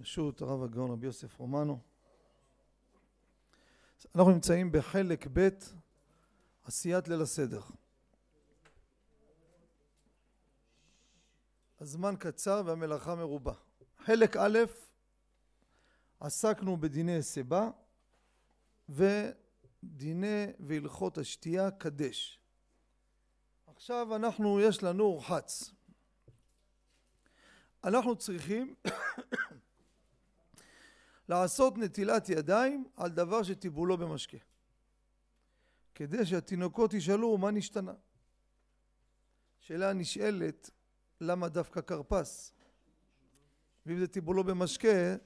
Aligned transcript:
ברשות 0.00 0.42
הרב 0.42 0.62
הגאון 0.62 0.90
רבי 0.90 1.06
יוסף 1.06 1.38
רומנו. 1.38 1.78
אנחנו 4.14 4.30
נמצאים 4.30 4.72
בחלק 4.72 5.26
ב' 5.32 5.48
עשיית 6.64 7.08
ליל 7.08 7.22
הסדר. 7.22 7.60
הזמן 11.80 12.14
קצר 12.18 12.62
והמלאכה 12.66 13.14
מרובה. 13.14 13.52
חלק 14.04 14.36
א' 14.36 14.58
עסקנו 16.20 16.76
בדיני 16.76 17.22
סיבה 17.22 17.70
ודיני 18.88 20.46
והלכות 20.60 21.18
השתייה 21.18 21.70
קדש. 21.70 22.38
עכשיו 23.66 24.16
אנחנו, 24.16 24.60
יש 24.60 24.82
לנו 24.82 25.18
רחץ. 25.18 25.74
אנחנו 27.84 28.16
צריכים 28.16 28.74
לעשות 31.30 31.78
נטילת 31.78 32.28
ידיים 32.28 32.84
על 32.96 33.10
דבר 33.10 33.42
שטיבולו 33.42 33.96
במשקה. 33.96 34.36
כדי 35.94 36.26
שהתינוקות 36.26 36.94
ישאלו 36.94 37.38
מה 37.38 37.50
נשתנה. 37.50 37.94
שאלה 39.60 39.92
נשאלת 39.92 40.70
למה 41.20 41.48
דווקא 41.48 41.80
כרפס? 41.80 42.52
ואם 43.86 43.98
זה 43.98 44.06
טיבולו 44.06 44.44
במשקה 44.44 45.16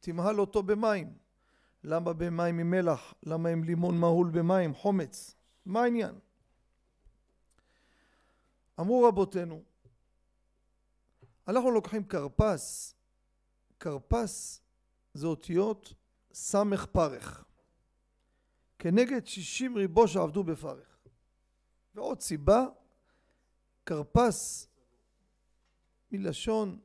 תמהל 0.00 0.40
אותו 0.40 0.62
במים. 0.62 1.18
למה 1.84 2.12
במים 2.12 2.58
עם 2.58 2.70
מלח? 2.70 3.14
למה 3.22 3.48
עם 3.48 3.64
לימון 3.64 3.98
מהול 3.98 4.30
במים? 4.30 4.74
חומץ? 4.74 5.34
מה 5.66 5.82
העניין? 5.82 6.18
אמרו 8.80 9.04
רבותינו 9.08 9.62
אנחנו 11.48 11.70
לוקחים 11.70 12.04
כרפס, 12.04 12.94
כרפס 13.80 14.65
זה 15.16 15.26
אותיות 15.26 15.94
סמך 16.32 16.86
פרך, 16.86 17.44
כנגד 18.78 19.26
שישים 19.26 19.76
ריבו 19.76 20.08
שעבדו 20.08 20.44
בפרך. 20.44 20.98
ועוד 21.94 22.20
סיבה, 22.20 22.66
כרפס 23.86 24.68
מלשון 26.12 26.78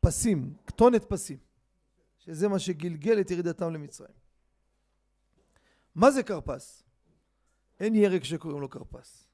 פסים, 0.00 0.54
כתונת 0.66 1.04
פסים, 1.04 1.38
שזה 2.18 2.48
מה 2.48 2.58
שגלגל 2.58 3.20
את 3.20 3.30
ירידתם 3.30 3.72
למצרים. 3.72 4.14
מה 5.94 6.10
זה 6.10 6.22
כרפס? 6.22 6.82
אין 7.80 7.94
ירק 7.94 8.24
שקוראים 8.24 8.60
לו 8.60 8.70
כרפס. 8.70 9.26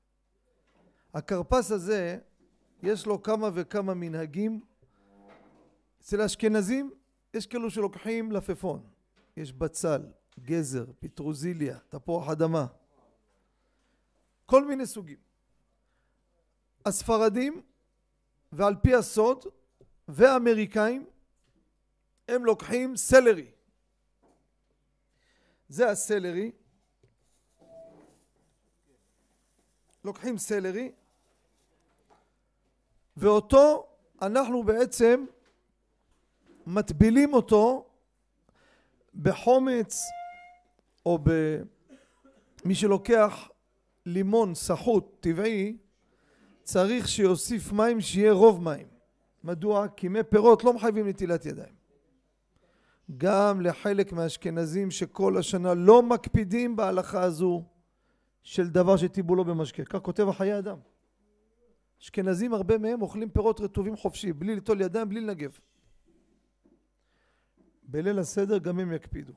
הכרפס 1.15 1.71
הזה 1.71 2.19
יש 2.83 3.07
לו 3.07 3.23
כמה 3.23 3.51
וכמה 3.55 3.95
מנהגים. 3.95 4.61
אצל 6.01 6.21
האשכנזים 6.21 6.91
יש 7.35 7.47
כאלו 7.47 7.71
שלוקחים 7.71 8.33
לפפון, 8.33 8.87
יש 9.37 9.53
בצל, 9.53 10.03
גזר, 10.41 10.85
פטרוזיליה, 11.01 11.79
תפוח 11.89 12.29
אדמה, 12.29 12.67
כל 14.47 14.65
מיני 14.65 14.87
סוגים. 14.87 15.19
הספרדים 16.87 17.63
ועל 18.53 18.75
פי 18.83 18.95
הסוד 18.95 19.45
והאמריקאים 20.09 21.07
הם 22.29 22.45
לוקחים 22.45 22.97
סלרי. 22.97 23.51
זה 25.69 25.91
הסלרי. 25.91 26.53
לוקחים 30.05 30.39
סלרי 30.39 30.93
ואותו 33.17 33.87
אנחנו 34.23 34.63
בעצם 34.63 35.25
מטבילים 36.67 37.35
אותו 37.35 37.87
בחומץ 39.23 40.01
או 41.07 41.19
במי 41.23 42.75
שלוקח 42.75 43.49
לימון 44.07 44.55
סחוט 44.55 45.17
טבעי 45.21 45.77
צריך 46.63 47.09
שיוסיף 47.09 47.73
מים 47.73 48.01
שיהיה 48.01 48.33
רוב 48.33 48.63
מים. 48.63 48.87
מדוע? 49.45 49.89
כי 49.97 50.09
מי 50.09 50.23
פירות 50.23 50.65
לא 50.65 50.73
מחייבים 50.73 51.09
נטילת 51.09 51.47
ידיים. 51.47 51.75
גם 53.17 53.61
לחלק 53.61 54.13
מהאשכנזים 54.13 54.91
שכל 54.91 55.39
השנה 55.39 55.75
לא 55.75 56.03
מקפידים 56.03 56.77
בהלכה 56.77 57.23
הזו 57.23 57.63
של 58.43 58.69
דבר 58.69 58.97
שטיבולו 58.97 59.45
במשקה. 59.45 59.85
כך 59.85 59.99
כותב 59.99 60.29
החיי 60.29 60.59
אדם. 60.59 60.79
אשכנזים 62.03 62.55
הרבה 62.55 62.79
מהם 62.79 63.03
אוכלים 63.03 63.31
פירות 63.31 63.61
רטובים 63.61 63.97
חופשי, 63.97 64.33
בלי 64.33 64.55
ליטול 64.55 64.81
ידיים, 64.81 65.09
בלי 65.09 65.21
לנגב. 65.21 65.59
בליל 67.85 68.19
הסדר 68.19 68.59
גם 68.59 68.79
הם 68.81 68.93
יקפידו. 68.93 69.33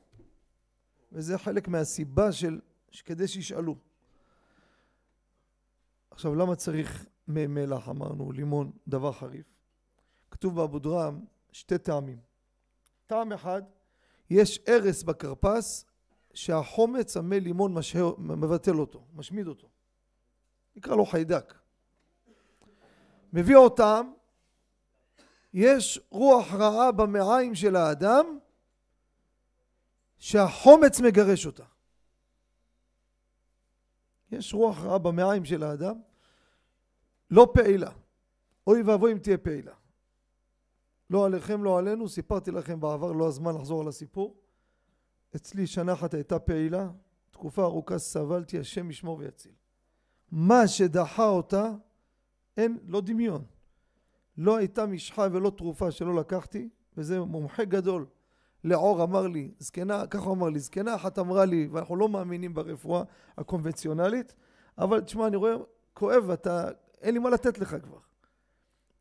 וזה 1.12 1.38
חלק 1.38 1.68
מהסיבה 1.68 2.32
של, 2.32 2.60
כדי 3.06 3.28
שישאלו. 3.28 3.76
עכשיו 6.12 6.36
למה 6.36 6.56
צריך 6.56 7.06
מי 7.28 7.48
מלח 7.48 7.90
אמרנו, 7.90 8.32
לימון, 8.32 8.72
דבר 8.88 9.12
חריף? 9.12 9.46
כתוב 10.32 10.56
באבו 10.56 10.80
דרם 10.80 11.26
שתי 11.52 11.78
טעמים. 11.78 12.20
טעם 13.08 13.32
אחד, 13.32 13.62
יש 14.30 14.60
ארס 14.68 15.04
בכרפס 15.04 15.86
שהחומץ 16.34 17.18
המי 17.18 17.40
לימון 17.40 17.74
משהה, 17.74 18.04
מבטל 18.18 18.76
אותו, 18.76 19.06
משמיד 19.14 19.48
אותו. 19.48 19.68
נקרא 20.76 20.96
לו 20.96 21.06
חיידק. 21.06 21.54
מביא 23.34 23.56
אותם, 23.56 24.12
יש 25.58 26.00
רוח 26.10 26.54
רעה 26.54 26.92
במעיים 26.92 27.56
של 27.56 27.76
האדם 27.76 28.26
שהחומץ 30.18 31.00
מגרש 31.00 31.46
אותה. 31.46 31.64
יש 34.32 34.54
רוח 34.54 34.78
רעה 34.80 34.98
במעיים 34.98 35.46
של 35.46 35.64
האדם, 35.64 36.02
לא 37.32 37.52
פעילה. 37.54 37.92
אוי 38.68 38.82
ואבוי 38.82 39.12
אם 39.12 39.18
תהיה 39.18 39.38
פעילה. 39.38 39.74
לא 41.10 41.26
עליכם, 41.26 41.64
לא 41.64 41.78
עלינו, 41.78 42.10
סיפרתי 42.10 42.52
לכם 42.52 42.80
בעבר, 42.80 43.12
לא 43.12 43.28
הזמן 43.28 43.56
לחזור 43.56 43.82
על 43.82 43.88
הסיפור. 43.88 44.36
אצלי 45.36 45.68
שנה 45.68 45.94
אחת 45.94 46.14
הייתה 46.14 46.40
פעילה, 46.40 46.90
תקופה 47.32 47.64
ארוכה 47.64 47.98
סבלתי, 47.98 48.60
השם 48.60 48.90
ישמור 48.90 49.18
ויציל. 49.18 49.56
מה 50.32 50.68
שדחה 50.68 51.26
אותה 51.26 51.72
אין, 52.58 52.78
לא 52.88 53.02
דמיון. 53.02 53.57
לא 54.38 54.58
הייתה 54.58 54.86
משחה 54.86 55.28
ולא 55.32 55.50
תרופה 55.50 55.92
שלא 55.92 56.16
לקחתי, 56.16 56.70
וזה 56.98 57.20
מומחה 57.20 57.64
גדול. 57.64 58.06
לאור 58.64 59.04
אמר 59.04 59.28
לי, 59.28 59.52
זקנה, 59.60 60.08
ככה 60.08 60.26
הוא 60.26 60.34
אמר 60.34 60.50
לי, 60.50 60.60
זקנה 60.60 60.96
אחת 60.96 61.20
אמרה 61.20 61.46
לי, 61.46 61.68
ואנחנו 61.72 61.96
לא 61.96 62.10
מאמינים 62.10 62.54
ברפואה 62.54 63.04
הקונבנציונלית, 63.38 64.36
אבל 64.78 65.02
תשמע, 65.02 65.28
אני 65.28 65.36
רואה, 65.36 65.56
כואב, 65.94 66.24
ואתה, 66.28 66.70
אין 67.02 67.14
לי 67.14 67.20
מה 67.20 67.30
לתת 67.30 67.60
לך 67.60 67.76
כבר. 67.84 68.00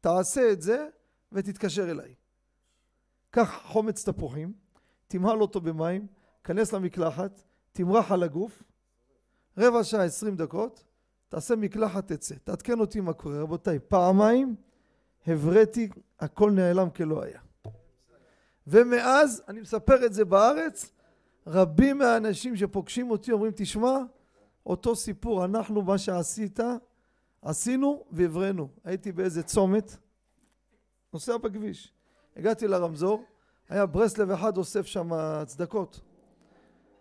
תעשה 0.00 0.52
את 0.52 0.62
זה 0.62 0.88
ותתקשר 1.32 1.90
אליי. 1.90 2.14
קח 3.30 3.60
חומץ 3.64 4.08
תפוחים, 4.08 4.52
תמהל 5.08 5.40
אותו 5.40 5.60
במים, 5.60 6.06
כנס 6.44 6.72
למקלחת, 6.72 7.42
תמרח 7.72 8.12
על 8.12 8.22
הגוף, 8.22 8.62
רבע 9.58 9.84
שעה, 9.84 10.04
עשרים 10.04 10.36
דקות, 10.36 10.84
תעשה 11.28 11.56
מקלחת 11.56 12.12
תצא, 12.12 12.34
תעדכן 12.34 12.80
אותי 12.80 13.00
מה 13.00 13.12
קורה. 13.12 13.40
רבותיי, 13.40 13.78
פעמיים 13.88 14.56
הבראתי, 15.26 15.88
הכל 16.20 16.50
נעלם 16.50 16.90
כלא 16.90 17.22
היה. 17.22 17.40
ומאז, 18.66 19.42
אני 19.48 19.60
מספר 19.60 20.06
את 20.06 20.12
זה 20.12 20.24
בארץ, 20.24 20.92
רבים 21.46 21.98
מהאנשים 21.98 22.56
שפוגשים 22.56 23.10
אותי 23.10 23.32
אומרים, 23.32 23.52
תשמע, 23.56 23.98
אותו 24.66 24.96
סיפור, 24.96 25.44
אנחנו 25.44 25.82
מה 25.82 25.98
שעשית, 25.98 26.60
עשינו 27.42 28.04
והבראנו. 28.10 28.68
הייתי 28.84 29.12
באיזה 29.12 29.42
צומת, 29.42 29.96
נוסע 31.12 31.36
בכביש, 31.36 31.92
הגעתי 32.36 32.68
לרמזור, 32.68 33.24
היה 33.68 33.86
ברסלב 33.86 34.30
אחד 34.30 34.56
אוסף 34.56 34.86
שם 34.86 35.10
צדקות. 35.46 36.00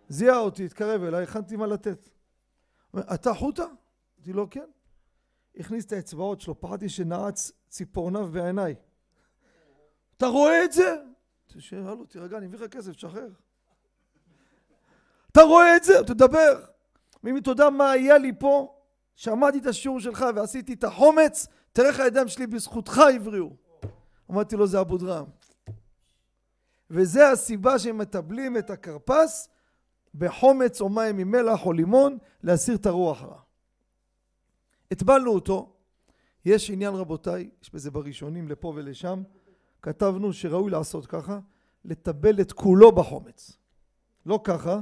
זיהה 0.09 0.37
אותי, 0.37 0.65
התקרב 0.65 1.03
אליי, 1.03 1.23
הכנתי 1.23 1.55
מה 1.55 1.67
לתת. 1.67 2.09
אתה 2.99 3.33
חוטה? 3.33 3.65
אמרתי 4.17 4.33
לו 4.33 4.49
כן. 4.49 4.69
הכניס 5.57 5.85
את 5.85 5.91
האצבעות 5.91 6.41
שלו, 6.41 6.59
פחדתי 6.59 6.89
שנעץ 6.89 7.51
ציפורניו 7.69 8.27
בעיניי. 8.31 8.75
אתה 10.17 10.27
רואה 10.27 10.63
את 10.63 10.71
זה? 10.71 10.95
שאל 11.59 11.79
לו, 11.79 12.05
תירגע, 12.05 12.37
אני 12.37 12.47
מביא 12.47 12.59
לך 12.59 12.71
כסף, 12.71 12.91
תשחרר. 12.91 13.29
אתה 15.31 15.41
רואה 15.41 15.75
את 15.75 15.83
זה? 15.83 15.93
תדבר. 16.07 16.65
אם 17.27 17.37
אתה 17.37 17.51
יודע 17.51 17.69
מה 17.69 17.91
היה 17.91 18.17
לי 18.17 18.31
פה, 18.39 18.75
שמעתי 19.15 19.57
את 19.57 19.65
השיעור 19.65 19.99
שלך 19.99 20.25
ועשיתי 20.35 20.73
את 20.73 20.83
החומץ, 20.83 21.47
תראה 21.73 21.87
איך 21.87 21.99
הידיים 21.99 22.27
שלי 22.27 22.47
בזכותך 22.47 23.01
הבריאו. 23.15 23.55
אמרתי 24.31 24.55
לו, 24.55 24.67
זה 24.67 24.81
אבו 24.81 24.97
דרם. 24.97 25.25
וזה 26.89 27.29
הסיבה 27.29 27.79
שהם 27.79 27.97
מטבלים 27.97 28.57
את 28.57 28.69
הכרפס 28.69 29.49
בחומץ 30.15 30.81
או 30.81 30.89
מים 30.89 31.17
עם 31.17 31.31
מלח 31.31 31.65
או 31.65 31.73
לימון 31.73 32.17
להסיר 32.43 32.75
את 32.75 32.85
הרוח 32.85 33.23
רע. 33.23 33.44
הטבלנו 34.91 35.31
אותו, 35.31 35.73
יש 36.45 36.69
עניין 36.69 36.93
רבותיי, 36.93 37.49
יש 37.61 37.73
בזה 37.73 37.91
בראשונים 37.91 38.47
לפה 38.47 38.73
ולשם, 38.75 39.23
כתבנו 39.81 40.33
שראוי 40.33 40.71
לעשות 40.71 41.05
ככה, 41.05 41.39
לטבל 41.85 42.41
את 42.41 42.51
כולו 42.51 42.91
בחומץ. 42.91 43.57
לא 44.25 44.39
ככה, 44.43 44.79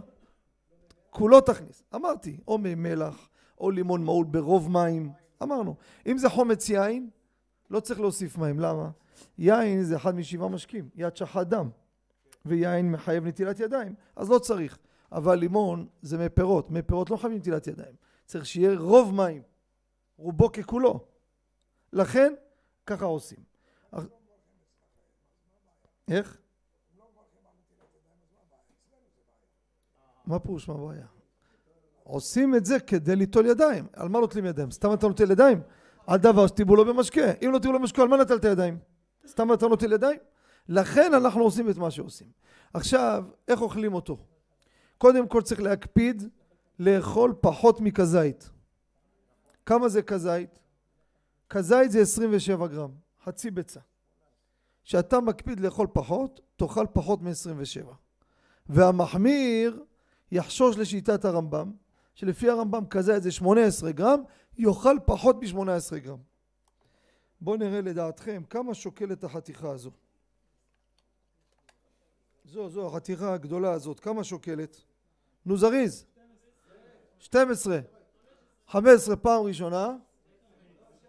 כולו 1.10 1.42
תכניס. 1.42 1.84
אמרתי, 1.96 2.38
או 2.48 2.58
מי 2.58 2.76
מלח, 2.76 3.30
או 3.60 3.72
לימון 3.72 4.04
מעול 4.04 4.26
ברוב 4.26 4.72
מים, 4.72 5.12
אמרנו. 5.44 5.76
אם 6.08 6.18
זה 6.18 6.30
חומץ 6.30 6.70
יין, 6.70 7.10
לא 7.70 7.80
צריך 7.80 8.00
להוסיף 8.00 8.38
מים, 8.38 8.60
למה? 8.60 8.90
יין 9.38 9.84
זה 9.84 9.96
אחד 9.96 10.16
משבעה 10.16 10.50
משקים, 10.50 10.90
יד 10.96 11.16
שחט 11.16 11.48
דם, 11.48 11.70
ויין 12.46 12.92
מחייב 12.92 13.26
נטילת 13.26 13.60
ידיים, 13.60 13.96
אז 14.16 14.30
לא 14.30 14.40
צריך. 14.40 14.78
אבל 15.12 15.36
לימון 15.36 15.88
זה 16.02 16.18
מי 16.18 16.30
פירות, 16.30 16.72
מי 16.72 16.82
פירות 16.82 17.10
לא 17.10 17.18
חייבים 17.18 17.38
נטילת 17.38 17.68
ידיים, 17.68 17.96
צריך 18.26 18.46
שיהיה 18.46 18.80
רוב 18.80 19.14
מים, 19.14 19.42
רובו 20.18 20.52
ככולו. 20.52 21.06
לכן, 21.94 22.34
ככה 22.86 23.06
עושים. 23.06 23.40
איך? 26.08 26.38
מה 30.26 30.40
פירוש 30.40 30.70
מה 30.70 30.76
הבעיה? 30.76 31.06
עושים 32.04 32.56
את 32.56 32.66
זה 32.66 32.80
כדי 32.80 33.16
ליטול 33.16 33.46
ידיים. 33.46 33.88
על 33.94 34.10
מה 34.10 34.20
נוטלים 34.20 34.46
ידיים? 34.46 34.72
סתם 34.72 34.94
אתה 34.94 35.08
נוטל 35.08 35.32
ידיים? 35.32 35.62
על 36.08 36.20
דבר 36.20 36.48
שטיבו 36.48 36.76
לו 36.76 36.86
במשקה. 36.86 37.32
אם 37.46 37.52
לא 37.52 37.60
טיבו 37.60 37.74
לו 37.74 37.80
במשקה, 37.80 38.02
על 38.02 38.08
מה 38.08 38.18
נטלת 38.18 38.44
ידיים? 38.44 38.78
סתם 39.28 39.54
אתה 39.54 39.68
נוטל 39.68 39.92
ידיים? 39.92 40.20
לכן 40.70 41.14
אנחנו 41.14 41.44
עושים 41.44 41.70
את 41.70 41.78
מה 41.78 41.92
שעושים. 41.92 42.28
עכשיו, 42.74 43.24
איך 43.48 43.62
אוכלים 43.62 43.94
אותו? 43.94 44.18
קודם 44.98 45.28
כל 45.28 45.42
צריך 45.42 45.62
להקפיד 45.62 46.24
לאכול 46.80 47.34
פחות 47.42 47.82
מכזית. 47.82 48.50
כמה 49.66 49.90
זה 49.90 50.02
כזית? 50.02 50.60
כזית 51.50 51.92
זה 51.92 52.02
27 52.02 52.68
גרם, 52.68 52.92
חצי 53.24 53.52
ביצה. 53.52 53.80
כשאתה 54.84 55.20
מקפיד 55.20 55.60
לאכול 55.60 55.88
פחות, 55.94 56.42
תאכל 56.56 56.86
פחות 56.94 57.22
מ-27. 57.22 57.88
והמחמיר 58.70 59.84
יחשוש 60.32 60.78
לשיטת 60.78 61.26
הרמב"ם, 61.26 61.72
שלפי 62.16 62.50
הרמב"ם 62.50 62.86
כזית 62.86 63.24
זה 63.24 63.32
18 63.32 63.92
גרם, 63.92 64.24
יאכל 64.58 64.98
פחות 65.06 65.36
מ-18 65.36 65.98
גרם. 65.98 66.20
בואו 67.42 67.58
נראה 67.58 67.82
לדעתכם 67.82 68.44
כמה 68.50 68.74
שוקלת 68.74 69.24
החתיכה 69.24 69.70
הזו. 69.70 69.92
זו, 72.46 72.70
זו 72.70 72.88
החתיכה 72.88 73.34
הגדולה 73.34 73.72
הזאת, 73.72 74.00
כמה 74.00 74.24
שוקלת? 74.24 74.82
נו 75.46 75.58
זריז. 75.58 76.06
12. 77.20 77.80
15 78.74 79.16
פעם 79.16 79.46
ראשונה. 79.46 79.98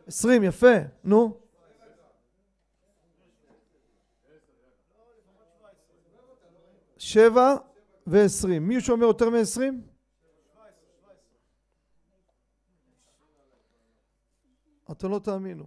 20, 0.07 0.43
יפה, 0.45 0.67
נו. 1.05 1.41
שבע 6.99 7.57
ועשרים. 8.07 8.69
מי 8.69 8.81
שאומר 8.81 9.07
יותר 9.07 9.31
מעשרים? 9.31 9.83
אתם 14.91 15.11
לא 15.11 15.19
תאמינו. 15.19 15.67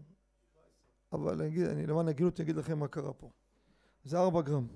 אבל 1.13 1.41
אני, 1.41 1.65
אני 1.65 1.85
למען 1.85 2.07
הגינות 2.07 2.39
אגיד 2.39 2.55
לכם 2.55 2.79
מה 2.79 2.87
קרה 2.87 3.13
פה. 3.13 3.29
זה 4.03 4.17
ארבע 4.17 4.41
גרם. 4.41 4.67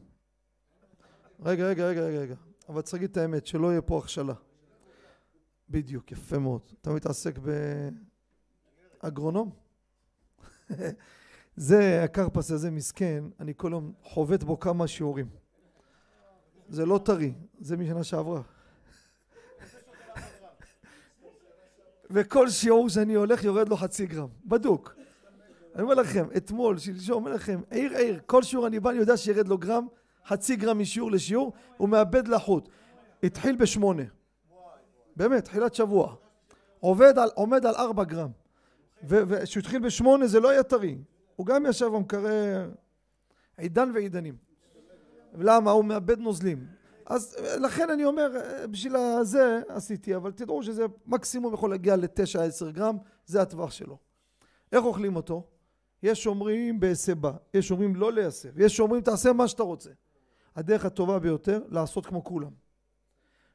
רגע, 1.40 1.68
רגע, 1.68 1.88
רגע, 1.88 2.02
רגע, 2.02 2.20
רגע. 2.20 2.36
אבל 2.70 2.82
צריך 2.82 2.94
להגיד 2.94 3.10
את 3.10 3.18
האמת, 3.18 3.48
שלא 3.48 3.72
יהיה 3.72 3.82
פה 3.82 3.98
הכשלה. 3.98 4.34
בדיוק, 5.72 6.12
יפה 6.12 6.40
מאוד. 6.40 6.62
אתה 6.82 6.92
מתעסק 6.92 7.40
באגרונום? 9.04 9.50
זה, 11.56 12.04
הכרפס 12.04 12.52
הזה 12.52 12.72
מסכן, 12.72 13.24
אני 13.40 13.54
כל 13.58 13.70
יום 13.72 13.92
חובט 14.04 14.44
בו 14.44 14.60
כמה 14.60 14.88
שיעורים. 14.88 15.30
זה 16.70 16.86
לא 16.86 17.00
טרי, 17.06 17.34
זה 17.60 17.78
משנה 17.78 18.04
שעברה. 18.04 18.42
וכל 22.12 22.50
שיעור 22.50 22.90
שאני 22.90 23.14
הולך 23.14 23.44
יורד 23.44 23.70
לו 23.70 23.78
חצי 23.78 24.06
גרם, 24.06 24.30
בדוק. 24.46 24.96
אני 25.76 25.84
אומר 25.84 25.94
לכם, 25.94 26.28
אתמול, 26.38 26.78
שלשום, 26.78 27.16
אומר 27.16 27.34
לכם, 27.34 27.62
עיר 27.70 27.98
עיר, 27.98 28.20
כל 28.26 28.44
שיעור 28.44 28.68
אני 28.68 28.80
בא, 28.80 28.90
אני 28.90 29.00
יודע 29.00 29.18
שירד 29.18 29.48
לו 29.48 29.58
גרם, 29.58 29.88
חצי 30.28 30.56
גרם 30.56 30.80
משיעור 30.80 31.12
לשיעור, 31.12 31.54
הוא 31.78 31.90
מאבד 31.90 32.28
לחות. 32.28 32.70
התחיל 33.24 33.56
בשמונה. 33.56 34.04
באמת, 35.16 35.46
תחילת 35.46 35.76
שבוע. 35.76 36.16
עובד 36.80 37.18
על, 37.20 37.30
עומד 37.36 37.66
על 37.66 37.76
ארבע 37.76 38.04
גרם. 38.04 38.30
וכשהוא 39.04 39.62
התחיל 39.62 39.80
בשמונה 39.80 40.28
זה 40.28 40.40
לא 40.40 40.50
היה 40.50 40.64
טרי. 40.64 40.98
הוא 41.36 41.46
גם 41.46 41.66
ישב 41.66 41.86
במקרר 41.86 42.70
עידן 43.58 43.92
ועידנים. 43.94 44.36
למה? 45.34 45.72
הוא 45.72 45.86
מאבד 45.86 46.20
נוזלים. 46.20 46.68
אז 47.06 47.38
לכן 47.60 47.90
אני 47.90 48.06
אומר, 48.06 48.32
בשביל 48.72 48.96
הזה 48.96 49.62
עשיתי, 49.68 50.16
אבל 50.16 50.32
תדעו 50.32 50.64
שזה 50.64 50.86
מקסימום 51.06 51.54
יכול 51.54 51.70
להגיע 51.70 51.96
לתשע 51.96 52.44
עשר 52.44 52.70
גרם, 52.70 52.98
זה 53.26 53.42
הטווח 53.42 53.72
שלו. 53.72 53.98
איך 54.72 54.84
אוכלים 54.84 55.16
אותו? 55.16 55.44
יש 56.04 56.28
אומרים 56.28 56.80
בהסבה, 56.80 57.32
יש 57.54 57.72
אומרים 57.72 57.96
לא 57.96 58.14
להסב, 58.14 58.60
יש 58.60 58.80
אומרים 58.80 59.02
תעשה 59.02 59.34
מה 59.34 59.48
שאתה 59.48 59.64
רוצה. 59.64 59.90
הדרך 60.56 60.86
הטובה 60.86 61.20
ביותר 61.20 61.62
לעשות 61.70 62.06
כמו 62.06 62.24
כולם. 62.24 62.52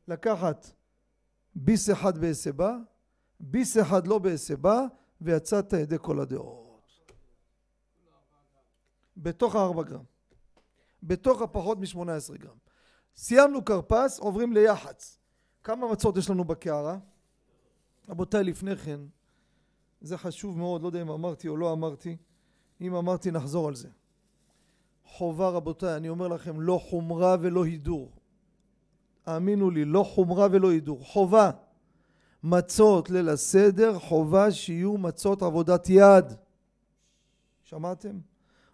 לקחת 0.08 0.70
ביס 1.56 1.90
אחד 1.90 2.18
בהסבה, 2.18 2.76
ביס 3.40 3.78
אחד 3.78 4.06
לא 4.06 4.18
בהסבה, 4.18 4.80
ויצאת 5.20 5.72
ידי 5.72 5.96
כל 6.00 6.20
הדעות. 6.20 6.66
בתוך 9.16 9.54
הארבע 9.54 9.82
גרם. 9.82 10.04
בתוך 11.02 11.42
הפחות 11.42 11.78
מ-18 11.78 12.36
גרם. 12.38 12.56
סיימנו 13.16 13.64
כרפס, 13.64 14.18
עוברים 14.18 14.52
ליח"צ. 14.52 15.18
כמה 15.64 15.92
מצות 15.92 16.16
יש 16.16 16.30
לנו 16.30 16.44
בקערה? 16.44 16.98
רבותיי, 18.08 18.44
לפני 18.44 18.76
כן, 18.76 19.00
זה 20.00 20.18
חשוב 20.18 20.58
מאוד, 20.58 20.82
לא 20.82 20.86
יודע 20.86 21.02
אם 21.02 21.10
אמרתי 21.10 21.48
או 21.48 21.56
לא 21.56 21.72
אמרתי. 21.72 22.16
אם 22.80 22.94
אמרתי, 22.94 23.30
נחזור 23.30 23.68
על 23.68 23.74
זה. 23.74 23.88
חובה, 25.04 25.48
רבותיי, 25.48 25.96
אני 25.96 26.08
אומר 26.08 26.28
לכם, 26.28 26.60
לא 26.60 26.80
חומרה 26.90 27.36
ולא 27.40 27.64
הידור. 27.64 28.15
האמינו 29.26 29.70
לי, 29.70 29.84
לא 29.84 30.02
חומרה 30.02 30.48
ולא 30.50 30.70
הידור. 30.70 31.04
חובה. 31.04 31.50
מצות 32.42 33.10
ליל 33.10 33.28
הסדר, 33.28 33.98
חובה 33.98 34.52
שיהיו 34.52 34.98
מצות 34.98 35.42
עבודת 35.42 35.86
יד. 35.88 36.24
שמעתם? 37.62 38.18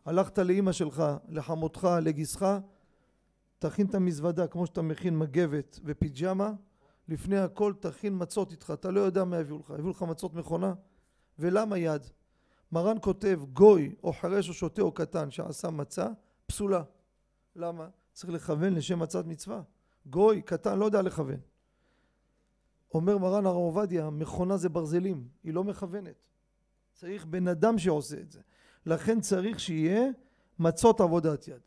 הלכת 0.04 0.38
לאימא 0.38 0.72
שלך, 0.72 1.04
לחמותך, 1.28 1.88
לגיסך, 2.02 2.58
תכין 3.58 3.86
את 3.86 3.94
המזוודה 3.94 4.46
כמו 4.46 4.66
שאתה 4.66 4.82
מכין 4.82 5.18
מגבת 5.18 5.80
ופיג'מה, 5.84 6.52
לפני 7.08 7.38
הכל 7.38 7.72
תכין 7.80 8.14
מצות 8.18 8.52
איתך, 8.52 8.72
אתה 8.74 8.90
לא 8.90 9.00
יודע 9.00 9.24
מה 9.24 9.38
יביאו 9.38 9.58
לך, 9.58 9.72
יביאו 9.78 9.90
לך 9.90 10.02
מצות 10.02 10.34
מכונה? 10.34 10.74
ולמה 11.38 11.78
יד? 11.78 12.02
מרן 12.72 12.96
כותב 13.00 13.40
גוי 13.52 13.94
או 14.02 14.12
חירש 14.12 14.48
או 14.48 14.54
שוטה 14.54 14.82
או 14.82 14.92
קטן 14.92 15.30
שעשה 15.30 15.70
מצה, 15.70 16.08
פסולה. 16.46 16.82
למה? 17.56 17.88
צריך 18.12 18.32
לכוון 18.32 18.74
לשם 18.74 18.98
מצת 18.98 19.26
מצווה. 19.26 19.62
גוי, 20.06 20.42
קטן, 20.42 20.78
לא 20.78 20.84
יודע 20.84 21.02
לכוון. 21.02 21.40
אומר 22.94 23.18
מרן 23.18 23.46
הרב 23.46 23.56
עובדיה, 23.56 24.10
מכונה 24.10 24.56
זה 24.56 24.68
ברזלים, 24.68 25.28
היא 25.44 25.54
לא 25.54 25.64
מכוונת. 25.64 26.14
צריך 26.92 27.24
בן 27.24 27.48
אדם 27.48 27.78
שעושה 27.78 28.20
את 28.20 28.30
זה. 28.30 28.40
לכן 28.86 29.20
צריך 29.20 29.60
שיהיה 29.60 30.10
מצות 30.58 31.00
עבודת 31.00 31.48
יד. 31.48 31.60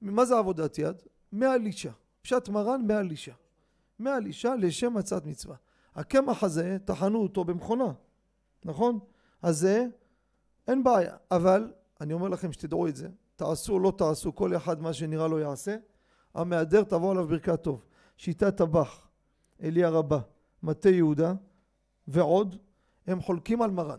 מה 0.00 0.24
זה 0.24 0.38
עבודת 0.38 0.78
יד? 0.78 1.02
מהלישה. 1.32 1.90
פשט 2.22 2.48
מרן 2.48 2.86
מהלישה. 2.86 3.34
מהלישה 3.98 4.54
לשם 4.54 4.94
מצת 4.94 5.26
מצווה. 5.26 5.56
הקמח 5.94 6.44
הזה, 6.44 6.76
טחנו 6.84 7.22
אותו 7.22 7.44
במכונה, 7.44 7.92
נכון? 8.64 8.98
אז 9.42 9.58
זה, 9.58 9.86
אין 10.68 10.84
בעיה. 10.84 11.16
אבל, 11.30 11.72
אני 12.00 12.12
אומר 12.12 12.28
לכם 12.28 12.52
שתדעו 12.52 12.88
את 12.88 12.96
זה, 12.96 13.08
תעשו 13.36 13.72
או 13.72 13.78
לא 13.78 13.92
תעשו, 13.98 14.34
כל 14.34 14.56
אחד 14.56 14.80
מה 14.80 14.92
שנראה 14.92 15.28
לו 15.28 15.38
יעשה. 15.38 15.76
המהדר 16.34 16.84
תבוא 16.84 17.10
עליו 17.10 17.26
ברכת 17.28 17.62
טוב. 17.62 17.84
שיטת 18.16 18.56
טבח, 18.56 19.08
אלי 19.62 19.84
הרבה, 19.84 20.18
מטה 20.62 20.88
יהודה 20.88 21.34
ועוד, 22.08 22.56
הם 23.06 23.20
חולקים 23.20 23.62
על 23.62 23.70
מרן. 23.70 23.98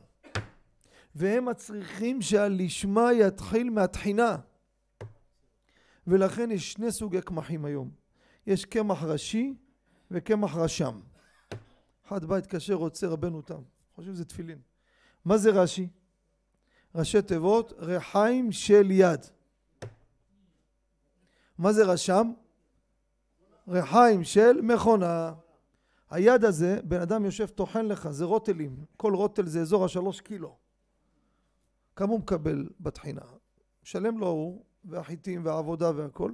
והם 1.15 1.45
מצריכים 1.45 2.21
שהלשמה 2.21 3.13
יתחיל 3.13 3.69
מהתחינה. 3.69 4.37
ולכן 6.07 6.51
יש 6.51 6.71
שני 6.73 6.91
סוגי 6.91 7.21
קמחים 7.21 7.65
היום. 7.65 7.89
יש 8.47 8.65
קמח 8.65 9.03
ראשי 9.03 9.55
וקמח 10.11 10.55
רשם. 10.55 10.99
אחד 12.07 12.25
בא 12.25 12.35
התקשר 12.35 12.73
רוצה 12.73 13.07
רבנו 13.07 13.41
תם. 13.41 13.61
חושב 13.95 14.13
שזה 14.13 14.25
תפילין. 14.25 14.59
מה 15.25 15.37
זה 15.37 15.49
רש"י? 15.49 15.87
ראשי 16.95 17.21
תיבות 17.21 17.73
רחיים 17.77 18.51
של 18.51 18.91
יד. 18.91 19.25
מה 21.57 21.73
זה 21.73 21.85
רשם? 21.85 22.31
רחיים 23.67 24.23
של 24.23 24.61
מכונה. 24.61 25.33
היד 26.09 26.45
הזה, 26.45 26.79
בן 26.83 27.01
אדם 27.01 27.25
יושב 27.25 27.47
טוחן 27.47 27.85
לך, 27.85 28.09
זה 28.09 28.25
רוטלים. 28.25 28.85
כל 28.97 29.15
רוטל 29.15 29.45
זה 29.45 29.61
אזור 29.61 29.85
השלוש 29.85 30.21
קילו. 30.21 30.55
כמה 31.95 32.11
הוא 32.11 32.19
מקבל 32.19 32.69
בטחינה? 32.79 33.21
משלם 33.83 34.17
לו 34.17 34.27
הוא 34.27 34.63
והחיטים 34.85 35.45
והעבודה 35.45 35.91
והכל, 35.95 36.31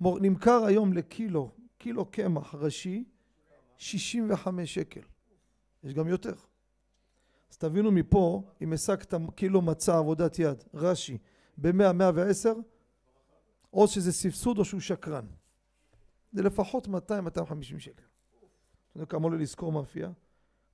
נמכר 0.00 0.64
היום 0.64 0.92
לקילו, 0.92 1.50
קילו 1.78 2.04
קמח 2.10 2.54
ראשי, 2.54 3.04
65 3.76 4.74
שקל. 4.74 5.00
יש 5.84 5.94
גם 5.94 6.08
יותר. 6.08 6.34
אז 7.50 7.56
תבינו 7.56 7.90
מפה, 7.90 8.42
אם 8.62 8.72
השגת 8.72 9.14
קילו 9.34 9.62
מצה 9.62 9.98
עבודת 9.98 10.38
יד, 10.38 10.64
רש"י, 10.74 11.18
ב-100, 11.58 11.92
110, 11.92 12.52
או 13.72 13.88
שזה 13.88 14.12
סבסוד 14.12 14.58
או 14.58 14.64
שהוא 14.64 14.80
שקרן. 14.80 15.26
זה 16.32 16.42
לפחות 16.42 16.86
200-250 16.86 16.90
שקל. 17.78 18.02
אתה 18.88 18.96
יודע 18.96 19.06
כמה 19.06 19.24
עולה 19.24 19.36
לשכור 19.36 19.72
מאפייה? 19.72 20.10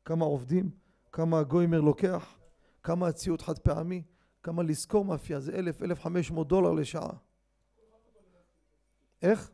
כמה 0.04 0.24
עובדים? 0.24 0.70
כמה 1.12 1.38
הגוימר 1.38 1.80
לוקח? 1.80 2.38
כמה 2.82 3.08
הציוד 3.08 3.42
חד 3.42 3.58
פעמי? 3.58 4.02
כמה 4.42 4.62
לשכור 4.62 5.04
מאפייה? 5.04 5.40
זה 5.40 5.60
1,000-1,500 6.32 6.44
דולר 6.44 6.72
לשעה. 6.72 7.12
איך? 9.22 9.50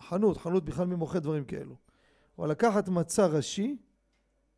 חנות, 0.00 0.36
חנות 0.36 0.64
בכלל 0.64 0.86
מי 0.86 0.94
מוכר 0.94 1.18
דברים 1.18 1.44
כאלו. 1.44 1.76
אבל 2.38 2.50
לקחת 2.50 2.88
מצה 2.88 3.26
ראשי, 3.26 3.76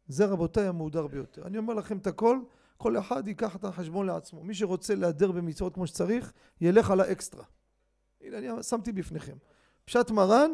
זה 0.09 0.27
רבותיי 0.27 0.67
המהודר 0.67 1.07
ביותר. 1.07 1.47
אני 1.47 1.59
אומר 1.59 1.75
לכם 1.75 1.99
את 1.99 2.07
הכל, 2.07 2.39
כל 2.77 2.99
אחד 2.99 3.29
ייקח 3.29 3.57
את 3.57 3.65
החשבון 3.65 4.07
לעצמו. 4.07 4.45
מי 4.45 4.55
שרוצה 4.55 4.95
להדר 4.95 5.33
במצוות 5.33 5.75
כמו 5.75 5.87
שצריך, 5.87 6.33
ילך 6.61 6.91
על 6.91 7.01
האקסטרה. 7.01 7.45
הנה 8.21 8.39
אני 8.39 8.63
שמתי 8.63 8.93
בפניכם. 8.93 9.37
פשט 9.85 10.11
מרן, 10.11 10.51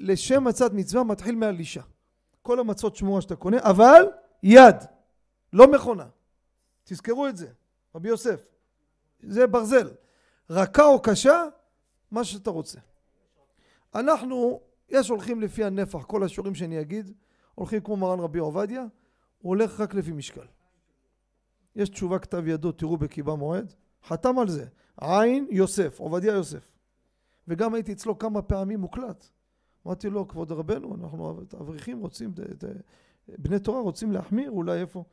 לשם 0.00 0.44
מצת 0.44 0.72
מצווה 0.72 1.04
מתחיל 1.04 1.34
מהלישה. 1.34 1.82
כל 2.42 2.60
המצות 2.60 2.96
שמורה 2.96 3.20
שאתה 3.20 3.36
קונה, 3.36 3.56
אבל 3.60 4.02
יד, 4.42 4.76
לא 5.52 5.72
מכונה. 5.72 6.06
תזכרו 6.84 7.26
את 7.26 7.36
זה, 7.36 7.48
רבי 7.94 8.08
יוסף. 8.08 8.44
זה 9.20 9.46
ברזל. 9.46 9.90
רכה 10.50 10.84
או 10.84 11.02
קשה, 11.02 11.44
מה 12.10 12.24
שאתה 12.24 12.50
רוצה. 12.50 12.78
אנחנו, 13.94 14.60
יש 14.88 15.08
הולכים 15.08 15.40
לפי 15.40 15.64
הנפח, 15.64 16.04
כל 16.04 16.24
השיעורים 16.24 16.54
שאני 16.54 16.80
אגיד, 16.80 17.12
הולכים 17.54 17.80
כמו 17.80 17.96
מרן 17.96 18.20
רבי 18.20 18.38
עובדיה, 18.38 18.80
הוא 19.38 19.50
הולך 19.50 19.80
רק 19.80 19.94
לפי 19.94 20.12
משקל. 20.12 20.46
יש 21.76 21.88
תשובה 21.88 22.18
כתב 22.18 22.46
ידו, 22.46 22.72
תראו 22.72 22.96
בקיבה 22.96 23.34
מועד, 23.34 23.74
חתם 24.06 24.38
על 24.38 24.48
זה, 24.48 24.66
עין 25.00 25.46
יוסף, 25.50 26.00
עובדיה 26.00 26.32
יוסף. 26.32 26.78
וגם 27.48 27.74
הייתי 27.74 27.92
אצלו 27.92 28.18
כמה 28.18 28.42
פעמים 28.42 28.80
מוקלט. 28.80 29.26
אמרתי 29.86 30.10
לו, 30.10 30.28
כבוד 30.28 30.52
רבנו, 30.52 30.94
אנחנו 30.94 31.40
אברכים 31.60 32.00
רוצים, 32.00 32.34
בני 33.28 33.58
תורה 33.58 33.80
רוצים 33.80 34.12
להחמיר, 34.12 34.50
אולי 34.50 34.80
איפה? 34.80 35.04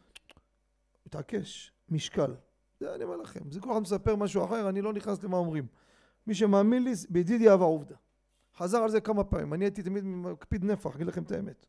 מתעקש, 1.06 1.72
משקל. 1.90 2.34
זה 2.80 2.96
אני 2.96 3.04
אומר 3.04 3.18
לכם, 3.18 3.52
זה 3.52 3.60
כל 3.60 3.72
אחד 3.72 3.80
מספר 3.80 4.16
משהו 4.16 4.46
אחר, 4.46 4.70
אני 4.70 4.82
לא 4.82 4.94
נכנס 4.94 5.24
למה 5.24 5.38
אומרים. 5.38 5.68
מי 6.28 6.36
שמאמין 6.36 6.84
לי, 6.84 6.94
בידידי 7.10 7.50
אהבה 7.50 7.66
עובדה. 7.66 7.96
חזר 8.58 8.78
על 8.78 8.90
זה 8.90 9.02
כמה 9.02 9.24
פעמים, 9.24 9.54
אני 9.54 9.66
הייתי 9.66 9.84
תמיד 9.84 10.04
מקפיד 10.04 10.64
נפח, 10.66 10.96
אגיד 10.96 11.08
לכם 11.08 11.24
את 11.24 11.32
האמת. 11.32 11.66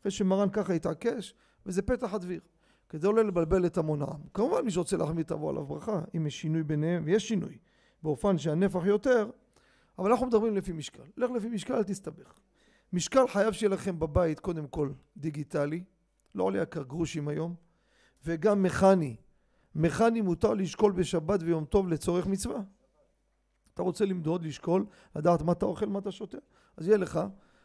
אחרי 0.00 0.10
שמרן 0.10 0.50
ככה 0.50 0.72
התעקש, 0.72 1.34
וזה 1.66 1.82
פתח 1.82 2.14
הדביר. 2.14 2.40
כדי 2.88 3.06
לא 3.06 3.24
לבלבל 3.24 3.66
את 3.66 3.78
המון 3.78 4.02
העם. 4.02 4.20
כמובן 4.34 4.64
מי 4.64 4.70
שרוצה 4.70 4.96
להחמיא 4.96 5.24
תבוא 5.24 5.50
עליו 5.50 5.66
ברכה, 5.66 6.00
אם 6.16 6.26
יש 6.26 6.40
שינוי 6.40 6.62
ביניהם, 6.62 7.02
ויש 7.06 7.28
שינוי, 7.28 7.58
באופן 8.02 8.38
שהנפח 8.38 8.86
יותר, 8.86 9.30
אבל 9.98 10.10
אנחנו 10.10 10.26
מדברים 10.26 10.56
לפי 10.56 10.72
משקל. 10.72 11.02
לך 11.16 11.30
לפי 11.30 11.48
משקל, 11.48 11.74
אל 11.74 11.82
תסתבך. 11.82 12.32
משקל 12.92 13.28
חייב 13.28 13.52
שיהיה 13.52 13.70
לכם 13.70 13.98
בבית, 13.98 14.40
קודם 14.40 14.66
כל, 14.66 14.90
דיגיטלי, 15.16 15.84
לא 16.34 16.42
עולה 16.44 16.62
יקר 16.62 16.82
גרושים 16.82 17.28
היום, 17.28 17.54
וגם 18.24 18.62
מכני. 18.62 19.16
מכני 19.74 20.20
מותר 20.20 20.54
לשקול 20.54 20.92
בשבת 20.92 21.40
ויום 21.42 21.64
טוב 21.64 21.88
לצורך 21.88 22.26
מצווה. 22.26 22.60
אתה 23.74 23.82
רוצה 23.82 24.04
למדוד, 24.04 24.44
לשקול, 24.44 24.86
לדעת 25.16 25.42
מה 25.42 25.52
אתה 25.52 25.66
אוכל, 25.66 25.86
מה 25.86 25.98
אתה 25.98 26.12
שותה, 26.12 26.38
אז 26.76 26.86
יהיה 26.86 26.98
לך. 26.98 27.20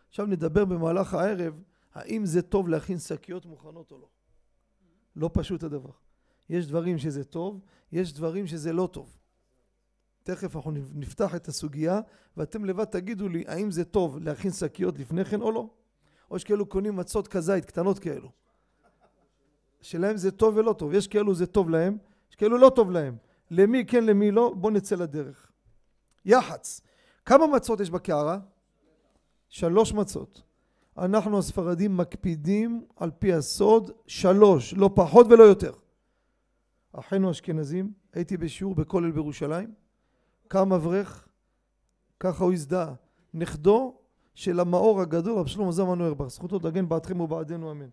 עכשיו 0.09 0.25
נדבר 0.25 0.65
במהלך 0.65 1.13
הערב, 1.13 1.61
האם 1.93 2.25
זה 2.25 2.41
טוב 2.41 2.69
להכין 2.69 2.97
שקיות 2.97 3.45
מוכנות 3.45 3.91
או 3.91 3.97
לא. 3.97 4.07
לא 5.15 5.29
פשוט 5.33 5.63
הדבר. 5.63 5.91
יש 6.49 6.67
דברים 6.67 6.97
שזה 6.97 7.23
טוב, 7.23 7.59
יש 7.91 8.13
דברים 8.13 8.47
שזה 8.47 8.73
לא 8.73 8.89
טוב. 8.91 9.17
תכף 10.23 10.55
אנחנו 10.55 10.71
נפתח 10.93 11.35
את 11.35 11.47
הסוגיה 11.47 11.99
ואתם 12.37 12.65
לבד 12.65 12.85
תגידו 12.85 13.29
לי 13.29 13.43
האם 13.47 13.71
זה 13.71 13.85
טוב 13.85 14.17
להכין 14.17 14.51
שקיות 14.51 14.99
לפני 14.99 15.25
כן 15.25 15.41
או 15.41 15.51
לא. 15.51 15.69
או 16.31 16.35
יש 16.35 16.43
כאלו 16.43 16.65
קונים 16.65 16.95
מצות 16.95 17.27
כזית 17.27 17.65
קטנות 17.65 17.99
כאלו. 17.99 18.31
שלהם 19.81 20.17
זה 20.17 20.31
טוב 20.31 20.57
ולא 20.57 20.73
טוב. 20.73 20.93
יש 20.93 21.07
כאלו 21.07 21.35
זה 21.35 21.45
טוב 21.45 21.69
להם, 21.69 21.97
יש 22.29 22.35
כאלו 22.35 22.57
לא 22.57 22.71
טוב 22.75 22.91
להם. 22.91 23.17
למי 23.51 23.85
כן 23.85 24.03
למי 24.03 24.31
לא, 24.31 24.53
בואו 24.57 24.73
נצא 24.73 24.95
לדרך. 24.95 25.51
יח"צ. 26.25 26.81
כמה 27.25 27.47
מצות 27.47 27.79
יש 27.79 27.89
בקערה? 27.89 28.39
שלוש 29.49 29.93
מצות. 29.93 30.41
אנחנו 30.97 31.39
הספרדים 31.39 31.97
מקפידים 31.97 32.85
על 32.95 33.11
פי 33.19 33.33
הסוד 33.33 33.91
שלוש, 34.07 34.73
לא 34.73 34.89
פחות 34.95 35.27
ולא 35.29 35.43
יותר. 35.43 35.71
אחינו 36.93 37.31
אשכנזים, 37.31 37.91
הייתי 38.13 38.37
בשיעור 38.37 38.75
בכולל 38.75 39.11
בירושלים, 39.11 39.73
קם 40.47 40.73
אברך, 40.73 41.27
ככה 42.19 42.43
הוא 42.43 42.53
הזדהה, 42.53 42.93
נכדו 43.33 43.97
של 44.35 44.59
המאור 44.59 45.01
הגדול, 45.01 45.39
רב 45.39 45.47
שלמה 45.47 45.71
זמן 45.71 46.01
אוירבך, 46.01 46.27
זכותו 46.27 46.59
תגן 46.59 46.89
בעדכם 46.89 47.21
ובעדנו 47.21 47.71
אמן. 47.71 47.89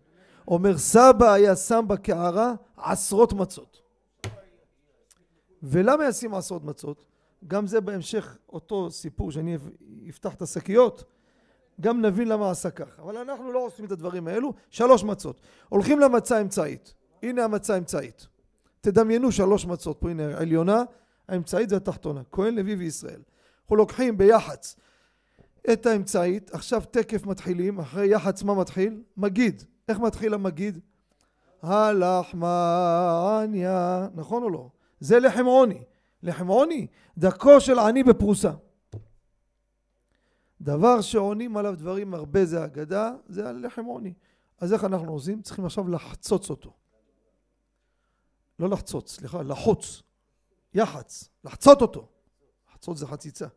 אומר 0.47 0.77
סבא 0.77 1.31
היה 1.31 1.55
שם 1.55 1.85
בקערה 1.87 2.53
עשרות 2.77 3.33
מצות. 3.33 3.81
ולמה 5.63 6.07
ישים 6.07 6.33
עשרות 6.33 6.63
מצות? 6.63 7.05
גם 7.47 7.67
זה 7.67 7.81
בהמשך 7.81 8.37
אותו 8.49 8.91
סיפור 8.91 9.31
שאני 9.31 9.57
אפתח 10.09 10.33
את 10.33 10.41
השקיות 10.41 11.03
גם 11.81 12.01
נבין 12.01 12.27
למה 12.27 12.51
עשה 12.51 12.69
ככה. 12.69 13.01
אבל 13.01 13.17
אנחנו 13.17 13.51
לא 13.51 13.65
עושים 13.65 13.85
את 13.85 13.91
הדברים 13.91 14.27
האלו. 14.27 14.53
שלוש 14.69 15.03
מצות. 15.03 15.41
הולכים 15.69 15.99
למצה 15.99 16.37
האמצעית. 16.37 16.93
הנה 17.23 17.43
המצה 17.43 17.73
האמצעית. 17.73 18.27
תדמיינו 18.81 19.31
שלוש 19.31 19.65
מצות. 19.65 19.97
פה 19.99 20.09
הנה 20.09 20.37
העליונה, 20.37 20.83
האמצעית 21.27 21.71
והתחתונה. 21.71 22.21
כהן, 22.31 22.55
לוי 22.55 22.75
וישראל. 22.75 23.21
אנחנו 23.61 23.75
לוקחים 23.75 24.17
ביח"צ 24.17 24.75
את 25.73 25.85
האמצעית. 25.85 26.53
עכשיו 26.53 26.83
תקף 26.91 27.25
מתחילים. 27.25 27.79
אחרי 27.79 28.07
יח"צ 28.07 28.43
מה 28.43 28.53
מתחיל? 28.53 29.01
מגיד. 29.17 29.63
איך 29.89 29.99
מתחיל 29.99 30.33
המגיד? 30.33 30.79
הלחמניה. 31.61 32.87
נכון 34.15 34.43
או 34.43 34.49
לא? 34.49 34.69
זה 34.99 35.19
לחם 35.19 35.45
עוני. 35.45 35.83
לחם 36.23 36.47
עוני, 36.47 36.87
דקו 37.17 37.61
של 37.61 37.79
עני 37.79 38.03
בפרוסה. 38.03 38.51
דבר 40.61 41.01
שעונים 41.01 41.57
עליו 41.57 41.75
דברים 41.77 42.13
הרבה 42.13 42.45
זה 42.45 42.65
אגדה, 42.65 43.11
זה 43.27 43.49
הלחם 43.49 43.85
עוני. 43.85 44.13
אז 44.57 44.73
איך 44.73 44.83
אנחנו 44.83 45.13
עושים? 45.13 45.41
צריכים 45.41 45.65
עכשיו 45.65 45.87
לחצוץ 45.87 46.49
אותו. 46.49 46.73
לא 48.59 48.69
לחצוץ, 48.69 49.11
סליחה, 49.11 49.41
לחוץ. 49.41 50.03
יח"צ, 50.73 51.29
לחצות 51.43 51.81
אותו. 51.81 52.07
לחצות 52.69 52.97
זה 52.97 53.07
חציצה. 53.07 53.47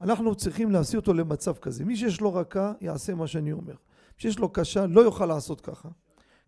אנחנו 0.00 0.34
צריכים 0.34 0.70
להשיא 0.70 0.98
אותו 0.98 1.14
למצב 1.14 1.56
כזה. 1.56 1.84
מי 1.84 1.96
שיש 1.96 2.20
לו 2.20 2.34
רכה, 2.34 2.72
יעשה 2.80 3.14
מה 3.14 3.26
שאני 3.26 3.52
אומר. 3.52 3.72
מי 3.72 4.18
שיש 4.18 4.38
לו 4.38 4.48
קשה, 4.48 4.86
לא 4.86 5.00
יוכל 5.00 5.26
לעשות 5.26 5.60
ככה. 5.60 5.88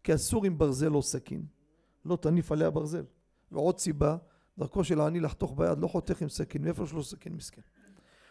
כי 0.05 0.15
אסור 0.15 0.45
עם 0.45 0.59
ברזל 0.59 0.95
או 0.95 1.03
סכין. 1.03 1.47
לא 2.05 2.17
תניף 2.17 2.53
עליה 2.53 2.71
ברזל. 2.71 3.05
ועוד 3.53 3.79
סיבה, 3.79 4.17
דרכו 4.59 4.85
של 4.85 5.01
העני 5.01 5.21
לחתוך 5.21 5.55
ביד, 5.57 5.79
לא 5.79 5.89
חותך 5.89 6.23
עם 6.23 6.29
סכין, 6.29 6.63
מאיפה 6.63 6.85
יש 6.85 6.93
לו 6.93 7.05
סכין 7.05 7.35
מסכן. 7.35 7.63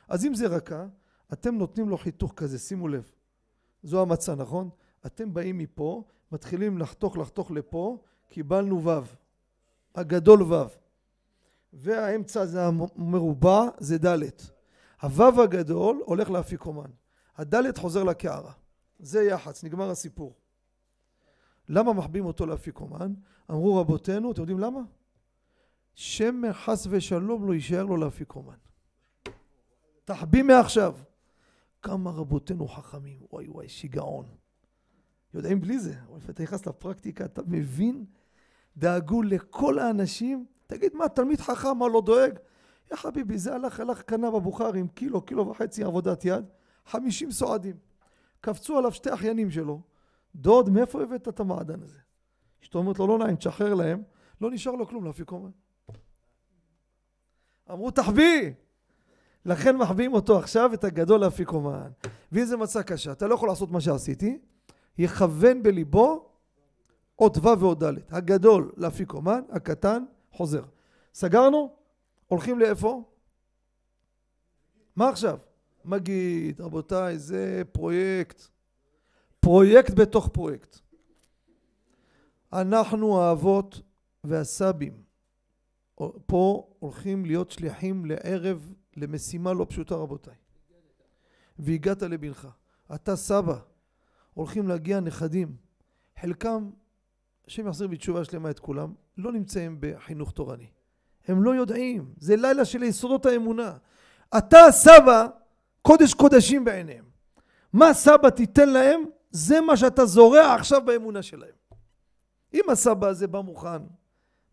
אז 0.08 0.26
אם 0.26 0.36
זה 0.36 0.48
רכה, 0.48 0.86
אתם 1.34 1.56
נותנים 1.56 1.90
לו 1.90 1.98
חיתוך 1.98 2.34
כזה, 2.36 2.60
שימו 2.60 2.88
לב. 2.88 3.12
זו 3.84 4.02
המצה, 4.02 4.36
נכון? 4.36 4.70
אתם 5.06 5.34
באים 5.34 5.58
מפה, 5.58 6.04
מתחילים 6.32 6.78
לחתוך 6.78 7.18
לחתוך 7.18 7.52
לפה, 7.52 7.98
קיבלנו 8.30 8.86
ו', 8.86 9.02
הגדול 9.96 10.44
ו', 10.44 10.66
והאמצע 11.74 12.46
זה 12.46 12.66
המרובע, 12.66 13.68
זה 13.78 13.98
ד'. 13.98 14.24
הו' 15.02 15.42
הגדול 15.42 16.02
הולך 16.06 16.30
לאפיקומן, 16.30 16.90
הד' 17.38 17.78
חוזר 17.78 18.04
לקערה. 18.04 18.52
זה 19.00 19.24
יח"צ, 19.24 19.64
נגמר 19.64 19.90
הסיפור. 19.90 20.34
למה 21.70 21.94
מחביאים 21.94 22.26
אותו 22.26 22.46
לאפיקומן? 22.46 23.14
אמרו 23.52 23.76
רבותינו, 23.82 24.32
אתם 24.32 24.42
יודעים 24.42 24.60
למה? 24.60 24.82
שמא 25.96 26.54
חס 26.54 26.88
ושלום 26.90 27.48
לא 27.48 27.54
יישאר 27.54 27.84
לו 27.84 27.98
לאפיקומן. 27.98 28.56
תחביא 30.06 30.44
מעכשיו. 30.44 30.96
כמה 31.84 32.10
רבותינו 32.10 32.68
חכמים, 32.68 33.20
וואי 33.32 33.48
וואי, 33.48 33.70
שיגעון. 33.70 34.26
יודעים 35.34 35.62
בלי 35.62 35.80
זה, 35.80 35.96
אבל 36.10 36.20
אתה 36.30 36.44
נכנס 36.44 36.66
לפרקטיקה, 36.66 37.26
אתה 37.26 37.42
מבין? 37.48 38.06
דאגו 38.78 39.22
לכל 39.22 39.80
האנשים, 39.80 40.46
תגיד 40.68 40.96
מה, 40.96 41.10
תלמיד 41.10 41.40
חכם, 41.42 41.78
מה 41.78 41.88
לא 41.88 42.02
דואג? 42.02 42.40
יא 42.92 42.96
חביבי, 42.96 43.38
זה 43.38 43.56
הלך, 43.56 43.80
הלך, 43.80 44.02
קנה 44.02 44.32
בבוכר 44.32 44.74
עם 44.74 44.88
קילו, 44.88 45.22
קילו 45.22 45.48
וחצי 45.48 45.84
עבודת 45.84 46.26
יד, 46.26 46.46
חמישים 46.86 47.32
סועדים. 47.32 47.76
קפצו 48.42 48.78
עליו 48.78 48.92
שתי 48.92 49.14
אחיינים 49.14 49.52
שלו, 49.52 49.82
דוד, 50.36 50.70
מאיפה 50.70 51.04
הבאת 51.04 51.28
את 51.28 51.40
המעדן 51.40 51.84
הזה? 51.84 52.00
אשתו 52.64 52.80
אומרת 52.80 53.00
לו, 53.00 53.08
לא 53.08 53.18
נעים, 53.18 53.36
תשחרר 53.36 53.74
להם, 53.74 54.04
לא 54.42 54.52
נשאר 54.52 54.72
לו 54.72 54.88
כלום 54.88 55.06
להפיק 55.06 55.32
אומן. 55.32 55.52
אמרו 57.72 57.92
תחביא! 57.92 58.52
לכן 59.46 59.78
מחביאים 59.78 60.14
אותו 60.14 60.38
עכשיו, 60.38 60.74
את 60.74 60.84
הגדול 60.84 61.20
לאפיקומן. 61.20 61.90
ואם 62.32 62.46
זה 62.46 62.58
מצא 62.58 62.82
קשה, 62.82 63.12
אתה 63.12 63.28
לא 63.28 63.36
יכול 63.36 63.50
לעשות 63.50 63.72
מה 63.72 63.82
שעשיתי, 63.82 64.40
יכוון 64.98 65.64
בליבו 65.64 66.30
עוד 67.16 67.38
ו' 67.38 67.60
ועוד 67.60 67.84
ד'. 67.84 67.94
הגדול 68.10 68.72
לאפיקומן, 68.78 69.42
הקטן 69.50 70.04
חוזר. 70.32 70.64
סגרנו? 71.14 71.76
הולכים 72.28 72.60
לאיפה? 72.60 73.04
מה 74.96 75.10
עכשיו? 75.10 75.38
מגיד, 75.86 76.62
רבותיי, 76.62 77.18
זה 77.20 77.62
פרויקט. 77.72 78.42
פרויקט 79.40 79.94
בתוך 79.94 80.28
פרויקט. 80.28 80.80
אנחנו 82.54 83.22
האבות 83.22 83.82
והסבים 84.24 84.94
פה 86.26 86.68
הולכים 86.80 87.26
להיות 87.26 87.52
שליחים 87.52 88.06
לערב 88.06 88.74
למשימה 88.98 89.54
לא 89.54 89.66
פשוטה 89.70 89.96
רבותיי. 89.96 90.36
והגעת 91.60 92.02
לבנך. 92.02 92.48
אתה 92.96 93.16
סבא, 93.16 93.60
הולכים 94.34 94.68
להגיע 94.68 95.00
נכדים. 95.00 95.56
חלקם, 96.22 96.70
השם 97.48 97.68
יחזיר 97.68 97.88
בתשובה 97.88 98.24
שלמה 98.24 98.50
את 98.50 98.60
כולם, 98.60 98.94
לא 99.18 99.32
נמצאים 99.32 99.78
בחינוך 99.80 100.32
תורני. 100.32 100.68
הם 101.28 101.44
לא 101.44 101.56
יודעים, 101.56 102.14
זה 102.18 102.36
לילה 102.36 102.66
של 102.66 102.84
יסודות 102.84 103.26
האמונה. 103.26 103.78
אתה 104.38 104.58
סבא, 104.72 105.28
קודש 105.82 106.14
קודשים 106.14 106.66
בעיניהם. 106.66 107.06
מה 107.74 107.94
סבא 107.94 108.30
תיתן 108.30 108.70
להם? 108.70 109.04
זה 109.32 109.62
מה 109.62 109.78
שאתה 109.78 110.06
זורע 110.06 110.54
עכשיו 110.54 110.82
באמונה 110.86 111.22
שלהם. 111.22 111.56
אם 112.54 112.64
הסבא 112.70 113.08
הזה 113.08 113.28
בא 113.28 113.42
מוכן, 113.42 113.82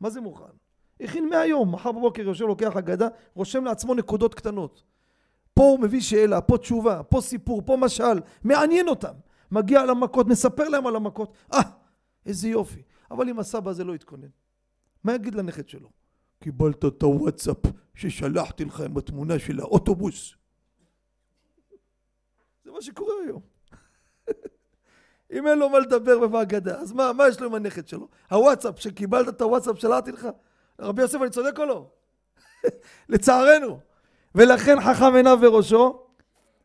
מה 0.00 0.10
זה 0.10 0.20
מוכן? 0.20 0.52
הכין 1.00 1.28
מהיום, 1.28 1.74
מחר 1.74 1.92
בבוקר 1.92 2.22
יושב 2.22 2.44
לוקח 2.44 2.76
אגדה, 2.76 3.08
רושם 3.34 3.64
לעצמו 3.64 3.94
נקודות 3.94 4.34
קטנות. 4.34 4.82
פה 5.54 5.62
הוא 5.62 5.80
מביא 5.80 6.00
שאלה, 6.00 6.40
פה 6.40 6.58
תשובה, 6.58 7.02
פה 7.02 7.20
סיפור, 7.20 7.62
פה 7.64 7.76
משל, 7.76 8.20
מעניין 8.44 8.88
אותם. 8.88 9.12
מגיע 9.50 9.84
למכות, 9.84 10.26
מספר 10.26 10.68
להם 10.68 10.86
על 10.86 10.96
המכות, 10.96 11.32
אה, 11.52 11.60
איזה 12.26 12.48
יופי. 12.48 12.82
אבל 13.10 13.28
אם 13.28 13.38
הסבא 13.38 13.70
הזה 13.70 13.84
לא 13.84 13.94
יתכונן, 13.94 14.28
מה 15.04 15.14
יגיד 15.14 15.34
לנכד 15.34 15.68
שלו? 15.68 15.88
קיבלת 16.40 16.84
את 16.84 17.02
הוואטסאפ 17.02 17.56
ששלחתי 17.94 18.64
לך 18.64 18.80
עם 18.80 18.98
התמונה 18.98 19.38
של 19.38 19.60
האוטובוס. 19.60 20.34
זה 22.64 22.70
מה 22.70 22.82
שקורה 22.82 23.14
היום. 23.26 23.42
אם 25.32 25.46
אין 25.46 25.58
לו 25.58 25.68
מה 25.68 25.78
לדבר 25.78 26.26
בהגדה, 26.26 26.80
אז 26.80 26.92
מה, 26.92 27.12
מה 27.12 27.28
יש 27.28 27.40
לו 27.40 27.46
עם 27.46 27.54
הנכד 27.54 27.88
שלו? 27.88 28.08
הוואטסאפ, 28.30 28.80
שקיבלת 28.80 29.28
את 29.28 29.40
הוואטסאפ 29.40 29.78
שלחתי 29.78 30.12
לך? 30.12 30.28
רבי 30.80 31.02
יוסף, 31.02 31.22
אני 31.22 31.30
צודק 31.30 31.58
או 31.58 31.64
לא? 31.64 31.90
לצערנו. 33.08 33.80
ולכן 34.34 34.76
חכם 34.80 35.14
עיניו 35.16 35.38
וראשו 35.42 36.06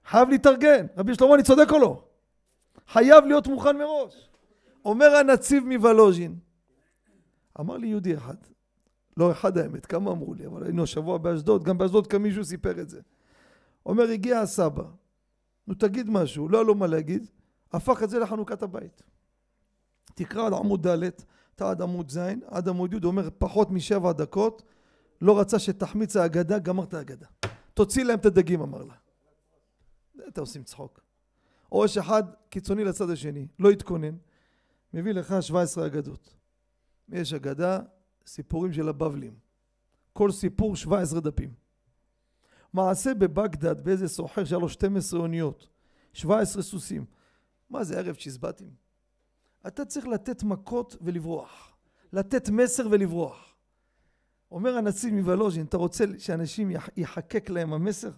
חייב 0.06 0.30
להתארגן. 0.30 0.86
רבי 0.98 1.16
שלמה, 1.16 1.36
אני 1.36 1.44
צודק 1.44 1.72
או 1.72 1.80
לא? 1.80 2.04
חייב 2.88 3.26
להיות 3.26 3.48
מוכן 3.48 3.78
מראש. 3.78 4.30
אומר 4.86 5.16
הנציב 5.16 5.64
מוולוז'ין, 5.66 6.36
אמר 7.60 7.78
לי 7.78 7.88
יהודי 7.88 8.16
אחד, 8.16 8.36
לא 9.18 9.32
אחד 9.32 9.58
האמת, 9.58 9.86
כמה 9.86 10.12
אמרו 10.12 10.34
לי, 10.34 10.46
אבל 10.46 10.64
היינו 10.64 10.84
השבוע 10.84 11.18
באשדוד, 11.18 11.64
גם 11.64 11.78
באשדוד 11.78 12.08
כאן 12.08 12.22
מישהו 12.22 12.46
סיפר 12.46 12.82
את 12.82 12.90
זה. 12.90 13.02
אומר, 13.86 14.10
הגיע 14.10 14.40
הסבא, 14.40 14.84
נו 15.68 15.74
תגיד 15.74 16.10
משהו, 16.10 16.50
לא 16.50 16.58
היה 16.58 16.64
לו 16.64 16.76
מה 16.76 16.88
להגיד, 16.88 17.28
הפך 17.74 18.04
את 18.04 18.10
זה 18.10 18.20
לחנוכת 18.20 18.64
הבית. 18.64 19.04
תקרא 20.16 20.48
עד 20.48 20.54
עמוד 20.54 20.88
ד', 20.88 21.10
אתה 21.56 21.70
עד 21.70 21.82
עמוד 21.82 22.12
ז', 22.12 22.20
עד 22.46 22.70
עמוד 22.70 22.94
י', 22.94 22.98
אומר 23.04 23.30
פחות 23.38 23.72
משבע 23.72 24.12
דקות, 24.12 24.64
לא 25.22 25.40
רצה 25.40 25.60
שתחמיץ 25.60 26.16
האגדה, 26.16 26.60
גמרת 26.60 26.94
האגדה. 26.94 27.28
תוציא 27.74 28.04
להם 28.04 28.20
את 28.20 28.26
הדגים, 28.26 28.62
אמר 28.62 28.84
לה. 28.84 28.94
אתה 30.28 30.42
עושים 30.42 30.64
צחוק. 30.64 31.00
או 31.72 31.86
יש 31.86 31.98
אחד 31.98 32.24
קיצוני 32.50 32.84
לצד 32.84 33.10
השני, 33.10 33.48
לא 33.60 33.70
התכונן, 33.70 34.16
מביא 34.94 35.12
לך 35.14 35.36
17 35.42 35.86
אגדות. 35.86 36.36
יש 37.10 37.34
אגדה, 37.34 37.80
סיפורים 38.26 38.74
של 38.74 38.90
הבבלים. 38.90 39.34
כל 40.14 40.32
סיפור 40.32 40.76
17 40.76 41.20
דפים. 41.20 41.54
מעשה 42.74 43.14
בבגדד 43.14 43.82
באיזה 43.82 44.08
סוחר 44.08 44.46
שהיה 44.46 44.60
לו 44.60 44.70
12 44.70 45.20
אוניות, 45.20 45.68
17 46.14 46.64
סוסים. 46.64 47.06
מה 47.70 47.84
זה 47.84 48.00
ערב 48.00 48.16
צ'יזבטים? 48.16 48.85
אתה 49.68 49.86
צריך 49.86 50.08
לתת 50.08 50.44
מכות 50.44 50.96
ולברוח. 51.02 51.76
לתת 52.14 52.50
מסר 52.50 52.88
ולברוח. 52.92 53.56
אומר 54.52 54.78
הנציב 54.78 55.14
מוולוז'ין, 55.14 55.66
אתה 55.66 55.78
רוצה 55.78 56.06
שאנשים 56.18 56.72
יחקק 56.98 57.50
להם 57.50 57.74
המסר? 57.74 58.12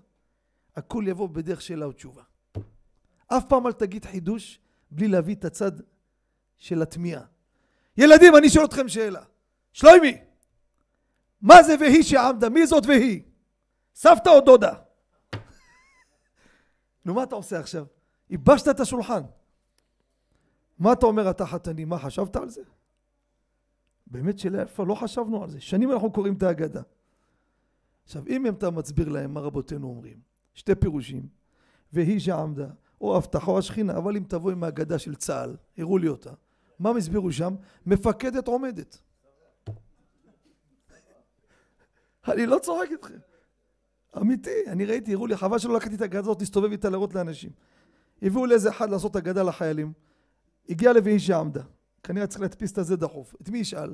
הכול 0.76 1.08
יבוא 1.08 1.30
בדרך 1.30 1.62
שאלה 1.62 1.88
ותשובה. 1.88 2.24
אף 3.28 3.44
פעם 3.50 3.68
אל 3.68 3.72
תגיד 3.72 4.06
חידוש 4.06 4.60
בלי 4.92 5.08
להביא 5.08 5.36
את 5.36 5.46
הצד 5.46 5.72
של 6.58 6.82
התמיהה. 6.82 7.24
ילדים, 7.98 8.36
אני 8.36 8.50
שואל 8.50 8.66
אתכם 8.66 8.88
שאלה. 8.88 9.24
שלוימי, 9.74 10.18
מה 11.42 11.64
זה 11.64 11.76
והיא 11.80 12.04
שעמדה? 12.04 12.50
מי 12.50 12.68
זאת 12.68 12.86
והיא? 12.86 13.22
סבתא 13.96 14.30
או 14.30 14.42
דודה? 14.42 14.74
נו, 17.06 17.14
מה 17.14 17.24
אתה 17.24 17.36
עושה 17.36 17.60
עכשיו? 17.60 17.86
ייבשת 18.30 18.68
את 18.68 18.80
השולחן. 18.80 19.22
מה 20.80 20.94
אתה 20.94 21.06
אומר 21.06 21.30
אתה 21.30 21.46
חתני? 21.46 21.86
מה 21.86 22.00
חשבת 22.00 22.36
על 22.36 22.50
זה? 22.50 22.62
באמת 24.08 24.40
שלאיפה 24.40 24.86
לא 24.86 24.96
חשבנו 24.96 25.44
על 25.44 25.50
זה. 25.50 25.60
שנים 25.60 25.92
אנחנו 25.92 26.12
קוראים 26.12 26.34
את 26.34 26.44
ההגדה. 26.44 26.82
עכשיו 28.04 28.24
אם 28.28 28.48
אתה 28.48 28.70
מסביר 28.70 29.10
להם 29.10 29.34
מה 29.34 29.40
רבותינו 29.40 29.88
אומרים, 29.88 30.20
שתי 30.54 30.76
פירושים, 30.76 31.28
והיא 31.94 32.20
שעמדה, 32.20 32.68
או 33.02 33.18
הבטחה 33.18 33.52
או 33.52 33.58
השכינה, 33.58 33.98
אבל 33.98 34.18
אם 34.18 34.24
תבוא 34.28 34.52
עם 34.52 34.64
ההגדה 34.64 35.00
של 35.00 35.16
צה"ל, 35.16 35.56
הראו 35.78 35.98
לי 35.98 36.08
אותה, 36.08 36.32
מה 36.80 36.90
הם 36.90 36.98
הסבירו 36.98 37.32
שם? 37.32 37.56
מפקדת 37.86 38.48
עומדת. 38.48 39.02
אני 42.28 42.46
לא 42.46 42.60
צוחק 42.60 42.88
איתכם. 42.92 43.18
אמיתי, 44.18 44.64
אני 44.68 44.86
ראיתי, 44.86 45.14
הראו 45.14 45.28
לי, 45.28 45.38
חבל 45.38 45.58
שלא 45.58 45.76
לקחתי 45.76 45.96
את 45.96 46.02
ההגדה 46.02 46.20
הזאת, 46.20 46.40
להסתובב 46.40 46.72
איתה 46.72 46.90
להראות 46.90 47.16
לאנשים. 47.16 47.52
הביאו 48.22 48.46
לאיזה 48.46 48.70
אחד 48.70 48.90
לעשות 48.90 49.16
הגדה 49.16 49.44
לחיילים. 49.44 49.94
הגיע 50.70 50.94
לוי 50.94 51.20
שעמדה. 51.20 51.64
כנראה 52.04 52.28
צריך 52.28 52.42
להדפיס 52.42 52.72
את 52.72 52.78
הזה 52.78 52.96
דחוף. 52.96 53.36
את 53.42 53.50
מי 53.50 53.58
ישאל? 53.58 53.94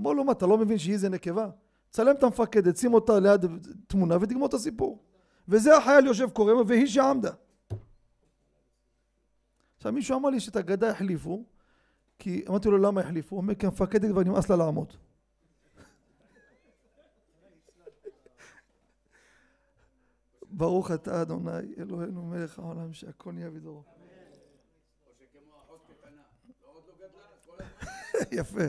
אמר 0.00 0.12
לו, 0.12 0.24
מה, 0.24 0.32
אתה 0.32 0.46
לא 0.46 0.58
מבין 0.58 0.78
שהיא 0.78 0.98
זה 0.98 1.08
נקבה? 1.08 1.48
צלם 1.90 2.14
את 2.14 2.22
המפקדת, 2.22 2.76
שים 2.76 2.94
אותה 2.94 3.20
ליד 3.20 3.46
תמונה 3.86 4.16
ותגמור 4.20 4.46
את 4.46 4.54
הסיפור. 4.54 5.02
וזה 5.48 5.76
החייל 5.76 6.06
יושב 6.06 6.30
קורא, 6.30 6.52
והיא 6.66 6.86
שעמדה. 6.86 7.30
עכשיו 9.76 9.92
מישהו 9.92 10.18
אמר 10.18 10.30
לי 10.30 10.40
שאת 10.40 10.56
הגדה 10.56 10.90
החליפו, 10.90 11.44
כי 12.18 12.44
אמרתי 12.48 12.68
לו 12.68 12.78
למה 12.78 13.00
החליפו? 13.00 13.36
הוא 13.36 13.42
אומר 13.42 13.54
כי 13.54 13.66
המפקדת 13.66 14.10
כבר 14.10 14.22
נמאס 14.22 14.50
לה 14.50 14.56
לעמוד. 14.56 14.92
ברוך 20.50 20.90
אתה 20.90 21.22
אדוני 21.22 21.74
אלוהינו 21.78 22.22
מלך 22.22 22.58
העולם 22.58 22.92
שהכל 22.92 23.32
נהיה 23.32 23.50
בדורו. 23.50 23.93
יפה. 28.32 28.64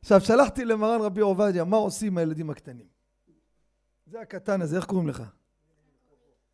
עכשיו 0.00 0.20
שלחתי 0.20 0.64
למרן 0.64 1.00
רבי 1.00 1.20
עובדיה 1.20 1.64
מה 1.64 1.76
עושים 1.76 2.18
הילדים 2.18 2.50
הקטנים. 2.50 2.86
זה 4.06 4.20
הקטן 4.20 4.62
הזה 4.62 4.76
איך 4.76 4.84
קוראים 4.84 5.08
לך? 5.08 5.22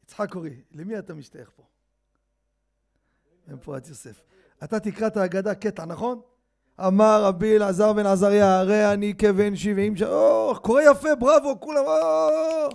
יצחק 0.05 0.35
אורי 0.35 0.63
למי 0.71 0.99
אתה 0.99 1.15
משתייך 1.15 1.51
פה? 1.57 1.63
אין 3.49 3.59
פה 3.63 3.77
את 3.77 3.89
יוסף. 3.89 4.23
אתה 4.65 4.81
תקרא 4.81 5.07
את 5.07 5.17
ההגדה 5.17 5.55
קטע 5.55 5.85
נכון? 5.85 6.21
אמר 6.87 7.25
רבי 7.25 7.57
אלעזר 7.57 7.93
בן 7.93 8.07
עזריה 8.07 8.59
הרי 8.59 8.93
אני 8.93 9.15
כבן 9.19 9.57
שבעים 9.57 9.97
שנה, 9.97 10.09
או, 10.09 10.55
קורא 10.63 10.83
יפה, 10.83 11.15
בראבו, 11.15 11.61
כולם, 11.61 11.85
או, 11.87 12.69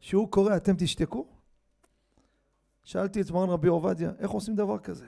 שהוא 0.00 0.30
קורא, 0.30 0.56
אתם 0.56 0.72
תשתקו? 0.78 1.26
שאלתי 2.84 3.20
את 3.20 3.30
מרן 3.30 3.48
רבי 3.48 3.68
עובדיה, 3.68 4.10
איך 4.18 4.30
עושים 4.30 4.54
דבר 4.56 4.78
כזה? 4.78 5.06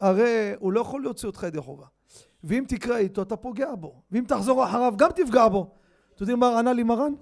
הרי 0.00 0.52
הוא 0.58 0.72
לא 0.72 0.80
יכול 0.80 1.02
להוציא 1.02 1.28
אותך 1.28 1.42
ידי 1.42 1.60
חובה. 1.60 1.86
ואם 2.46 2.64
תקרא 2.68 2.96
איתו 2.96 3.22
אתה 3.22 3.36
פוגע 3.36 3.74
בו, 3.74 4.02
ואם 4.12 4.24
תחזור 4.28 4.64
אחריו 4.64 4.94
גם 4.96 5.10
תפגע 5.14 5.48
בו. 5.48 5.70
אתם 6.14 6.22
יודעים 6.22 6.40
מה 6.40 6.58
ענה 6.58 6.72
לי 6.72 6.82
מרן? 6.82 7.12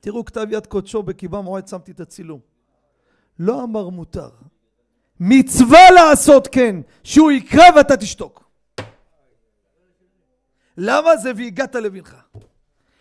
תראו 0.00 0.24
כתב 0.24 0.46
יד 0.50 0.66
קודשו 0.66 1.02
בקיבה 1.02 1.40
מועד 1.40 1.68
שמתי 1.68 1.92
את 1.92 2.00
הצילום. 2.00 2.40
לא 3.38 3.64
אמר 3.64 3.88
מותר, 3.88 4.30
מצווה 5.20 5.90
לעשות 5.90 6.48
כן, 6.52 6.76
שהוא 7.04 7.30
יקרא 7.30 7.64
ואתה 7.76 7.96
תשתוק. 7.96 8.44
למה 10.76 11.16
זה 11.16 11.32
והגעת 11.36 11.74
לבנך? 11.74 12.16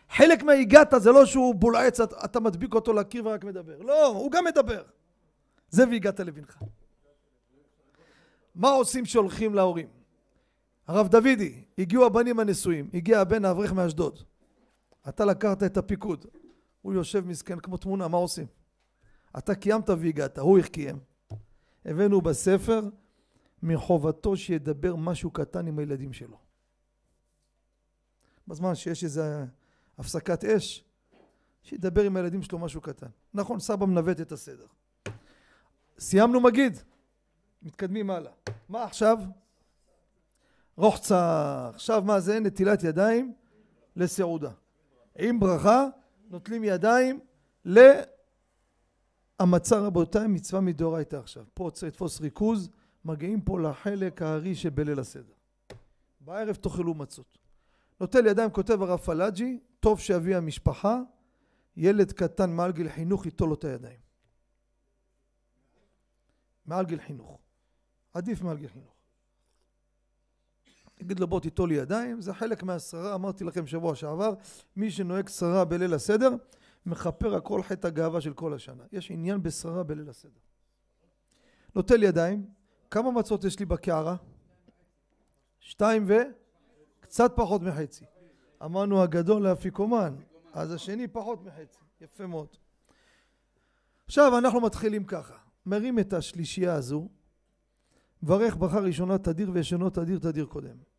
חלק 0.09 0.43
מהגעת 0.43 0.93
זה 0.97 1.11
לא 1.11 1.25
שהוא 1.25 1.55
בולעץ, 1.55 1.99
אתה 1.99 2.39
מדביק 2.39 2.73
אותו 2.73 2.93
לקיר 2.93 3.27
ורק 3.27 3.43
מדבר. 3.43 3.81
לא, 3.81 4.07
הוא 4.07 4.31
גם 4.31 4.45
מדבר. 4.45 4.83
זה 5.69 5.83
והגעת 5.91 6.19
לבנך. 6.19 6.57
מה 8.55 8.69
עושים 8.69 9.03
כשהולכים 9.03 9.55
להורים? 9.55 10.00
הרב 10.87 11.07
דוידי, 11.07 11.63
הגיעו 11.77 12.05
הבנים 12.05 12.39
הנשואים, 12.39 12.89
הגיע 12.93 13.19
הבן 13.19 13.45
האברך 13.45 13.73
מאשדוד. 13.73 14.19
אתה 15.09 15.25
לקחת 15.25 15.63
את 15.63 15.77
הפיקוד. 15.77 16.25
הוא 16.81 16.93
יושב 16.93 17.27
מסכן 17.27 17.59
כמו 17.59 17.77
תמונה, 17.77 18.07
מה 18.07 18.17
עושים? 18.17 18.47
אתה 19.37 19.55
קיימת 19.55 19.89
והגעת, 19.89 20.39
הוא 20.39 20.57
איך 20.57 20.67
קיים. 20.67 20.99
הבאנו 21.85 22.21
בספר 22.21 22.81
מחובתו 23.63 24.37
שידבר 24.37 24.95
משהו 24.95 25.31
קטן 25.31 25.67
עם 25.67 25.79
הילדים 25.79 26.13
שלו. 26.13 26.37
בזמן 28.47 28.75
שיש 28.75 29.03
איזה 29.03 29.45
הפסקת 29.97 30.43
אש, 30.43 30.85
שידבר 31.63 32.03
עם 32.03 32.17
הילדים 32.17 32.41
שלו 32.41 32.59
משהו 32.59 32.81
קטן. 32.81 33.07
נכון, 33.33 33.59
סבא 33.59 33.85
מנווט 33.85 34.21
את 34.21 34.31
הסדר. 34.31 34.65
סיימנו 35.99 36.39
מגיד, 36.41 36.77
מתקדמים 37.61 38.09
הלאה. 38.09 38.31
מה 38.69 38.83
עכשיו? 38.83 39.17
רוחצה. 40.81 41.69
עכשיו 41.73 42.03
מה 42.05 42.19
זה? 42.19 42.39
נטילת 42.39 42.83
ידיים 42.83 43.33
לסעודה. 43.95 44.51
עם 45.19 45.39
ברכה 45.39 45.87
נוטלים 46.29 46.63
ידיים 46.63 47.19
להמצה 47.65 49.79
רבותיי 49.79 50.27
מצווה 50.27 50.61
מדאורייתא 50.61 51.15
עכשיו. 51.15 51.43
פה 51.53 51.69
צריך 51.73 51.93
לתפוס 51.93 52.21
ריכוז, 52.21 52.69
מגיעים 53.05 53.41
פה 53.41 53.59
לחלק 53.59 54.21
הארי 54.21 54.55
שבליל 54.55 54.99
הסדר. 54.99 55.33
בערב 56.19 56.55
תאכלו 56.55 56.93
מצות. 56.93 57.37
נוטל 57.99 58.25
ידיים 58.25 58.49
כותב 58.49 58.81
הרב 58.81 58.99
פלאג'י, 58.99 59.59
טוב 59.79 59.99
שאבי 59.99 60.35
המשפחה, 60.35 61.01
ילד 61.77 62.11
קטן 62.11 62.49
מעל 62.49 62.71
גיל 62.71 62.89
חינוך 62.89 63.25
ייטול 63.25 63.49
לו 63.49 63.55
את 63.55 63.63
הידיים. 63.63 63.99
מעל 66.65 66.85
גיל 66.85 66.99
חינוך. 66.99 67.39
עדיף 68.13 68.41
מעל 68.41 68.57
גיל 68.57 68.69
חינוך. 68.69 68.90
יגיד 71.01 71.19
לו 71.19 71.27
בוא 71.27 71.39
תיטול 71.39 71.69
לי 71.69 71.75
ידיים, 71.75 72.21
זה 72.21 72.33
חלק 72.33 72.63
מהשררה, 72.63 73.15
אמרתי 73.15 73.43
לכם 73.43 73.67
שבוע 73.67 73.95
שעבר, 73.95 74.33
מי 74.75 74.91
שנוהג 74.91 75.29
שררה 75.29 75.65
בליל 75.65 75.93
הסדר, 75.93 76.29
מכפר 76.85 77.35
הכל 77.35 77.63
חטא 77.63 77.87
הגאווה 77.87 78.21
של 78.21 78.33
כל 78.33 78.53
השנה. 78.53 78.83
יש 78.91 79.11
עניין 79.11 79.43
בשררה 79.43 79.83
בליל 79.83 80.09
הסדר. 80.09 80.39
נוטל 81.75 82.03
ידיים, 82.03 82.45
כמה 82.91 83.11
מצות 83.11 83.43
יש 83.43 83.59
לי 83.59 83.65
בקערה? 83.65 84.15
שתיים 85.59 86.05
ו... 86.07 86.13
קצת 86.99 87.31
פחות 87.35 87.61
מחצי. 87.61 88.05
אמרנו 88.63 89.01
הגדול 89.01 89.43
לאפיקומן, 89.47 90.15
אז 90.53 90.71
השני 90.71 91.07
פחות 91.07 91.45
מחצי. 91.45 91.79
יפה 92.01 92.27
מאוד. 92.27 92.47
עכשיו 94.05 94.37
אנחנו 94.37 94.61
מתחילים 94.61 95.03
ככה. 95.03 95.35
מרים 95.65 95.99
את 95.99 96.13
השלישייה 96.13 96.73
הזו, 96.73 97.07
מברך 98.23 98.57
ברכה 98.57 98.79
ראשונה 98.79 99.17
תדיר 99.17 99.51
וישנו 99.53 99.89
תדיר 99.89 100.19
תדיר 100.19 100.45
קודם. 100.45 100.90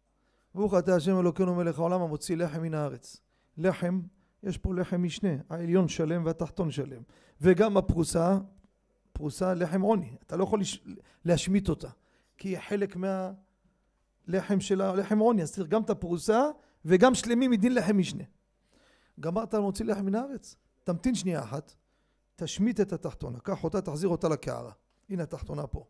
ברוך 0.55 0.75
אתה 0.75 0.97
השם 0.97 1.21
אלוקינו 1.21 1.55
מלך 1.55 1.79
העולם 1.79 2.03
המוציא 2.03 2.37
לחם 2.37 2.63
מן 2.63 2.75
הארץ. 2.75 3.21
לחם, 3.59 4.01
יש 4.43 4.59
פה 4.59 4.75
לחם 4.75 5.03
משנה, 5.03 5.31
העליון 5.51 5.89
שלם 5.89 6.25
והתחתון 6.25 6.71
שלם. 6.71 7.03
וגם 7.41 7.77
הפרוסה, 7.77 8.39
פרוסה 9.13 9.55
לחם 9.55 9.81
עוני, 9.81 10.17
אתה 10.27 10.37
לא 10.37 10.45
יכול 10.45 10.61
להשמיט 11.25 11.69
אותה, 11.69 11.89
כי 12.39 12.49
היא 12.49 12.59
חלק 12.59 12.97
מהלחם 12.97 14.61
של 14.61 14.81
הלחם 14.81 15.19
עוני, 15.19 15.43
אז 15.43 15.53
צריך 15.53 15.69
גם 15.69 15.83
את 15.83 15.91
הפרוסה 15.91 16.43
וגם 16.85 17.15
שלמים 17.15 17.51
מדין 17.51 17.75
לחם 17.75 17.99
משנה. 17.99 18.25
גמרת 19.21 19.55
להוציא 19.55 19.85
לחם 19.85 20.07
מן 20.07 20.15
הארץ, 20.15 20.57
תמתין 20.85 21.15
שנייה 21.15 21.43
אחת, 21.43 21.75
תשמיט 22.37 22.81
את 22.81 22.93
התחתונה, 22.93 23.39
קח 23.41 23.65
אותה, 23.65 23.81
תחזיר 23.81 24.09
אותה 24.09 24.29
לקערה. 24.29 24.73
הנה 25.11 25.23
התחתונה 25.23 25.67
פה. 25.67 25.85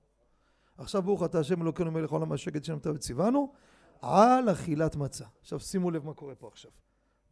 עכשיו 0.79 1.03
ברוך 1.03 1.22
אתה 1.22 1.38
השם 1.38 1.62
אלוקינו 1.62 1.90
מלך 1.90 2.11
העולם 2.11 2.33
השקט 2.33 2.64
שנמתה 2.64 2.92
וציוונו 2.92 3.53
על 4.03 4.53
אכילת 4.53 4.97
מצה. 4.97 5.25
עכשיו 5.41 5.61
שימו 5.61 5.91
לב 5.91 6.05
מה 6.05 6.15
קורה 6.15 6.35
פה 6.35 6.49
עכשיו. 6.49 6.71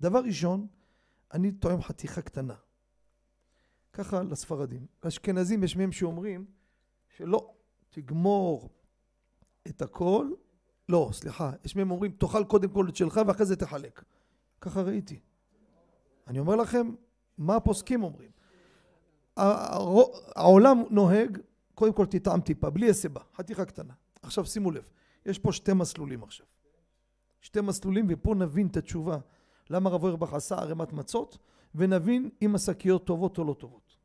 דבר 0.01 0.19
ראשון, 0.19 0.67
אני 1.33 1.53
טועם 1.53 1.83
חתיכה 1.83 2.23
קטנה. 2.23 2.55
ככה 3.93 4.23
לספרדים. 4.23 4.87
לאשכנזים 5.05 5.65
יש 5.65 5.77
מהם 5.77 5.93
שאומרים 5.93 6.45
שלא, 7.17 7.55
תגמור 7.91 8.71
את 9.69 9.83
הכל, 9.83 10.31
לא, 10.89 11.11
סליחה, 11.13 11.53
יש 11.65 11.77
מהם 11.77 11.91
אומרים 11.91 12.13
תאכל 12.13 12.45
קודם 12.45 12.69
כל 12.69 12.89
את 12.89 12.97
שלך 12.97 13.21
ואחרי 13.27 13.47
זה 13.47 13.57
תחלק. 13.57 14.03
ככה 14.61 14.83
ראיתי. 14.83 15.21
אני 16.27 16.39
אומר 16.39 16.57
לכם, 16.57 16.95
מה 17.39 17.57
הפוסקים 17.57 18.03
אומרים. 18.03 18.31
העולם 19.37 20.83
נוהג, 20.91 21.39
קודם 21.75 21.93
כל 21.93 22.07
תטעם 22.07 22.41
טיפה, 22.41 22.71
בלי 22.71 22.91
הסיבה, 22.91 23.21
חתיכה 23.37 23.65
קטנה. 23.65 23.95
עכשיו 24.23 24.47
שימו 24.47 24.71
לב, 24.71 24.89
יש 25.27 25.39
פה 25.39 25.53
שתי 25.53 25.73
מסלולים 25.73 26.23
עכשיו. 26.23 26.47
שתי 27.40 27.61
מסלולים 27.61 28.07
ופה 28.09 28.35
נבין 28.35 28.66
את 28.66 28.76
התשובה 28.76 29.18
למה 29.70 29.90
רב 29.90 30.03
אוירבך 30.03 30.35
עשה 30.35 30.55
ערימת 30.55 30.92
מצות 30.92 31.38
ונבין 31.74 32.31
אם 32.42 32.55
השקיות 32.55 33.07
טובות 33.07 33.38
או 33.38 33.44
לא 33.44 33.55
טובות. 33.55 33.96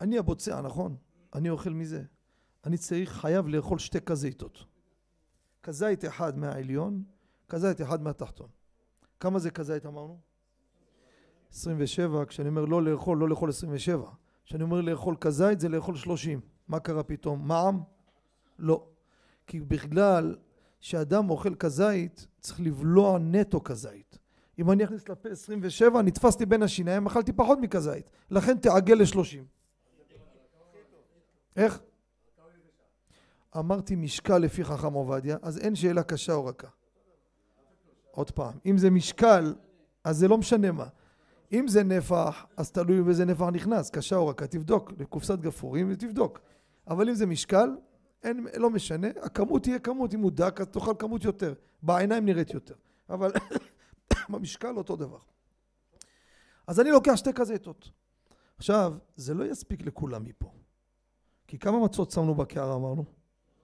אני 0.00 0.18
הבוצע, 0.18 0.60
נכון? 0.60 0.96
אני 1.34 1.50
אוכל 1.50 1.70
מזה. 1.70 2.02
אני 2.64 2.78
צריך, 2.78 3.12
חייב 3.12 3.48
לאכול 3.48 3.78
שתי 3.78 4.00
כזיתות. 4.00 4.64
כזית 5.62 6.04
אחד 6.04 6.38
מהעליון, 6.38 7.04
כזית 7.48 7.80
אחד 7.82 8.02
מהתחתון. 8.02 8.48
כמה 9.20 9.38
זה 9.38 9.50
כזית 9.50 9.86
אמרנו? 9.86 10.18
27, 11.50 12.24
כשאני 12.24 12.48
אומר 12.48 12.64
לא 12.64 12.82
לאכול, 12.82 13.18
לא 13.18 13.28
לאכול 13.28 13.48
27. 13.48 14.10
כשאני 14.44 14.62
אומר 14.62 14.80
לאכול 14.80 15.16
כזית 15.20 15.60
זה 15.60 15.68
לאכול 15.68 15.96
30. 15.96 16.40
מה 16.68 16.80
קרה 16.80 17.02
פתאום? 17.02 17.48
מע"מ? 17.48 17.82
לא. 18.58 18.86
כי 19.46 19.60
בגלל 19.60 20.36
שאדם 20.86 21.30
אוכל 21.30 21.54
כזית, 21.54 22.26
צריך 22.40 22.60
לבלוע 22.60 23.18
נטו 23.18 23.64
כזית. 23.64 24.18
אם 24.58 24.70
אני 24.70 24.84
אכניס 24.84 25.08
לפה 25.08 25.28
27, 25.28 26.02
נתפסתי 26.02 26.46
בין 26.46 26.62
השיניים, 26.62 27.06
אכלתי 27.06 27.32
פחות 27.32 27.58
מכזית. 27.62 28.10
לכן 28.30 28.58
תעגל 28.58 28.94
ל-30. 28.94 29.44
איך? 31.56 31.80
אמרתי 33.56 33.96
משקל 33.96 34.38
לפי 34.38 34.64
חכם 34.64 34.92
עובדיה, 34.92 35.36
אז 35.42 35.58
אין 35.58 35.74
שאלה 35.74 36.02
קשה 36.02 36.32
או 36.32 36.44
רכה. 36.44 36.68
עוד 38.10 38.30
פעם, 38.30 38.54
אם 38.66 38.78
זה 38.78 38.90
משקל, 38.90 39.54
אז 40.04 40.18
זה 40.18 40.28
לא 40.28 40.38
משנה 40.38 40.72
מה. 40.72 40.86
אם 41.52 41.68
זה 41.68 41.82
נפח, 41.82 42.46
אז 42.56 42.70
תלוי 42.70 43.02
באיזה 43.02 43.24
נפח 43.24 43.46
נכנס, 43.52 43.90
קשה 43.90 44.16
או 44.16 44.26
רכה, 44.26 44.46
תבדוק, 44.46 44.92
לקופסת 44.98 45.38
גפורים 45.38 45.88
ותבדוק. 45.92 46.40
אבל 46.88 47.08
אם 47.08 47.14
זה 47.14 47.26
משקל, 47.26 47.70
אין, 48.22 48.46
לא 48.56 48.70
משנה, 48.70 49.08
הכמות 49.22 49.62
תהיה 49.62 49.78
כמות, 49.78 50.14
אם 50.14 50.20
הוא 50.20 50.30
דק 50.30 50.60
אז 50.60 50.66
תאכל 50.66 50.94
כמות 50.98 51.24
יותר, 51.24 51.54
בעיניים 51.82 52.24
נראית 52.24 52.50
יותר, 52.50 52.74
אבל 53.10 53.32
במשקל 54.28 54.76
אותו 54.76 54.96
דבר. 54.96 55.18
אז 56.66 56.80
אני 56.80 56.90
לוקח 56.90 57.16
שתי 57.16 57.32
כזיתות. 57.32 57.90
עכשיו, 58.58 58.94
זה 59.16 59.34
לא 59.34 59.44
יספיק 59.44 59.82
לכולם 59.82 60.24
מפה. 60.24 60.52
כי 61.46 61.58
כמה 61.58 61.84
מצות 61.84 62.10
שמנו 62.10 62.34
בקערה 62.34 62.74
אמרנו? 62.74 63.04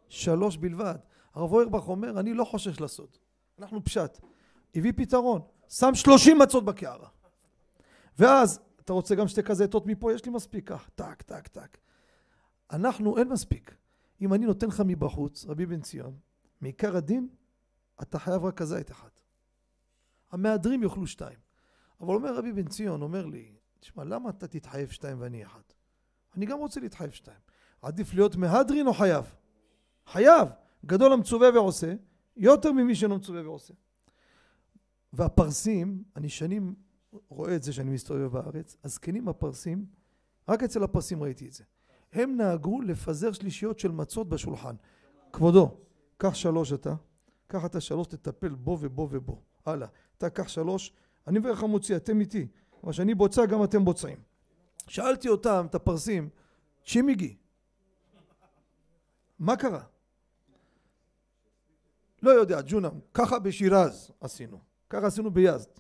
שלוש 0.08 0.56
בלבד. 0.56 0.94
הרב 1.34 1.52
אוירבך 1.52 1.88
אומר, 1.88 2.20
אני 2.20 2.34
לא 2.34 2.44
חושש 2.44 2.80
לסוד. 2.80 3.08
אנחנו 3.58 3.84
פשט. 3.84 4.18
הביא 4.74 4.92
פתרון. 4.96 5.40
שם 5.68 5.94
שלושים 5.94 6.38
מצות 6.38 6.64
בקערה. 6.64 7.08
ואז, 8.18 8.60
אתה 8.80 8.92
רוצה 8.92 9.14
גם 9.14 9.28
שתי 9.28 9.42
כזיתות 9.42 9.86
מפה? 9.86 10.12
יש 10.12 10.24
לי 10.24 10.30
מספיק. 10.30 10.68
כך, 10.68 10.88
טק, 10.94 11.22
טק, 11.22 11.48
טק. 11.48 11.78
אנחנו, 12.70 13.18
אין 13.18 13.28
מספיק. 13.28 13.74
אם 14.22 14.34
אני 14.34 14.46
נותן 14.46 14.66
לך 14.66 14.82
מבחוץ, 14.86 15.44
רבי 15.44 15.66
בן 15.66 15.80
ציון, 15.80 16.16
מעיקר 16.60 16.96
הדין, 16.96 17.28
אתה 18.02 18.18
חייב 18.18 18.44
רק 18.44 18.54
כזית 18.56 18.90
אחד. 18.90 19.08
המהדרים 20.30 20.82
יאכלו 20.82 21.06
שתיים. 21.06 21.38
אבל 22.00 22.14
אומר 22.14 22.36
רבי 22.36 22.52
בן 22.52 22.68
ציון, 22.68 23.02
אומר 23.02 23.26
לי, 23.26 23.52
תשמע, 23.80 24.04
למה 24.04 24.30
אתה 24.30 24.46
תתחייב 24.46 24.90
שתיים 24.90 25.20
ואני 25.20 25.44
אחד? 25.44 25.62
אני 26.36 26.46
גם 26.46 26.58
רוצה 26.58 26.80
להתחייב 26.80 27.10
שתיים. 27.10 27.38
עדיף 27.82 28.14
להיות 28.14 28.36
מהדרין 28.36 28.86
או 28.86 28.92
חייב? 28.92 29.34
חייב. 30.06 30.48
גדול 30.86 31.12
המצווה 31.12 31.50
ועושה, 31.54 31.94
יותר 32.36 32.72
ממי 32.72 32.94
שאינו 32.94 33.16
מצווה 33.16 33.42
ועושה. 33.42 33.74
והפרסים, 35.12 36.04
אני 36.16 36.28
שנים 36.28 36.74
רואה 37.28 37.56
את 37.56 37.62
זה 37.62 37.72
שאני 37.72 37.90
מסתובב 37.90 38.26
בארץ, 38.26 38.76
הזקנים 38.84 39.28
הפרסים, 39.28 39.86
רק 40.48 40.62
אצל 40.62 40.84
הפרסים 40.84 41.22
ראיתי 41.22 41.48
את 41.48 41.52
זה. 41.52 41.64
הם 42.12 42.36
נהגו 42.36 42.80
לפזר 42.80 43.32
שלישיות 43.32 43.78
של 43.78 43.90
מצות 43.90 44.28
בשולחן. 44.28 44.74
כבודו, 45.32 45.76
קח 46.16 46.34
שלוש 46.34 46.72
אתה, 46.72 46.94
קח 47.46 47.64
אתה 47.64 47.80
שלוש, 47.80 48.06
תטפל 48.06 48.54
בו 48.54 48.78
ובו 48.80 49.08
ובו. 49.10 49.40
הלאה. 49.66 49.88
אתה 50.18 50.30
קח 50.30 50.48
שלוש, 50.48 50.92
אני 51.26 51.38
מברך 51.38 51.58
לך 51.58 51.64
מוציא, 51.64 51.96
אתם 51.96 52.20
איתי. 52.20 52.46
אבל 52.84 52.92
כשאני 52.92 53.14
בוצע, 53.14 53.46
גם 53.46 53.64
אתם 53.64 53.84
בוצעים. 53.84 54.18
שאלתי 54.88 55.28
אותם, 55.28 55.66
את 55.70 55.74
הפרסים, 55.74 56.28
שימיגי, 56.84 57.36
מה 59.38 59.56
קרה? 59.56 59.82
לא 62.22 62.30
יודע, 62.30 62.60
ג'ונם, 62.66 62.98
ככה 63.14 63.38
בשירז 63.38 64.10
עשינו, 64.20 64.58
ככה 64.90 65.06
עשינו 65.06 65.30
ביזד. 65.30 65.70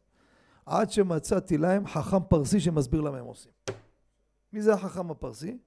עד 0.66 0.90
שמצאתי 0.90 1.58
להם 1.58 1.86
חכם 1.86 2.22
פרסי 2.28 2.60
שמסביר 2.60 3.00
למה 3.00 3.18
הם 3.18 3.24
עושים. 3.24 3.52
מי 4.52 4.62
זה 4.62 4.74
החכם 4.74 5.10
הפרסי? 5.10 5.58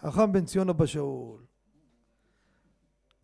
חכם 0.00 0.32
בן 0.32 0.44
ציון 0.44 0.68
אבא 0.68 0.86
שאול. 0.86 1.44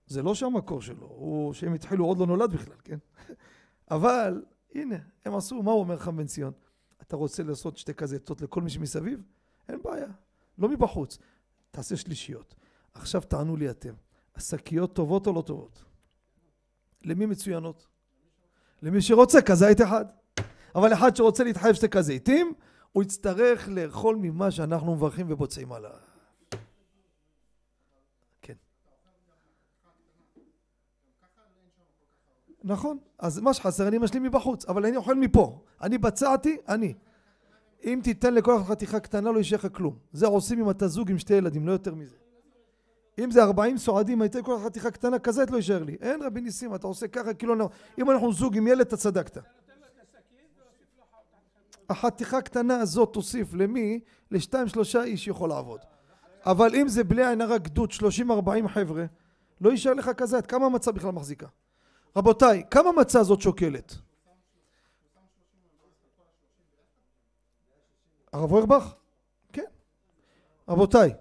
זה 0.06 0.22
לא 0.22 0.34
שהמקור 0.34 0.82
שלו, 0.82 1.06
הוא, 1.06 1.52
שהם 1.52 1.74
התחילו, 1.74 2.04
עוד 2.04 2.18
לא 2.18 2.26
נולד 2.26 2.52
בכלל, 2.52 2.76
כן? 2.84 2.98
אבל, 3.90 4.44
הנה, 4.74 4.96
הם 5.24 5.34
עשו, 5.34 5.62
מה 5.62 5.70
הוא 5.70 5.80
אומר 5.80 5.98
חכם 5.98 6.16
בן 6.16 6.26
ציון? 6.26 6.52
אתה 7.02 7.16
רוצה 7.16 7.42
לעשות 7.42 7.76
שתי 7.76 7.94
כזיתות 7.94 8.42
לכל 8.42 8.62
מי 8.62 8.70
שמסביב? 8.70 9.22
אין 9.68 9.82
בעיה. 9.82 10.08
לא 10.58 10.68
מבחוץ. 10.68 11.18
תעשה 11.70 11.96
שלישיות. 11.96 12.54
עכשיו 12.94 13.20
תענו 13.20 13.56
לי 13.56 13.70
אתם. 13.70 13.94
השקיות 14.36 14.94
טובות 14.94 15.26
או 15.26 15.32
לא 15.32 15.42
טובות? 15.42 15.84
למי 17.04 17.26
מצוינות? 17.26 17.88
למי 18.82 19.02
שרוצה 19.02 19.42
כזית 19.42 19.80
אחד. 19.80 20.04
אבל 20.74 20.92
אחד 20.92 21.16
שרוצה 21.16 21.44
להתחייב 21.44 21.74
שתי 21.74 21.88
כזיתים, 21.88 22.54
הוא 22.92 23.02
יצטרך 23.02 23.68
לאכול 23.68 24.16
ממה 24.16 24.50
שאנחנו 24.50 24.94
מברכים 24.94 25.26
ובוצעים 25.28 25.72
עליו. 25.72 25.90
כן. 28.42 28.54
נכון, 32.64 32.98
אז 33.18 33.40
מה 33.40 33.54
שחסר 33.54 33.88
אני 33.88 33.98
משלים 33.98 34.22
מבחוץ, 34.22 34.64
אבל 34.64 34.86
אני 34.86 34.96
אוכל 34.96 35.14
מפה. 35.14 35.60
אני 35.82 35.98
בצעתי, 35.98 36.56
אני. 36.68 36.94
אם 37.84 38.00
תיתן 38.02 38.34
לכל 38.34 38.56
אחד 38.56 38.64
חתיכה 38.64 39.00
קטנה 39.00 39.30
לא 39.32 39.38
יישאר 39.38 39.58
לך 39.58 39.66
כלום. 39.72 39.96
זה 40.12 40.26
עושים 40.26 40.60
אם 40.60 40.70
אתה 40.70 40.88
זוג 40.88 41.10
עם 41.10 41.18
שתי 41.18 41.34
ילדים, 41.34 41.66
לא 41.66 41.72
יותר 41.72 41.94
מזה. 41.94 42.16
אם 43.18 43.30
זה 43.30 43.42
40 43.42 43.78
סועדים, 43.78 44.22
הייתה 44.22 44.42
כל 44.42 44.58
חתיכה 44.64 44.90
קטנה 44.90 45.18
כזאת 45.18 45.50
לא 45.50 45.56
יישאר 45.56 45.82
לי. 45.82 45.96
אין 46.00 46.22
רבי 46.22 46.40
ניסים, 46.40 46.74
אתה 46.74 46.86
עושה 46.86 47.08
ככה 47.08 47.34
כאילו... 47.34 47.54
לא- 47.54 47.68
אם 47.98 48.10
אנחנו 48.10 48.32
זוג 48.32 48.56
עם 48.56 48.66
ילד, 48.66 48.80
אתה 48.80 48.96
צדקת. 48.96 49.38
החתיכה 51.88 52.38
הקטנה 52.38 52.76
הזאת 52.76 53.12
תוסיף 53.12 53.54
למי? 53.54 54.00
לשתיים 54.30 54.68
שלושה 54.68 55.02
איש 55.02 55.28
יכול 55.28 55.48
לעבוד. 55.48 55.80
אבל 56.46 56.74
אם 56.74 56.88
זה 56.88 57.04
בלי 57.04 57.26
עין 57.26 57.40
הרע 57.40 57.58
גדוד 57.58 57.90
30-40 57.90 58.68
חבר'ה, 58.68 59.04
לא 59.60 59.70
יישאר 59.70 59.94
לך 59.94 60.10
כזאת. 60.16 60.46
כמה 60.46 60.68
מצה 60.68 60.92
בכלל 60.92 61.10
מחזיקה? 61.10 61.46
רבותיי, 62.16 62.62
כמה 62.70 62.92
מצה 62.92 63.20
הזאת 63.20 63.40
שוקלת? 63.40 63.94
הרב 68.32 68.52
אורבך? 68.52 68.94
כן. 69.52 69.64
רבותיי, 70.68 71.14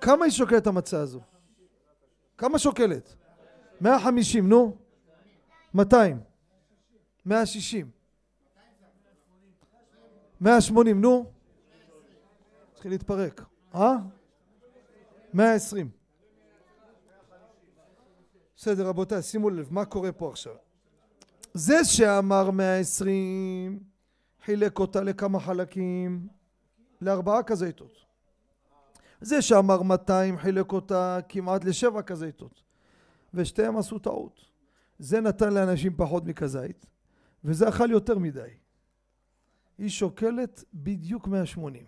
כמה 0.00 0.24
היא 0.24 0.32
שוקלת 0.32 0.66
המצה 0.66 1.00
הזו? 1.00 1.20
כמה 2.38 2.58
שוקלת? 2.58 3.14
150, 3.80 4.48
נו. 4.48 4.76
200. 5.74 6.20
160. 7.26 7.90
180, 10.40 11.00
נו. 11.00 11.30
התחיל 12.72 12.90
להתפרק. 12.90 13.44
אה? 13.74 13.96
120. 15.34 16.01
בסדר, 18.62 18.88
רבותיי, 18.88 19.22
שימו 19.22 19.50
לב, 19.50 19.68
מה 19.70 19.84
קורה 19.84 20.12
פה 20.12 20.30
עכשיו? 20.30 20.54
זה 21.54 21.84
שאמר 21.84 22.50
120, 22.50 23.80
חילק 24.44 24.78
אותה 24.78 25.00
לכמה 25.00 25.40
חלקים, 25.40 26.28
לארבעה 27.00 27.42
כזיתות. 27.42 27.96
זה 29.20 29.42
שאמר 29.42 29.82
200 29.82 30.38
חילק 30.38 30.72
אותה 30.72 31.18
כמעט 31.28 31.64
לשבע 31.64 32.02
כזיתות. 32.02 32.62
ושתיהם 33.34 33.76
עשו 33.76 33.98
טעות. 33.98 34.40
זה 34.98 35.20
נתן 35.20 35.52
לאנשים 35.52 35.96
פחות 35.96 36.24
מכזית 36.24 36.86
וזה 37.44 37.68
אכל 37.68 37.90
יותר 37.90 38.18
מדי. 38.18 38.50
היא 39.78 39.88
שוקלת 39.88 40.64
בדיוק 40.74 41.26
180 41.26 41.86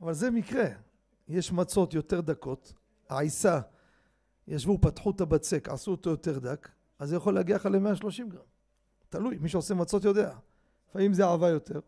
אבל 0.00 0.12
זה 0.12 0.30
מקרה. 0.30 0.68
יש 1.28 1.52
מצות 1.52 1.94
יותר 1.94 2.20
דקות. 2.20 2.72
העיסה 3.08 3.60
ישבו 4.50 4.78
פתחו 4.80 5.10
את 5.10 5.20
הבצק 5.20 5.68
עשו 5.68 5.90
אותו 5.90 6.10
יותר 6.10 6.38
דק 6.38 6.68
אז 6.98 7.08
זה 7.08 7.16
יכול 7.16 7.34
להגיע 7.34 7.56
לך 7.56 7.66
ל-130 7.66 8.28
גרם 8.28 8.42
תלוי 9.08 9.38
מי 9.40 9.48
שעושה 9.48 9.74
מצות 9.74 10.04
יודע 10.04 10.34
לפעמים 10.88 11.12
זה 11.12 11.24
אהבה 11.24 11.48
יותר 11.48 11.80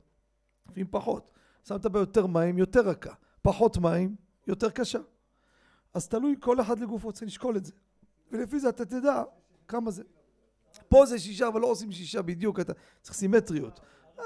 לפעמים 0.67 0.87
פחות 0.91 1.33
שמת 1.65 1.87
בה 1.87 2.01
יותר 2.01 2.27
מים, 2.27 2.59
יותר 2.59 2.81
רכה, 2.81 3.15
פחות 3.43 3.79
מים, 3.79 4.17
יותר 4.47 4.71
קשה. 4.71 4.99
אז 5.95 6.09
תלוי 6.09 6.37
כל 6.41 6.61
אחד 6.61 6.81
לגופו, 6.81 7.07
רוצה 7.07 7.27
לשקול 7.27 7.57
את 7.57 7.65
זה. 7.65 7.73
ולפי 8.31 8.61
זה 8.61 8.69
אתה 8.69 8.85
תדע 8.85 9.23
כמה 9.69 9.91
זה. 9.91 10.03
פה 10.89 11.07
זה 11.07 11.19
שישה, 11.19 11.49
אבל 11.49 11.61
לא 11.61 11.67
עושים 11.67 11.93
שישה 11.93 12.23
בדיוק, 12.23 12.61
אתה 12.61 12.73
צריך 13.03 13.17
סימטריות. 13.17 13.81
אז... 14.19 14.25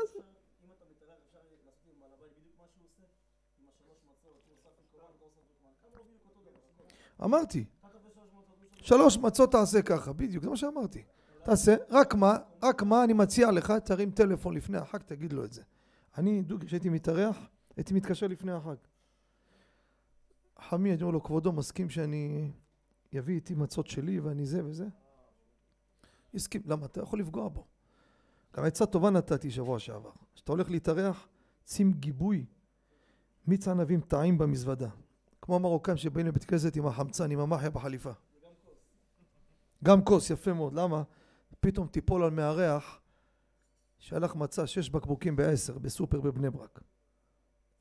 אמרתי, 7.25 7.65
שלוש 8.87 9.19
מצות 9.19 9.53
תעשה 9.53 9.83
ככה, 9.83 10.13
בדיוק, 10.13 10.45
זה 10.45 10.51
מה 10.51 10.57
שאמרתי. 10.57 11.03
תעשה, 11.45 11.77
רק 11.91 12.15
מה, 12.15 12.37
רק 12.63 12.83
מה 12.83 13.05
אני 13.05 13.13
מציע 13.13 13.51
לך, 13.51 13.71
תרים 13.71 14.11
טלפון 14.11 14.55
לפני 14.55 14.79
החג, 14.79 14.99
תגיד 14.99 15.33
לו 15.33 15.45
את 15.45 15.53
זה. 15.53 15.63
אני, 16.19 16.43
דוגי, 16.43 16.67
כשהייתי 16.67 16.89
מתארח, 16.89 17.39
הייתי 17.77 17.95
מתקשר 17.95 18.27
לפני 18.27 18.53
החג. 18.53 18.75
חמי, 20.59 20.95
אני 20.95 21.03
אומר 21.03 21.13
לו, 21.13 21.23
כבודו 21.23 21.53
מסכים 21.53 21.91
שאני 21.91 22.51
אביא 23.19 23.35
איתי 23.35 23.55
מצות 23.55 23.87
שלי 23.87 24.21
ואני 24.21 24.47
זה 24.47 24.65
וזה? 24.65 24.87
הסכים. 26.35 26.63
למה? 26.67 26.87
אתה 26.87 27.01
יכול 27.01 27.21
לפגוע 27.21 27.49
בו. 27.49 27.65
גם 28.57 28.65
עצה 28.65 28.87
טובה 28.87 29.11
נתתי 29.11 29.51
שבוע 29.51 29.79
שעבר. 29.79 30.11
כשאתה 30.35 30.53
הולך 30.53 30.71
להתארח, 30.71 31.29
שים 31.67 31.93
גיבוי 31.93 32.47
מיץ 33.47 33.69
ענבים 33.69 34.01
טעים 34.01 34.39
במזוודה. 34.39 34.89
כמו 35.43 35.57
המרוקאים 35.57 35.97
שבאים 35.97 36.27
לבית 36.27 36.45
כנסת 36.45 36.77
עם 36.77 36.87
החמצן, 36.87 37.31
עם 37.31 37.41
המחיה 37.41 37.71
בחליפה. 37.71 38.13
גם 39.87 40.05
כוס, 40.05 40.31
יפה 40.31 40.53
מאוד. 40.53 40.73
למה? 40.73 41.03
פתאום 41.61 41.87
תיפול 41.87 42.25
על 42.25 42.31
מארח 42.31 43.01
שהלך 43.99 44.37
מצא 44.37 44.67
שש 44.67 44.91
בקבוקים 44.91 45.37
בעשר 45.37 45.79
בסופר 45.79 46.21
בבני 46.21 46.51
ברק. 46.51 46.81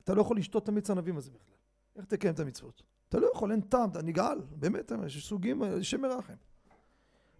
אתה 0.03 0.13
לא 0.13 0.21
יכול 0.21 0.37
לשתות 0.37 0.63
את 0.63 0.69
המיץ 0.69 0.89
ענבים 0.89 1.17
הזה 1.17 1.31
בכלל. 1.31 1.55
איך 1.95 2.05
תקיים 2.05 2.33
את 2.33 2.39
המצוות? 2.39 2.83
אתה 3.09 3.19
לא 3.19 3.27
יכול, 3.33 3.51
אין 3.51 3.61
טעם, 3.61 3.89
אתה 3.89 4.01
נגעל, 4.01 4.41
באמת, 4.49 4.91
יש 5.05 5.27
סוגים, 5.27 5.61
שם 5.81 6.01
מרחם. 6.01 6.33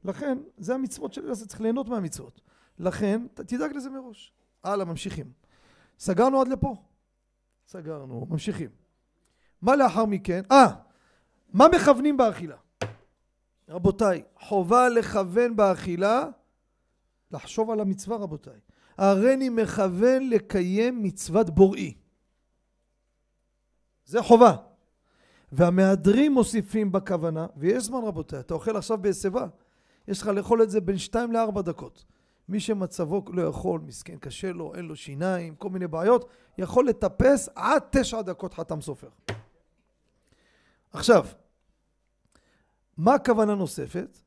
לכן, 0.03 0.37
זה 0.57 0.75
המצוות 0.75 1.13
של 1.13 1.25
אלעזר, 1.25 1.45
צריך 1.45 1.61
ליהנות 1.61 1.87
מהמצוות. 1.87 2.41
לכן, 2.79 3.27
תדאג 3.33 3.75
לזה 3.75 3.89
מראש. 3.89 4.33
הלאה, 4.63 4.85
ממשיכים. 4.85 5.31
סגרנו 5.99 6.41
עד 6.41 6.47
לפה? 6.47 6.75
סגרנו, 7.67 8.25
ממשיכים. 8.29 8.69
מה 9.61 9.75
לאחר 9.75 10.05
מכן? 10.05 10.41
אה, 10.51 10.67
מה 11.53 11.65
מכוונים 11.75 12.17
באכילה? 12.17 12.55
רבותיי, 13.69 14.23
חובה 14.39 14.89
לכוון 14.89 15.55
באכילה, 15.55 16.25
לחשוב 17.31 17.71
על 17.71 17.79
המצווה 17.79 18.17
רבותיי. 18.17 18.59
הריני 18.97 19.49
מכוון 19.49 20.29
לקיים 20.29 21.03
מצוות 21.03 21.49
בוראי. 21.49 21.93
זה 24.05 24.21
חובה. 24.21 24.55
והמהדרים 25.51 26.33
מוסיפים 26.33 26.91
בכוונה, 26.91 27.47
ויש 27.57 27.83
זמן 27.83 27.99
רבותיי, 28.03 28.39
אתה 28.39 28.53
אוכל 28.53 28.77
עכשיו 28.77 28.97
בשיבה, 28.97 29.47
יש 30.07 30.21
לך 30.21 30.27
לאכול 30.27 30.63
את 30.63 30.69
זה 30.69 30.81
בין 30.81 30.97
2 30.97 31.31
ל-4 31.31 31.61
דקות. 31.61 32.05
מי 32.49 32.59
שמצבו 32.59 33.23
לא 33.27 33.41
יכול, 33.41 33.81
מסכן, 33.81 34.17
קשה 34.17 34.51
לו, 34.51 34.75
אין 34.75 34.85
לו 34.85 34.95
שיניים, 34.95 35.55
כל 35.55 35.69
מיני 35.69 35.87
בעיות, 35.87 36.29
יכול 36.57 36.87
לטפס 36.87 37.49
עד 37.55 37.81
9 37.89 38.21
דקות 38.21 38.53
חתם 38.53 38.81
סופר. 38.81 39.09
עכשיו, 40.93 41.25
מה 42.97 43.13
הכוונה 43.13 43.55
נוספת? 43.55 44.17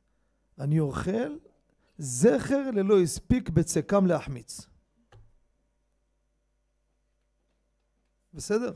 אני 0.59 0.79
אוכל 0.79 1.37
זכר 1.97 2.71
ללא 2.71 3.01
הספיק 3.01 3.49
בצקם 3.49 4.05
להחמיץ. 4.05 4.67
בסדר? 8.33 8.73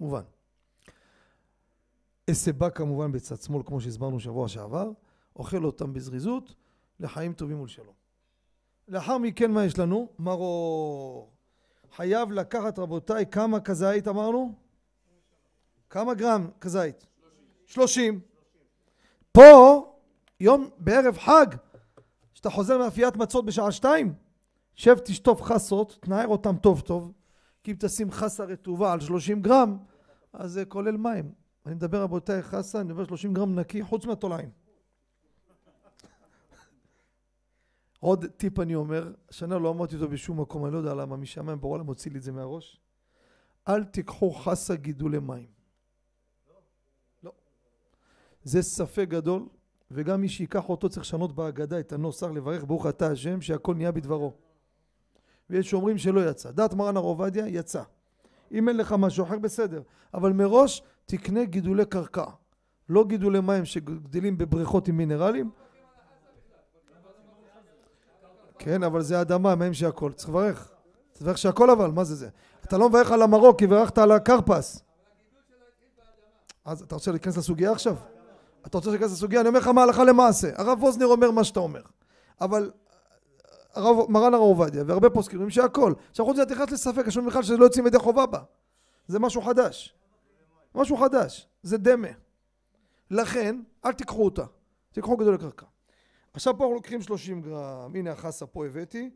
מובן. 0.00 0.22
אסבה 2.30 2.70
כמובן 2.70 3.12
בצד 3.12 3.36
שמאל 3.36 3.62
כמו 3.66 3.80
שהסברנו 3.80 4.20
שבוע 4.20 4.48
שעבר, 4.48 4.90
אוכל 5.36 5.64
אותם 5.64 5.92
בזריזות 5.92 6.54
לחיים 7.00 7.32
טובים 7.32 7.60
ולשלום. 7.60 7.94
לאחר 8.88 9.18
מכן 9.18 9.50
מה 9.50 9.64
יש 9.64 9.78
לנו? 9.78 10.08
מרור. 10.18 11.30
חייב 11.96 12.32
לקחת 12.32 12.78
רבותיי 12.78 13.26
כמה 13.26 13.60
כזית 13.60 14.08
אמרנו? 14.08 14.54
כמה 15.90 16.14
גרם 16.14 16.50
כזית? 16.60 17.06
שלושים. 17.66 18.20
פה 19.32 19.84
יום 20.40 20.68
בערב 20.78 21.18
חג 21.18 21.46
כשאתה 22.34 22.50
חוזר 22.50 22.78
מאפיית 22.78 23.16
מצות 23.16 23.44
בשעה 23.44 23.72
שתיים, 23.72 24.14
שב 24.74 24.98
תשטוף 24.98 25.42
חסות, 25.42 25.98
תנער 26.00 26.28
אותם 26.28 26.56
טוב 26.56 26.80
טוב, 26.80 27.12
כי 27.64 27.70
אם 27.70 27.76
תשים 27.80 28.10
חסה 28.10 28.44
רטובה 28.44 28.92
על 28.92 29.00
30 29.00 29.42
גרם, 29.42 29.78
אז 30.32 30.52
זה 30.52 30.64
כולל 30.64 30.96
מים. 30.96 31.32
אני 31.66 31.74
מדבר 31.74 32.02
רבותיי 32.02 32.42
חסה, 32.42 32.80
אני 32.80 32.88
מדבר 32.88 33.04
30 33.04 33.34
גרם 33.34 33.58
נקי, 33.58 33.82
חוץ 33.82 34.06
מהתולעים. 34.06 34.50
עוד 38.00 38.26
טיפ 38.26 38.58
אני 38.58 38.74
אומר, 38.74 39.12
השנה 39.28 39.58
לא 39.58 39.70
אמרתי 39.70 39.94
אותו 39.94 40.08
בשום 40.08 40.40
מקום, 40.40 40.64
אני 40.64 40.72
לא 40.72 40.78
יודע 40.78 40.94
למה, 40.94 41.16
משמיים 41.16 41.60
בעולם 41.60 41.86
מוציא 41.86 42.10
לי 42.10 42.18
את 42.18 42.22
זה 42.22 42.32
מהראש. 42.32 42.80
אל 43.68 43.84
תיקחו 43.84 44.30
חסה 44.30 44.74
גידולי 44.74 45.18
מים. 45.18 45.61
זה 48.44 48.62
ספק 48.62 49.06
גדול, 49.08 49.46
וגם 49.90 50.20
מי 50.20 50.28
שיקח 50.28 50.68
אותו 50.68 50.88
צריך 50.88 51.02
לשנות 51.02 51.34
בהגדה 51.34 51.80
את 51.80 51.92
הנוסח 51.92 52.26
לברך 52.26 52.64
ברוך 52.64 52.86
אתה 52.86 53.10
השם 53.10 53.40
שהכל 53.40 53.74
נהיה 53.74 53.92
בדברו 53.92 54.32
ויש 55.50 55.70
שאומרים 55.70 55.98
שלא 55.98 56.30
יצא. 56.30 56.50
דעת 56.50 56.74
מרן 56.74 56.96
הר 56.96 57.02
עובדיה 57.02 57.46
יצא. 57.48 57.82
אם 58.52 58.68
אין 58.68 58.76
לך 58.76 58.92
משהו 58.98 59.24
אחר 59.24 59.38
בסדר, 59.38 59.82
אבל 60.14 60.32
מראש 60.32 60.82
תקנה 61.06 61.44
גידולי 61.44 61.84
קרקע, 61.84 62.24
לא 62.88 63.04
גידולי 63.04 63.40
מים 63.40 63.64
שגדלים 63.64 64.38
בבריכות 64.38 64.88
עם 64.88 64.96
מינרלים. 64.96 65.50
כן, 68.58 68.82
אבל 68.82 69.02
זה 69.02 69.20
אדמה, 69.20 69.54
מים 69.54 69.74
שהכל. 69.74 70.12
צריך 70.12 70.28
לברך. 70.28 70.72
צריך 71.10 71.22
לברך 71.22 71.38
שהכל 71.38 71.70
אבל, 71.70 71.90
מה 71.90 72.04
זה 72.04 72.14
זה? 72.14 72.28
אתה 72.64 72.78
לא 72.78 72.88
מברך 72.88 73.10
על 73.12 73.22
המרוק, 73.22 73.58
כי 73.58 73.66
ברכת 73.66 73.98
על 73.98 74.12
הכרפס. 74.12 74.82
אז 76.64 76.82
אתה 76.82 76.94
רוצה 76.94 77.10
להיכנס 77.10 77.36
לסוגיה 77.36 77.72
עכשיו? 77.72 77.96
אתה 78.66 78.78
רוצה 78.78 78.90
להיכנס 78.90 79.12
לסוגיה? 79.12 79.40
אני 79.40 79.48
אומר 79.48 79.58
לך 79.58 79.68
מה 79.68 79.82
הלכה 79.82 80.04
למעשה. 80.04 80.50
הרב 80.54 80.82
ווזנר 80.82 81.06
אומר 81.06 81.30
מה 81.30 81.44
שאתה 81.44 81.60
אומר. 81.60 81.82
אבל 82.40 82.70
הרב, 83.74 84.10
מרן 84.10 84.34
הרב 84.34 84.42
עובדיה 84.42 84.84
והרבה 84.86 85.10
פוסקים 85.10 85.38
אומרים 85.38 85.50
שהכל. 85.50 85.92
עכשיו 86.10 86.26
חוץ 86.26 86.34
מזה 86.34 86.42
אתה 86.42 86.54
נכנס 86.54 86.70
לספק, 86.70 87.16
לנו 87.16 87.26
בכלל 87.26 87.42
שלא 87.42 87.64
יוצאים 87.64 87.86
ידי 87.86 87.98
חובה 87.98 88.26
בה. 88.26 88.40
זה 89.06 89.18
משהו 89.18 89.42
חדש. 89.42 89.94
משהו 90.74 90.96
חדש. 90.96 91.48
זה 91.62 91.78
דמה. 91.78 92.08
לכן, 93.10 93.60
אל 93.84 93.92
תיקחו 93.92 94.24
אותה. 94.24 94.44
תיקחו 94.92 95.16
גדול 95.16 95.34
לקרקע. 95.34 95.66
עכשיו 96.34 96.58
פה 96.58 96.64
אנחנו 96.64 96.74
לוקחים 96.74 97.02
30 97.02 97.42
גרם. 97.42 97.96
הנה 97.96 98.10
החסה 98.12 98.46
פה 98.46 98.66
הבאתי. 98.66 99.10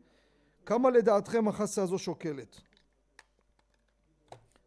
כמה 0.65 0.89
לדעתכם 0.89 1.47
החסה 1.47 1.83
הזו 1.83 1.97
שוקלת? 1.97 2.61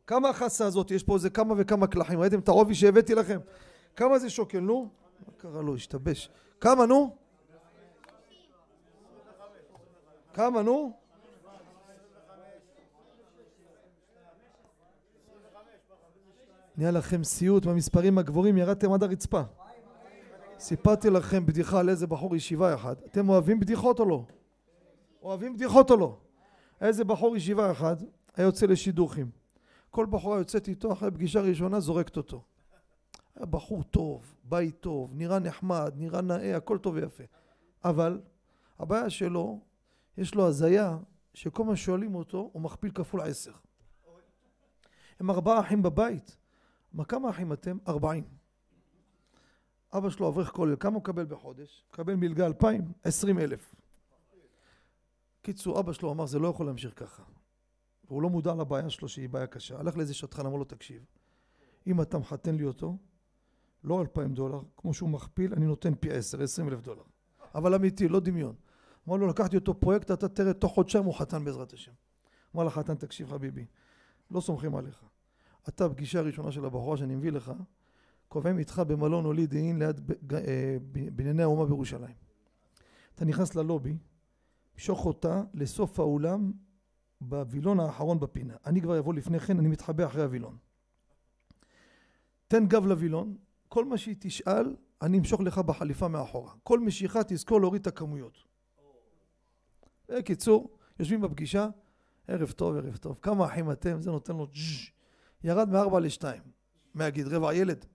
כמה 0.07 0.29
החסה 0.29 0.67
הזאת? 0.67 0.91
יש 0.91 1.03
פה 1.03 1.15
איזה 1.15 1.31
כמה 1.31 1.55
וכמה 1.57 1.87
קלחים. 1.87 2.21
ראיתם 2.21 2.39
את 2.39 2.49
העובי 2.49 2.75
שהבאתי 2.75 3.15
לכם? 3.15 3.39
כמה 3.97 4.19
זה 4.19 4.31
שוקל? 4.31 4.61
נו? 4.61 4.89
מה 5.27 5.33
קרה 5.37 5.63
לו? 5.63 5.75
השתבש. 5.75 6.31
כמה 6.61 6.87
נו? 6.87 7.17
כמה 10.35 10.63
נו? 10.63 10.93
נהיה 16.77 16.91
לכם 16.91 17.25
סיוט 17.25 17.67
מהמספרים 17.67 18.19
הגבוהים, 18.19 18.57
ירדתם 18.57 18.93
עד 18.93 19.03
הרצפה. 19.03 19.43
סיפרתי 20.59 21.11
לכם 21.11 21.47
בדיחה 21.47 21.81
על 21.81 21.89
איזה 21.89 22.07
בחור 22.07 22.37
ישיבה 22.37 22.75
אחד. 22.75 22.95
אתם 23.07 23.29
אוהבים 23.29 23.61
בדיחות 23.61 24.01
או 24.01 24.05
לא? 24.05 24.25
אוהבים 25.23 25.55
בדיחות 25.55 25.91
או 25.91 25.97
לא? 25.97 26.17
איזה 26.81 27.05
בחור 27.05 27.37
ישיבה 27.37 27.73
אחד 27.73 27.97
היה 28.37 28.45
יוצא 28.45 28.67
לשידוכים. 28.67 29.31
כל 29.91 30.07
בחורה 30.11 30.39
יוצאת 30.39 30.69
איתו 30.69 30.93
אחרי 30.93 31.11
פגישה 31.11 31.41
ראשונה 31.41 31.81
זורקת 31.81 32.17
אותו. 32.17 32.43
היה 33.37 33.47
בחור 33.47 33.83
טוב, 33.83 34.35
בית 34.45 34.81
טוב, 34.81 35.11
נראה 35.15 35.39
נחמד, 35.39 35.93
נראה 35.97 36.21
נאה, 36.21 36.57
הכל 36.57 36.79
טוב 36.79 36.95
ויפה. 36.95 37.25
אבל 37.85 38.21
הבעיה 38.79 39.11
שלו, 39.11 39.61
יש 40.17 40.35
לו 40.35 40.47
הזיה 40.47 40.99
שכל 41.35 41.65
מה 41.65 41.77
שואלים 41.77 42.15
אותו 42.15 42.51
הוא 42.53 42.63
מכפיל 42.63 42.91
כפול 42.91 43.21
עשר. 43.21 43.53
הם 45.21 45.31
ארבעה 45.31 45.61
אחים 45.61 45.83
בבית. 45.83 46.37
מה 46.93 47.05
כמה 47.05 47.31
אחים 47.31 47.53
אתם? 47.53 47.79
ארבעים. 47.89 48.25
אבא 49.93 50.11
שלו 50.11 50.29
אברך 50.29 50.51
כולל, 50.51 50.77
כמה 50.81 50.95
הוא 50.95 51.01
מקבל 51.01 51.25
בחודש? 51.25 51.85
מקבל 51.91 52.15
מלגה 52.15 52.47
אלפיים? 52.47 52.93
עשרים 53.05 53.39
אלף. 53.39 53.75
קיצור, 55.43 55.81
אבא 55.81 55.93
שלו 55.93 56.13
אמר 56.13 56.27
זה 56.27 56.39
לא 56.39 56.49
יכול 56.49 56.67
להמשיך 56.67 56.93
ככה. 56.97 57.23
והוא 58.09 58.23
לא 58.23 58.31
מודע 58.31 58.55
לבעיה 58.55 58.91
שלו 58.91 59.09
שהיא 59.09 59.29
בעיה 59.29 59.47
קשה. 59.47 59.81
הלך 59.81 59.97
לאיזה 59.97 60.15
שטחן, 60.15 60.47
אמר 60.47 60.57
לו 60.57 60.65
תקשיב, 60.65 61.05
אם 61.87 62.03
אתה 62.03 62.19
מחתן 62.19 62.55
לי 62.55 62.65
אותו, 62.65 62.97
לא 63.85 64.01
אלפיים 64.01 64.35
דולר, 64.35 64.61
כמו 64.77 64.95
שהוא 64.95 65.09
מכפיל, 65.09 65.55
אני 65.55 65.67
נותן 65.67 65.95
פי 65.95 66.11
עשר, 66.11 66.43
עשרים 66.43 66.69
אלף 66.69 66.81
דולר. 66.81 67.03
אבל 67.55 67.75
אמיתי, 67.75 68.09
לא 68.09 68.21
דמיון. 68.21 68.55
אמר 69.09 69.17
לו, 69.17 69.27
לקחתי 69.27 69.57
אותו 69.57 69.81
פרויקט, 69.81 70.11
אתה 70.11 70.29
תראה, 70.29 70.53
תוך 70.53 70.75
חודשיים 70.75 71.05
הוא 71.05 71.15
חתן 71.15 71.45
בעזרת 71.45 71.73
השם. 71.73 71.93
אמר 72.55 72.65
לחתן, 72.65 72.95
תקשיב 72.95 73.31
חביבי, 73.31 73.67
לא 74.31 74.41
סומכים 74.41 74.77
עליך. 74.77 75.05
אתה, 75.69 75.89
פגישה 75.89 76.21
ראשונה 76.21 76.53
של 76.53 76.65
הבחורה 76.65 76.97
שאני 76.97 77.17
מביא 77.17 77.33
לך, 77.33 77.53
קובעים 78.29 78.59
איתך 78.59 78.83
במלון 78.87 79.25
הולידאין 79.25 79.79
ליד 79.79 80.11
אה, 80.35 80.77
בנייני 81.13 81.43
האומה 81.43 81.67
בירושלים. 81.67 82.15
אתה 83.15 83.25
נכנס 83.25 83.55
ללובי, 83.55 83.97
משוך 84.77 85.07
אותה 85.07 85.43
לסוף 85.55 86.01
האולם 86.01 86.53
בווילון 87.21 87.81
האחרון 87.81 88.21
בפינה. 88.21 88.55
אני 88.67 88.81
כבר 88.81 88.99
אבוא 88.99 89.15
לפני 89.15 89.41
כן, 89.41 89.59
אני 89.59 89.69
מתחבא 89.69 90.07
אחרי 90.07 90.23
הווילון. 90.23 90.57
תן 92.49 92.67
גב 92.67 92.87
לווילון, 92.87 93.37
כל 93.71 93.85
מה 93.85 93.99
שהיא 93.99 94.17
תשאל, 94.19 94.77
אני 95.03 95.19
אמשוך 95.19 95.41
לך 95.41 95.59
בחליפה 95.59 96.09
מאחורה. 96.09 96.53
כל 96.63 96.81
משיכה 96.81 97.21
תזכור 97.25 97.61
להוריד 97.61 97.81
את 97.81 97.87
הכמויות. 97.87 98.39
בקיצור, 100.09 100.77
יושבים 100.99 101.21
בפגישה, 101.21 101.69
ערב 102.29 102.51
טוב, 102.51 102.77
ערב 102.77 102.97
טוב, 102.97 103.19
כמה 103.23 103.47
אחים 103.47 103.71
אתם? 103.71 104.03
זה 104.03 104.11
נותן 104.11 104.37
לו 104.37 104.47
ג'ש, 104.47 104.93
ירד 105.45 105.69
מארבע 105.69 106.01
לשתיים. 106.01 106.43
מהגיד, 106.95 107.29
רבע 107.29 107.55
ילד. 107.55 107.87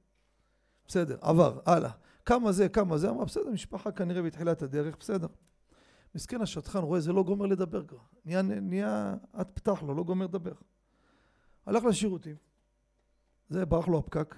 בסדר, 0.87 1.17
עבר, 1.21 1.59
הלאה. 1.65 1.91
כמה 2.25 2.51
זה, 2.51 2.69
כמה 2.69 2.97
זה, 2.97 3.09
אמר, 3.09 3.23
בסדר, 3.23 3.49
משפחה 3.49 3.91
כנראה 3.91 4.21
בתחילת 4.21 4.61
הדרך, 4.61 4.97
בסדר. 4.99 5.27
מסכן 6.15 6.41
השטחן 6.41 6.79
רואה 6.79 6.99
זה 6.99 7.13
לא 7.13 7.23
גומר 7.23 7.45
לדבר 7.45 7.85
כבר. 7.85 7.99
נהיה, 8.25 8.41
נהיה, 8.41 9.15
את 9.41 9.51
פתח 9.51 9.83
לו, 9.83 9.93
לא 9.93 10.03
גומר 10.03 10.25
לדבר. 10.25 10.53
הלך 11.65 11.83
לשירותים. 11.83 12.35
זה 13.49 13.65
ברח 13.65 13.87
לו 13.87 13.97
הפקק. 13.97 14.35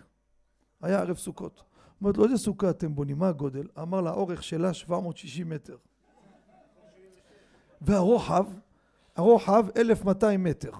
היה 0.81 0.99
ערב 0.99 1.17
סוכות. 1.17 1.63
אומרת 2.01 2.17
לו, 2.17 2.23
איזה 2.23 2.37
סוכה 2.37 2.69
אתם 2.69 2.95
בונים? 2.95 3.19
מה 3.19 3.27
הגודל? 3.27 3.67
אמר 3.81 4.01
לה, 4.01 4.09
האורך 4.09 4.43
שלה 4.43 4.73
760 4.73 5.49
מטר. 5.49 5.77
והרוחב, 7.81 8.45
הרוחב 9.15 9.65
1200 9.77 10.43
מטר. 10.43 10.71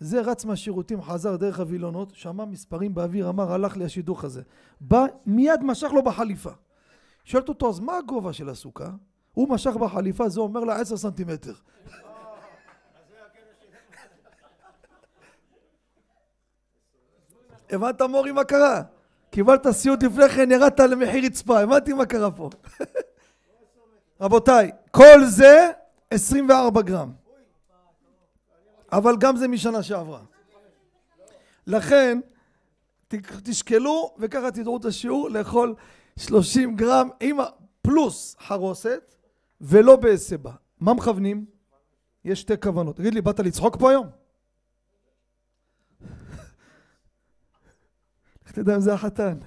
זה 0.00 0.20
רץ 0.20 0.44
מהשירותים, 0.44 1.02
חזר 1.02 1.36
דרך 1.36 1.60
הווילונות, 1.60 2.14
שמע 2.14 2.44
מספרים 2.44 2.94
באוויר, 2.94 3.28
אמר, 3.28 3.52
הלך 3.52 3.76
לי 3.76 3.84
השידוך 3.84 4.24
הזה. 4.24 4.42
בא, 4.80 5.04
מיד 5.26 5.62
משך 5.62 5.90
לו 5.92 6.02
בחליפה. 6.02 6.50
שואלת 7.24 7.48
אותו, 7.48 7.68
אז 7.68 7.80
מה 7.80 7.96
הגובה 7.96 8.32
של 8.32 8.48
הסוכה? 8.48 8.90
הוא 9.34 9.48
משך 9.48 9.76
בחליפה, 9.76 10.28
זה 10.28 10.40
אומר 10.40 10.64
לה 10.64 10.80
עשר 10.80 10.96
סנטימטר. 10.96 11.54
הבנת 17.70 18.02
מורי 18.02 18.32
מה 18.32 18.44
קרה? 18.44 18.82
קיבלת 19.30 19.70
סיוט 19.70 20.02
לפני 20.02 20.28
כן, 20.28 20.50
ירדת 20.50 20.80
למחיר 20.80 21.24
רצפה, 21.24 21.60
הבנתי 21.60 21.92
מה 21.92 22.06
קרה 22.06 22.30
פה. 22.30 22.50
רבותיי, 24.20 24.70
כל 24.90 25.24
זה 25.24 25.70
24 26.10 26.82
גרם. 26.82 27.12
אבל 28.92 29.16
גם 29.16 29.36
זה 29.36 29.48
משנה 29.48 29.82
שעברה. 29.82 30.20
לכן, 31.66 32.20
תשקלו 33.42 34.14
וככה 34.18 34.50
תדעו 34.50 34.76
את 34.76 34.84
השיעור 34.84 35.30
לאכול 35.30 35.74
30 36.18 36.76
גרם 36.76 37.08
עם 37.20 37.36
פלוס 37.82 38.36
חרוסת 38.40 39.14
ולא 39.60 39.96
בהסבה. 39.96 40.52
מה 40.80 40.94
מכוונים? 40.94 41.44
יש 42.24 42.40
שתי 42.40 42.54
כוונות. 42.62 42.96
תגיד 42.96 43.14
לי, 43.14 43.20
באת 43.20 43.40
לצחוק 43.40 43.76
פה 43.76 43.90
היום? 43.90 44.06
תדע 48.58 48.76
אם 48.76 48.80
זה 48.80 48.94
החתן? 48.94 49.38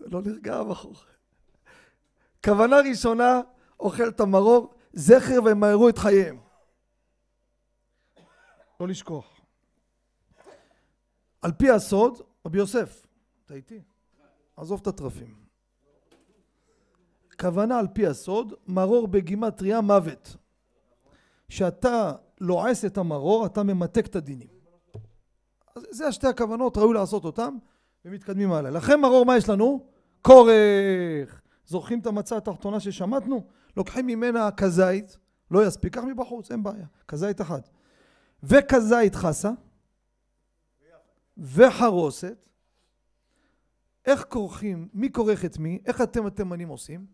לא 0.00 0.22
נרגע 0.22 0.56
הבחור. 0.56 0.94
כוונה 2.44 2.76
ראשונה, 2.90 3.40
אוכל 3.80 4.08
את 4.08 4.20
המרור, 4.20 4.74
זכר 4.92 5.42
וימהרו 5.44 5.88
את 5.88 5.98
חייהם. 5.98 6.40
לא 8.80 8.88
לשכוח. 8.88 9.40
על 11.42 11.52
פי 11.52 11.70
הסוד, 11.70 12.20
רבי 12.46 12.58
יוסף, 12.58 13.06
אתה 13.44 13.54
איתי? 13.54 13.82
עזוב 14.56 14.80
את 14.80 14.86
הטרפים. 14.86 15.34
כוונה 17.40 17.78
על 17.78 17.86
פי 17.92 18.06
הסוד, 18.06 18.54
מרור 18.66 19.08
בגימטריה 19.08 19.80
מוות. 19.80 20.36
כשאתה 21.48 22.12
לועס 22.40 22.84
את 22.84 22.98
המרור, 22.98 23.46
אתה 23.46 23.62
ממתק 23.62 24.06
את 24.06 24.16
הדינים. 24.16 24.48
אז 25.76 25.86
זה 25.90 26.06
השתי 26.06 26.26
הכוונות, 26.26 26.76
ראוי 26.76 26.94
לעשות 26.94 27.24
אותן, 27.24 27.56
ומתקדמים 28.04 28.52
הלאה. 28.52 28.70
לכן 28.70 29.00
מרור, 29.00 29.26
מה 29.26 29.36
יש 29.36 29.48
לנו? 29.48 29.86
כורך. 30.22 31.42
זוכרים 31.66 32.00
את 32.00 32.06
המצה 32.06 32.36
התחתונה 32.36 32.80
ששמטנו? 32.80 33.44
לוקחים 33.76 34.06
ממנה 34.06 34.50
כזית, 34.50 35.18
לא 35.50 35.66
יספיק, 35.66 35.94
קח 35.94 36.04
מבחוץ, 36.04 36.50
אין 36.50 36.62
בעיה. 36.62 36.86
כזית 37.08 37.40
אחת. 37.40 37.70
וכזית 38.42 39.14
חסה, 39.14 39.50
וחרוסת, 41.38 42.48
איך 44.06 44.24
כורכים, 44.28 44.88
מי 44.94 45.12
כורך 45.12 45.44
את 45.44 45.58
מי, 45.58 45.78
איך 45.86 46.00
אתם 46.00 46.26
התימנים 46.26 46.68
עושים? 46.68 47.06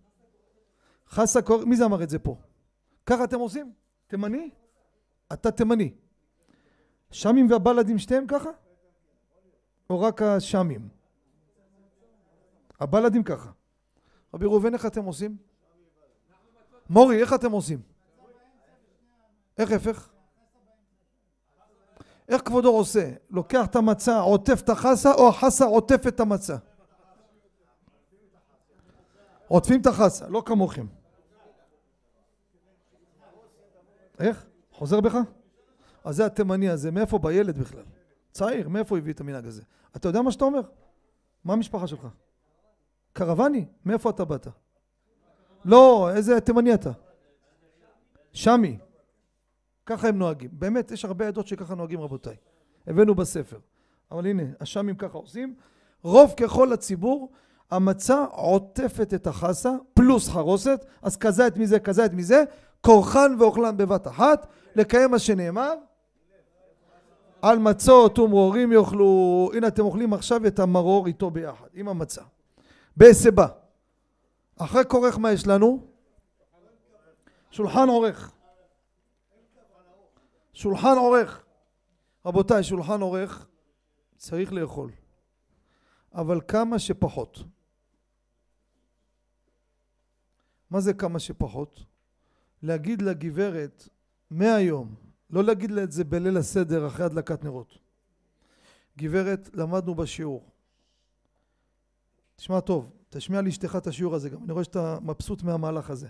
חסה 1.09 1.43
כורך, 1.43 1.65
מי 1.65 1.77
זה 1.77 1.85
אמר 1.85 2.03
את 2.03 2.11
זה 2.11 2.19
פה? 2.19 2.37
ככה 3.07 3.25
אתם 3.25 3.39
עושים? 3.39 3.73
תימני? 4.07 4.51
אתה 5.33 5.51
תימני. 5.51 5.93
שמים 7.11 7.51
והבלדים 7.51 7.99
שתיהם 7.99 8.27
ככה? 8.27 8.51
או 9.91 10.01
רק 10.01 10.23
השמים? 10.23 10.89
הבלדים 12.81 13.23
ככה. 13.23 13.51
רבי 14.35 14.47
ראובן, 14.47 14.75
איך 14.75 14.87
אתם 14.87 15.05
עושים? 15.05 15.37
מורי, 16.91 17.21
איך 17.21 17.35
אתם 17.35 17.53
עושים? 17.53 17.83
איך 19.59 19.71
הפך? 19.71 20.09
איך 22.29 22.43
כבודו 22.45 22.69
עושה? 22.69 23.13
לוקח 23.31 23.67
את 23.67 23.77
המצה, 23.77 24.21
עוטף 24.21 24.61
את 24.65 24.69
החסה, 24.69 25.13
או 25.15 25.29
החסה 25.29 25.65
עוטף 25.65 26.07
את 26.09 26.21
המצה? 26.21 26.57
עוטפים 29.49 29.81
את 29.81 29.87
החסה, 29.87 30.29
לא 30.29 30.43
כמוכם. 30.47 30.87
איך? 34.19 34.50
חוזר 34.81 35.01
בך? 35.01 35.17
אז 36.05 36.17
זה 36.17 36.27
התימני 36.27 36.69
הזה, 36.69 36.91
מאיפה 36.91 37.19
בילד 37.19 37.59
בכלל? 37.59 37.83
צעיר, 38.33 38.69
מאיפה 38.69 38.99
הביא 38.99 39.13
את 39.13 39.21
המנהג 39.21 39.47
הזה? 39.47 39.63
אתה 39.97 40.09
יודע 40.09 40.23
מה 40.23 40.33
שאתה 40.33 40.45
אומר? 40.45 40.61
מה 41.45 41.53
המשפחה 41.53 41.87
שלך? 41.87 42.07
קרוואני? 43.13 43.65
מאיפה 43.85 44.11
אתה 44.11 44.25
באת? 44.25 44.49
לא, 45.65 46.11
איזה 46.15 46.41
תימני 46.41 46.75
אתה? 46.75 46.91
שמי. 48.33 48.79
ככה 49.87 50.09
הם 50.09 50.19
נוהגים. 50.19 50.51
באמת, 50.53 50.91
יש 50.91 51.05
הרבה 51.05 51.29
עדות 51.29 51.47
שככה 51.47 51.75
נוהגים 51.75 52.01
רבותיי. 52.01 52.37
הבאנו 52.87 53.15
בספר. 53.15 53.59
אבל 54.11 54.27
הנה, 54.27 54.43
השמים 54.61 54.97
ככה 54.97 55.19
עושים. 55.19 55.55
רוב 56.03 56.35
ככל 56.37 56.73
הציבור, 56.73 57.33
המצה 57.71 58.25
עוטפת 58.31 59.15
את 59.15 59.27
החסה, 59.27 59.71
פלוס 59.95 60.29
חרוסת, 60.29 60.85
אז 61.03 61.17
כזית 61.17 61.57
מזה, 61.57 61.81
כזית 61.81 62.13
מזה, 62.13 62.45
כורחן 62.81 63.37
ואוכלן 63.39 63.77
בבת 63.77 64.07
אחת, 64.07 64.47
לקיים 64.77 65.11
מה 65.11 65.19
שנאמר, 65.19 65.75
על 67.43 67.59
מצות 67.59 68.19
ומרורים 68.19 68.73
יאכלו, 68.73 69.51
הנה 69.55 69.69
אתם 69.69 69.83
אוכלים 69.83 70.13
עכשיו 70.13 70.47
את 70.47 70.59
המרור 70.59 71.07
איתו 71.07 71.31
ביחד, 71.31 71.67
עם 71.75 71.89
המצה. 71.89 72.23
בהסבה. 72.97 73.47
אחרי 74.57 74.83
כורך 74.89 75.19
מה 75.19 75.33
יש 75.33 75.47
לנו? 75.47 75.87
שולחן 77.51 77.89
עורך. 77.89 78.33
שולחן 80.53 80.97
עורך. 80.99 81.45
רבותיי, 82.27 82.63
שולחן 82.63 83.01
עורך 83.01 83.47
צריך 84.17 84.53
לאכול, 84.53 84.91
אבל 86.15 86.41
כמה 86.49 86.79
שפחות. 86.79 87.39
מה 90.71 90.81
זה 90.81 90.95
כמה 90.95 91.19
שפחות? 91.19 91.81
להגיד 92.63 93.03
לגברת 93.03 93.89
מהיום, 94.31 94.95
לא 95.31 95.45
להגיד 95.45 95.71
לה 95.71 95.83
את 95.83 95.93
זה 95.93 96.05
בליל 96.05 96.37
הסדר 96.37 96.87
אחרי 96.87 97.07
הדלקת 97.07 97.45
נרות. 97.45 97.79
גברת, 98.99 99.51
למדנו 99.55 99.95
בשיעור. 99.95 100.51
תשמע 102.37 102.61
טוב, 102.61 102.93
תשמיע 103.11 103.41
לאשתך 103.43 103.77
את 103.77 103.87
השיעור 103.87 104.15
הזה 104.15 104.31
גם, 104.31 104.45
אני 104.45 104.53
רואה 104.53 104.65
שאתה 104.65 104.99
מבסוט 105.03 105.43
מהמהלך 105.43 105.91
הזה. 105.91 106.09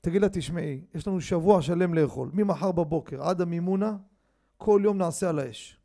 תגיד 0.00 0.22
לה, 0.22 0.28
תשמעי, 0.28 0.84
יש 0.94 1.06
לנו 1.06 1.20
שבוע 1.20 1.62
שלם 1.62 1.94
לאכול, 1.94 2.30
ממחר 2.32 2.72
בבוקר 2.72 3.22
עד 3.22 3.40
המימונה, 3.40 3.96
כל 4.56 4.80
יום 4.84 4.98
נעשה 4.98 5.28
על 5.28 5.38
האש. 5.38 5.80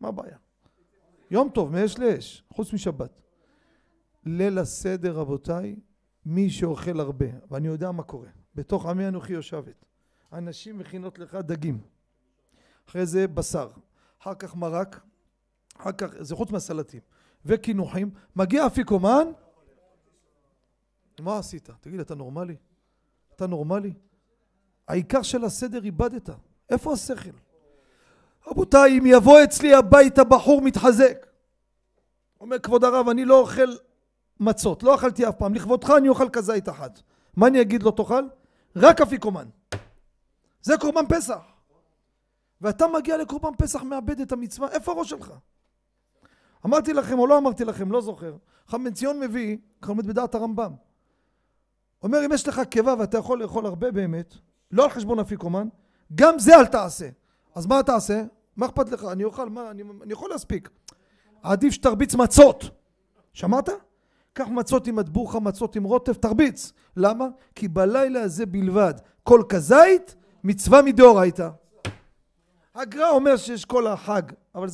מה 0.00 0.08
הבעיה? 0.08 0.36
יום 1.30 1.48
טוב, 1.54 1.72
מאש 1.72 1.98
לאש, 1.98 2.44
חוץ 2.52 2.72
משבת. 2.72 3.22
ליל 4.26 4.58
הסדר, 4.58 5.18
רבותיי, 5.18 5.76
מי 6.26 6.50
שאוכל 6.50 7.00
הרבה, 7.00 7.26
ואני 7.50 7.68
יודע 7.68 7.90
מה 7.90 8.02
קורה, 8.02 8.28
בתוך 8.58 8.86
עמי 8.86 9.08
אנוכי 9.08 9.32
יושבת. 9.32 9.84
הנשים 10.30 10.78
מכינות 10.78 11.18
לך 11.18 11.34
דגים, 11.34 11.80
אחרי 12.88 13.06
זה 13.06 13.28
בשר, 13.28 13.68
אחר 14.22 14.34
כך 14.34 14.56
מרק, 14.56 15.00
אחר 15.76 15.92
כך, 15.92 16.06
זה 16.20 16.34
חוץ 16.34 16.50
מהסלטים, 16.50 17.00
וקינוחים, 17.44 18.10
מגיע 18.36 18.66
אפיקומן, 18.66 19.26
מה 21.20 21.38
עשית? 21.38 21.68
תגיד, 21.80 22.00
אתה 22.00 22.14
נורמלי? 22.14 22.56
אתה 23.36 23.46
נורמלי? 23.46 23.92
העיקר 24.88 25.22
של 25.22 25.44
הסדר 25.44 25.84
איבדת, 25.84 26.30
איפה 26.70 26.92
השכל? 26.92 27.30
רבותיי, 28.46 28.98
אם 28.98 29.06
יבוא 29.06 29.44
אצלי 29.44 29.74
הביתה 29.74 30.24
בחור 30.24 30.62
מתחזק, 30.62 31.26
אומר 32.40 32.58
כבוד 32.58 32.84
הרב, 32.84 33.08
אני 33.08 33.24
לא 33.24 33.40
אוכל 33.40 33.70
מצות, 34.40 34.82
לא 34.82 34.94
אכלתי 34.94 35.28
אף 35.28 35.34
פעם, 35.38 35.54
לכבודך 35.54 35.90
אני 35.96 36.08
אוכל 36.08 36.28
כזית 36.28 36.68
אחת. 36.68 37.00
מה 37.36 37.46
אני 37.46 37.60
אגיד 37.60 37.82
לו 37.82 37.90
תאכל? 37.90 38.22
רק 38.80 39.00
אפיקומן. 39.00 39.48
זה 40.62 40.74
קורבן 40.80 41.06
פסח. 41.08 41.42
ואתה 42.60 42.86
מגיע 42.86 43.16
לקורבן 43.16 43.54
פסח 43.58 43.82
מאבד 43.82 44.20
את 44.20 44.32
המצווה, 44.32 44.68
איפה 44.68 44.92
הראש 44.92 45.10
שלך? 45.10 45.32
אמרתי 46.66 46.92
לכם 46.92 47.18
או 47.18 47.26
לא 47.26 47.38
אמרתי 47.38 47.64
לכם, 47.64 47.92
לא 47.92 48.00
זוכר. 48.00 48.36
חם 48.66 48.84
בן 48.84 48.92
ציון 48.92 49.20
מביא, 49.20 49.56
ככה 49.82 49.92
עומד 49.92 50.06
בדעת 50.06 50.34
הרמב"ם. 50.34 50.72
אומר 52.02 52.26
אם 52.26 52.32
יש 52.32 52.48
לך 52.48 52.60
קיבה 52.60 52.94
ואתה 52.98 53.18
יכול 53.18 53.42
לאכול 53.42 53.66
הרבה 53.66 53.90
באמת, 53.90 54.34
לא 54.70 54.84
על 54.84 54.90
חשבון 54.90 55.18
אפיקומן, 55.18 55.68
גם 56.14 56.38
זה 56.38 56.56
אל 56.56 56.66
תעשה. 56.66 57.08
אז 57.54 57.66
מה 57.66 57.82
תעשה? 57.82 58.22
מה 58.56 58.66
אכפת 58.66 58.88
לך? 58.88 59.04
אני 59.04 59.24
אוכל, 59.24 59.48
מה? 59.48 59.70
אני, 59.70 59.82
אני 60.02 60.12
יכול 60.12 60.30
להספיק. 60.30 60.70
עדיף 61.42 61.72
שתרביץ 61.72 62.14
מצות. 62.14 62.64
שמעת? 63.32 63.68
קח 64.38 64.48
מצות 64.48 64.86
עם 64.86 64.96
מטבוחה, 64.96 65.40
מצות 65.40 65.76
עם 65.76 65.84
רוטב, 65.84 66.12
תרביץ. 66.12 66.72
למה? 66.96 67.28
כי 67.54 67.68
בלילה 67.68 68.22
הזה 68.22 68.46
בלבד, 68.46 68.94
כל 69.22 69.42
כזית, 69.48 70.14
מצווה 70.44 70.82
מדאורייתא. 70.82 71.48
הגר"א 72.74 73.10
אומר 73.10 73.36
שיש 73.36 73.64
כל 73.64 73.86
החג, 73.86 74.22
אבל 74.54 74.68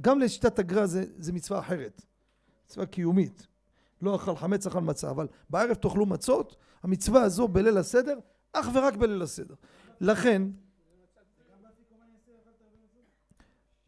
גם 0.00 0.18
לשיטת 0.18 0.58
הגר"א 0.58 0.86
זה, 0.86 1.04
זה 1.18 1.32
מצווה 1.32 1.60
אחרת. 1.60 2.02
מצווה 2.66 2.86
קיומית. 2.86 3.46
לא 4.02 4.16
אכל 4.16 4.36
חמץ, 4.36 4.66
אכל 4.66 4.80
מצה, 4.80 5.10
אבל 5.10 5.26
בערב 5.50 5.74
תאכלו 5.74 6.06
מצות, 6.06 6.56
המצווה 6.82 7.22
הזו 7.22 7.48
בליל 7.48 7.78
הסדר, 7.78 8.18
אך 8.52 8.68
ורק 8.74 8.96
בליל 8.96 9.22
הסדר. 9.22 9.54
לכן, 10.00 10.42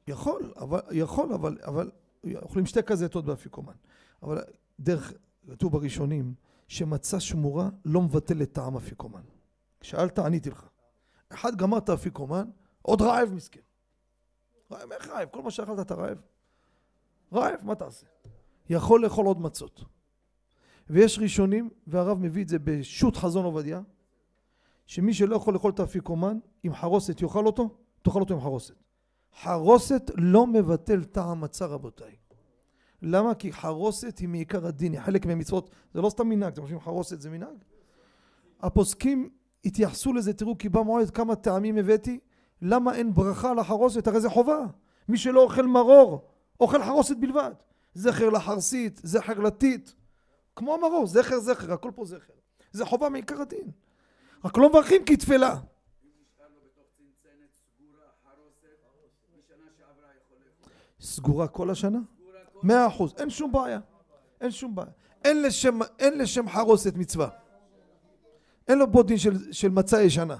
יכול, 0.06 0.52
אבל, 0.56 0.80
יכול, 0.90 1.32
אבל, 1.32 1.58
אבל 1.64 1.90
אוכלים 2.34 2.66
שתי 2.66 2.82
כזיתות 2.82 3.24
באפיקומן. 3.24 3.74
אבל 4.22 4.38
דרך, 4.80 5.12
כתוב 5.50 5.72
בראשונים, 5.72 6.34
שמצה 6.68 7.20
שמורה 7.20 7.68
לא 7.84 8.02
מבטל 8.02 8.42
את 8.42 8.52
טעם 8.52 8.76
אפיקומן. 8.76 9.22
שאלת, 9.82 10.18
עניתי 10.18 10.50
לך. 10.50 10.68
אחד 11.28 11.56
גמר 11.56 11.78
את 11.78 11.88
האפיקומן, 11.88 12.50
עוד 12.82 13.02
רעב 13.02 13.32
מסכן. 13.32 13.60
רעב, 14.72 14.92
איך 14.92 15.08
רעב? 15.08 15.28
כל 15.28 15.42
מה 15.42 15.50
שאכלת 15.50 15.80
אתה 15.80 15.94
רעב? 15.94 16.18
רעב, 17.32 17.60
מה 17.62 17.74
תעשה? 17.74 18.06
יכול 18.70 19.04
לאכול 19.04 19.26
עוד 19.26 19.40
מצות. 19.40 19.84
ויש 20.90 21.18
ראשונים, 21.18 21.70
והרב 21.86 22.18
מביא 22.18 22.42
את 22.42 22.48
זה 22.48 22.58
בשו"ת 22.64 23.16
חזון 23.16 23.44
עובדיה, 23.44 23.80
שמי 24.86 25.14
שלא 25.14 25.36
יכול 25.36 25.54
לאכול 25.54 25.72
את 25.72 25.80
האפיקומן, 25.80 26.38
עם 26.62 26.74
חרוסת 26.74 27.22
יאכל 27.22 27.46
אותו, 27.46 27.76
תאכל 28.02 28.20
אותו 28.20 28.34
עם 28.34 28.40
חרוסת. 28.40 28.74
חרוסת 29.42 30.10
לא 30.14 30.46
מבטל 30.46 31.04
טעם 31.04 31.40
מצה 31.40 31.66
רבותיי. 31.66 32.16
למה? 33.02 33.34
כי 33.34 33.52
חרוסת 33.52 34.18
היא 34.18 34.28
מעיקר 34.28 34.66
הדין, 34.66 34.92
היא 34.92 35.00
חלק 35.00 35.26
מהמצוות, 35.26 35.70
זה 35.94 36.00
לא 36.00 36.10
סתם 36.10 36.28
מנהג, 36.28 36.52
אתם 36.52 36.62
חושבים 36.62 36.80
חרוסת 36.80 37.20
זה 37.20 37.30
מנהג? 37.30 37.56
הפוסקים 38.60 39.30
התייחסו 39.64 40.12
לזה, 40.12 40.32
תראו 40.32 40.58
כי 40.58 40.68
במועד 40.68 41.10
כמה 41.10 41.36
טעמים 41.36 41.76
הבאתי, 41.76 42.18
למה 42.62 42.94
אין 42.94 43.14
ברכה 43.14 43.54
לחרוסת? 43.54 44.06
הרי 44.06 44.20
זה 44.20 44.30
חובה. 44.30 44.66
מי 45.08 45.18
שלא 45.18 45.42
אוכל 45.42 45.66
מרור, 45.66 46.28
אוכל 46.60 46.82
חרוסת 46.82 47.16
בלבד. 47.16 47.52
זכר 47.94 48.30
לחרסית, 48.30 49.00
זכר 49.02 49.38
לטיט, 49.38 49.90
כמו 50.56 50.74
המרור, 50.74 51.06
זכר 51.06 51.38
זכר, 51.38 51.72
הכל 51.72 51.90
פה 51.94 52.04
זכר. 52.04 52.32
זה 52.72 52.86
חובה 52.86 53.08
מעיקר 53.08 53.40
הדין. 53.40 53.70
רק 54.44 54.58
לא 54.58 54.68
מברכים 54.68 55.04
כתפלה. 55.04 55.56
סגורה 61.00 61.48
כל 61.48 61.70
השנה? 61.70 61.98
מאה 62.62 62.86
אחוז, 62.86 63.14
אין 63.18 63.30
שום 63.30 63.52
בעיה. 63.52 63.80
אין 64.40 64.50
שום 64.50 64.74
בעיה. 64.74 64.90
אין 65.24 65.42
לשם, 65.42 65.78
אין 65.98 66.18
לשם 66.18 66.48
חרוסת 66.48 66.94
מצווה. 66.94 67.28
אין 68.68 68.78
לו 68.78 68.86
בודין 68.86 69.18
של, 69.18 69.52
של 69.52 69.68
מצה 69.68 70.02
ישנה. 70.02 70.36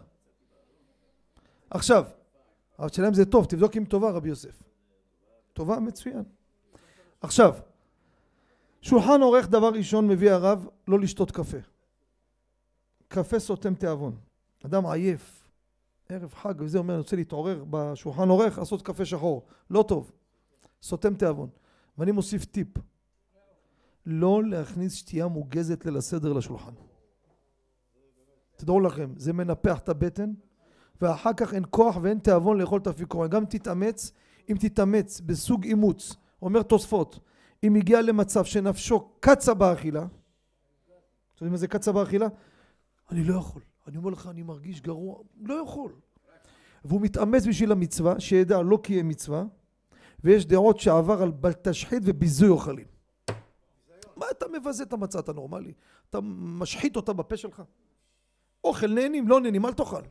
עכשיו, 1.71 2.05
אבל 2.79 2.87
השאלה 2.87 3.09
אם 3.09 3.15
זה 3.15 3.25
טוב, 3.25 3.45
תבדוק 3.45 3.77
אם 3.77 3.85
טובה 3.85 4.11
רבי 4.11 4.29
יוסף. 4.29 4.63
טובה? 5.53 5.81
מצוין. 5.81 6.23
עכשיו, 7.21 7.55
שולחן 8.83 9.21
עורך 9.21 9.49
דבר 9.49 9.69
ראשון 9.69 10.09
מביא 10.09 10.31
הרב 10.31 10.69
לא 10.89 11.01
לשתות 11.01 11.31
קפה. 11.31 11.59
קפה 13.09 13.39
סותם 13.39 13.75
תיאבון. 13.75 14.17
אדם 14.67 14.87
עייף, 14.87 15.49
ערב 16.09 16.35
חג 16.35 16.55
וזה 16.59 16.79
אומר 16.79 16.95
אני 16.95 16.99
רוצה 16.99 17.17
להתעורר 17.17 17.65
בשולחן 17.71 18.29
עורך 18.29 18.59
לעשות 18.59 18.83
קפה 18.83 19.05
שחור. 19.05 19.47
לא 19.71 19.85
טוב. 19.89 20.13
סותם 20.83 21.15
תיאבון. 21.15 21.49
ואני 22.01 22.13
מוסיף 22.13 22.45
טיפ. 22.45 22.69
לא 24.07 24.45
להכניס 24.45 24.95
שתייה 24.95 25.27
מוגזת 25.27 25.85
ליל 25.85 25.97
הסדר 25.97 26.33
לשולחן. 26.33 26.73
תדעו 28.57 28.81
לכם, 28.81 29.13
זה 29.17 29.33
מנפח 29.33 29.79
את 29.79 29.89
הבטן 29.89 30.33
ואחר 31.01 31.31
כך 31.37 31.55
אין 31.55 31.65
כוח 31.71 31.97
ואין 32.03 32.19
תיאבון 32.19 32.61
לאכול 32.61 32.81
את 32.81 32.87
האפיקורן. 32.87 33.29
גם 33.31 33.45
תתאמץ, 33.45 34.13
אם 34.51 34.57
תתאמץ 34.61 35.21
בסוג 35.21 35.65
אימוץ, 35.65 36.17
אומר 36.43 36.63
תוספות, 36.63 37.21
אם 37.65 37.75
הגיע 37.75 38.03
למצב 38.03 38.45
שנפשו 38.45 39.09
קצה 39.21 39.55
באכילה, 39.55 40.03
אתם 40.03 40.11
יודעים 41.35 41.53
מה 41.53 41.57
זה 41.57 41.69
קצה 41.69 41.93
באכילה? 41.93 42.27
אני 43.11 43.25
לא 43.25 43.35
יכול. 43.35 43.63
אני 43.87 43.97
אומר 43.97 44.11
לך, 44.11 44.27
אני 44.27 44.43
מרגיש 44.43 44.81
גרוע, 44.81 45.19
לא 45.41 45.55
יכול. 45.55 45.93
והוא 46.85 47.01
מתאמץ 47.01 47.47
בשביל 47.47 47.73
המצווה, 47.73 48.21
שידע 48.21 48.63
לא 48.63 48.79
קיים 48.83 49.09
מצווה, 49.09 49.45
ויש 50.25 50.47
דעות 50.47 50.81
שעבר 50.81 51.23
על 51.23 51.33
תשחית 51.63 52.03
וביזוי 52.07 52.49
אוכלים. 52.49 52.87
מה 54.17 54.27
אתה 54.31 54.47
מבזה 54.49 54.83
את 54.83 54.93
המצה, 54.93 55.19
אתה 55.19 55.33
נורמלי? 55.33 55.73
אתה 56.11 56.21
משחית 56.21 56.97
אותה 56.97 57.13
בפה 57.13 57.37
שלך? 57.37 57.63
אוכל 58.65 58.87
נהנים, 58.87 59.29
לא 59.29 59.41
נהנים, 59.41 59.67
אל 59.67 59.73
תאכל. 59.73 60.03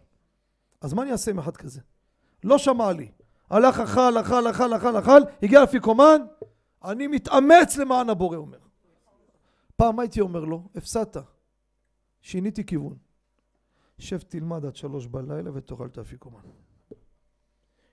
אז 0.82 0.94
מה 0.94 1.04
אני 1.04 1.12
אעשה 1.12 1.32
עם 1.32 1.40
אחד 1.40 1.58
כזה? 1.58 1.82
לא 2.44 2.58
שמע 2.58 2.92
לי. 2.92 3.12
הלך, 3.50 3.80
אכל, 3.80 4.18
אכל, 4.22 4.50
אכל, 4.50 4.74
אכל, 4.76 4.98
אכל, 4.98 5.22
הגיע 5.44 5.64
אפיקומן, 5.64 6.22
אני 6.84 7.08
מתאמץ 7.08 7.78
למען 7.78 8.10
הבורא 8.10 8.38
אומר. 8.38 8.58
פעם 9.76 10.00
הייתי 10.00 10.22
אומר 10.22 10.44
לו, 10.46 10.68
הפסדת. 10.76 11.18
שיניתי 12.22 12.66
כיוון. 12.66 12.98
שב 13.98 14.20
תלמד 14.20 14.66
עד 14.66 14.76
שלוש 14.76 15.08
בלילה 15.08 15.52
ותאכל 15.54 15.86
את 15.86 15.98
האפיקומן. 15.98 16.40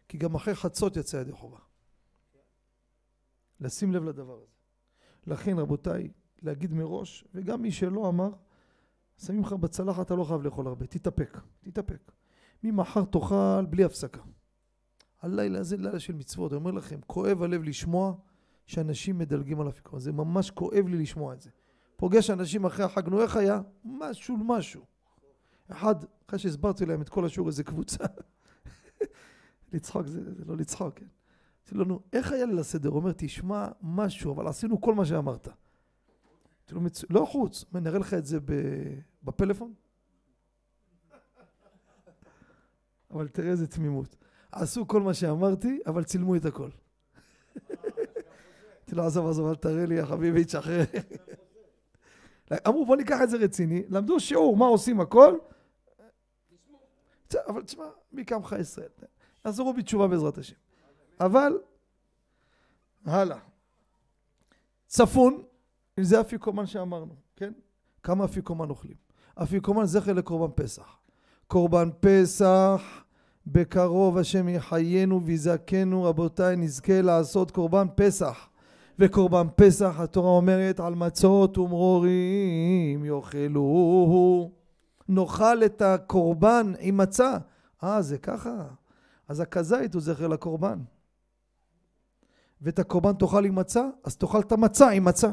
כי 0.08 0.18
גם 0.18 0.34
אחרי 0.34 0.54
חצות 0.54 0.96
יצא 0.96 1.16
ידי 1.16 1.32
חובה. 1.32 1.58
לשים 3.60 3.92
לב 3.92 4.04
לדבר 4.04 4.36
הזה. 4.36 4.52
לכן 5.26 5.58
רבותיי, 5.58 6.08
להגיד 6.42 6.74
מראש, 6.74 7.24
וגם 7.34 7.62
מי 7.62 7.72
שלא 7.72 8.08
אמר, 8.08 8.30
שמים 9.18 9.42
לך 9.42 9.52
בצלחת, 9.52 10.06
אתה 10.06 10.14
לא 10.14 10.24
חייב 10.24 10.42
לאכול 10.42 10.66
הרבה, 10.66 10.86
תתאפק, 10.86 11.38
תתאפק. 11.60 12.12
ממחר 12.62 13.04
תאכל 13.04 13.66
בלי 13.70 13.84
הפסקה. 13.84 14.20
הלילה 15.22 15.58
הזה 15.58 15.76
לילה 15.76 16.00
של 16.00 16.12
מצוות, 16.12 16.52
אני 16.52 16.56
אומר 16.56 16.70
לכם, 16.70 17.00
כואב 17.06 17.42
הלב 17.42 17.62
לשמוע 17.62 18.14
שאנשים 18.66 19.18
מדלגים 19.18 19.60
על 19.60 19.68
אפיקומן, 19.68 20.00
זה 20.02 20.12
ממש 20.12 20.50
כואב 20.50 20.88
לי 20.88 20.98
לשמוע 20.98 21.34
את 21.34 21.40
זה. 21.40 21.50
פוגש 21.96 22.30
אנשים 22.30 22.64
אחרי 22.64 22.84
החג, 22.84 23.08
נו 23.08 23.22
איך 23.22 23.36
היה? 23.36 23.60
משהו 23.84 24.36
משהו. 24.36 24.84
אחד, 25.68 25.94
אחרי 26.26 26.38
שהסברתי 26.38 26.86
להם 26.86 27.02
את 27.02 27.08
כל 27.08 27.24
השיעור, 27.24 27.48
איזה 27.48 27.64
קבוצה, 27.64 28.04
לצחוק 29.72 30.06
זה, 30.06 30.34
זה 30.34 30.44
לא 30.44 30.56
לצחוק, 30.56 30.98
כן? 30.98 31.06
אמרתי 31.66 31.78
לו, 31.78 31.84
נו, 31.84 32.00
איך 32.12 32.32
היה 32.32 32.46
ליל 32.46 32.58
הסדר? 32.58 32.88
הוא 32.88 32.96
אומר, 32.96 33.12
תשמע 33.16 33.68
משהו, 33.82 34.32
אבל 34.32 34.48
עשינו 34.48 34.80
כל 34.80 34.94
מה 34.94 35.04
שאמרת. 35.04 35.48
אמרתי 36.72 36.74
לו. 36.74 36.80
לא 37.20 37.24
חוץ, 37.24 37.64
נראה 37.72 37.98
לך 37.98 38.14
את 38.14 38.26
זה 38.26 38.38
בפלאפון? 39.22 39.74
אבל 43.10 43.28
תראה 43.28 43.50
איזה 43.50 43.66
תמימות. 43.66 44.16
עשו 44.52 44.88
כל 44.88 45.00
מה 45.00 45.14
שאמרתי, 45.14 45.80
אבל 45.86 46.04
צילמו 46.04 46.36
את 46.36 46.44
הכל. 46.44 46.70
אמרתי 47.56 48.94
לו, 48.94 49.02
עזוב, 49.02 49.26
עזוב, 49.26 49.48
אל 49.48 49.54
תראה 49.54 49.86
לי, 49.86 49.94
יא 49.94 50.04
חביבי, 50.04 50.44
תשחרר. 50.44 50.84
אמרו, 52.68 52.86
בוא 52.86 52.96
ניקח 52.96 53.18
את 53.22 53.30
זה 53.30 53.36
רציני, 53.36 53.82
למדו 53.88 54.20
שיעור, 54.20 54.56
מה 54.56 54.66
עושים 54.66 55.00
הכל. 55.00 55.38
אבל 57.46 57.62
תשמע, 57.62 57.84
מי 58.12 58.24
קמך 58.24 58.56
ישראל? 58.60 58.88
יחזרו 59.44 59.72
בתשובה 59.72 60.08
בעזרת 60.08 60.38
השם. 60.38 60.65
אבל, 61.20 61.52
הלאה. 63.04 63.38
צפון, 64.86 65.42
זה 66.00 66.20
אפיקומן 66.20 66.66
שאמרנו, 66.66 67.14
כן? 67.36 67.52
כמה 68.02 68.24
אפיקומן 68.24 68.70
אוכלים? 68.70 68.96
אפיקומן 69.34 69.84
זכר 69.84 70.12
לקורבן 70.12 70.64
פסח. 70.64 70.98
קורבן 71.46 71.88
פסח, 72.00 72.82
בקרוב 73.46 74.18
השם 74.18 74.48
יחיינו 74.48 75.22
ויזכנו, 75.24 76.04
רבותיי, 76.04 76.56
נזכה 76.56 77.02
לעשות 77.02 77.50
קורבן 77.50 77.86
פסח. 77.94 78.48
וקורבן 78.98 79.46
פסח, 79.56 79.94
התורה 79.98 80.30
אומרת, 80.30 80.80
על 80.80 80.94
מצות 80.94 81.58
ומרורים 81.58 83.04
יאכלוהו. 83.04 84.52
נאכל 85.08 85.64
את 85.64 85.82
הקורבן 85.82 86.72
עם 86.78 86.96
מצה. 86.96 87.36
אה, 87.84 88.02
זה 88.02 88.18
ככה? 88.18 88.66
אז 89.28 89.40
הכזית 89.40 89.94
הוא 89.94 90.02
זכר 90.02 90.26
לקורבן. 90.26 90.78
ואת 92.60 92.78
הקורבן 92.78 93.12
תאכל 93.12 93.44
עם 93.44 93.54
מצה, 93.54 93.88
אז 94.04 94.16
תאכל 94.16 94.40
את 94.40 94.52
המצה 94.52 94.90
עם 94.90 95.04
מצה. 95.04 95.30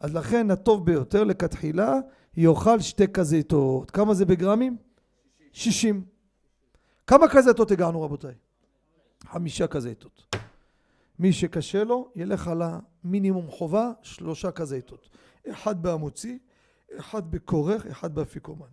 אז 0.00 0.14
לכן 0.14 0.50
הטוב 0.50 0.86
ביותר 0.86 1.24
לכתחילה 1.24 1.94
יאכל 2.36 2.80
שתי 2.80 3.08
כזיתות. 3.08 3.90
כמה 3.90 4.14
זה 4.14 4.24
בגרמים? 4.24 4.76
שישים. 5.52 6.04
כמה 7.06 7.28
כזיתות 7.28 7.70
הגענו 7.70 8.02
רבותיי? 8.02 8.34
חמישה 9.24 9.66
כזיתות. 9.66 10.36
מי 11.18 11.32
שקשה 11.32 11.84
לו 11.84 12.10
ילך 12.16 12.48
על 12.48 12.62
המינימום 12.62 13.50
חובה 13.50 13.90
שלושה 14.02 14.50
כזיתות. 14.50 15.08
אחד 15.50 15.82
בעמוצי, 15.82 16.38
אחד 16.98 17.30
בכורך, 17.30 17.86
אחד 17.86 18.14
באפיקומן. 18.14 18.66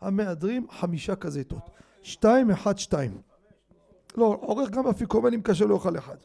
המהדרים 0.00 0.66
חמישה 0.70 1.16
כזיתות. 1.16 1.70
שתיים, 2.02 2.50
אחד, 2.50 2.78
שתיים. 2.78 3.20
לא, 4.16 4.38
עורך 4.40 4.70
גם 4.70 4.86
אפיקומן 4.86 5.34
אם 5.34 5.40
קשה 5.42 5.64
לו 5.64 5.74
יאכל 5.74 5.98
אחד. 5.98 6.16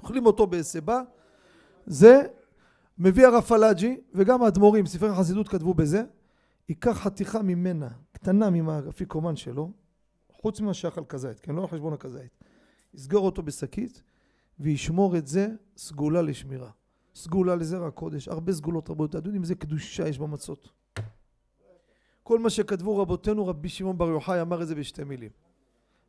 אוכלים 0.00 0.26
אותו 0.26 0.46
בהסבה, 0.46 1.02
זה 1.86 2.22
מביא 2.98 3.26
הרב 3.26 3.42
פלאג'י 3.42 4.00
וגם 4.14 4.42
האדמו"רים, 4.42 4.86
ספרי 4.86 5.08
החסידות 5.08 5.48
כתבו 5.48 5.74
בזה, 5.74 6.02
ייקח 6.68 6.98
חתיכה 6.98 7.42
ממנה, 7.42 7.88
קטנה 8.12 8.50
מהאפיקומן 8.50 9.36
שלו, 9.36 9.70
חוץ 10.32 10.60
ממה 10.60 10.74
שאכל 10.74 11.04
כזית, 11.08 11.40
כן? 11.40 11.54
לא 11.54 11.62
על 11.62 11.68
חשבון 11.68 11.92
הכזית. 11.92 12.38
יסגור 12.94 13.26
אותו 13.26 13.42
בשקית 13.42 14.02
וישמור 14.60 15.16
את 15.16 15.26
זה 15.26 15.48
סגולה 15.76 16.22
לשמירה. 16.22 16.70
סגולה 17.14 17.54
לזרע 17.54 17.86
הקודש, 17.86 18.28
הרבה 18.28 18.52
סגולות 18.52 18.90
רבות, 18.90 19.10
אתם 19.10 19.24
יודעים 19.24 19.42
איזה 19.42 19.54
קדושה 19.54 20.08
יש 20.08 20.18
במצות. 20.18 20.68
כל 22.22 22.38
מה 22.38 22.50
שכתבו 22.50 22.98
רבותינו, 22.98 23.46
רבי 23.46 23.68
שמעון 23.68 23.98
בר 23.98 24.08
יוחאי 24.08 24.40
אמר 24.40 24.62
את 24.62 24.68
זה 24.68 24.74
בשתי 24.74 25.04
מילים. 25.04 25.30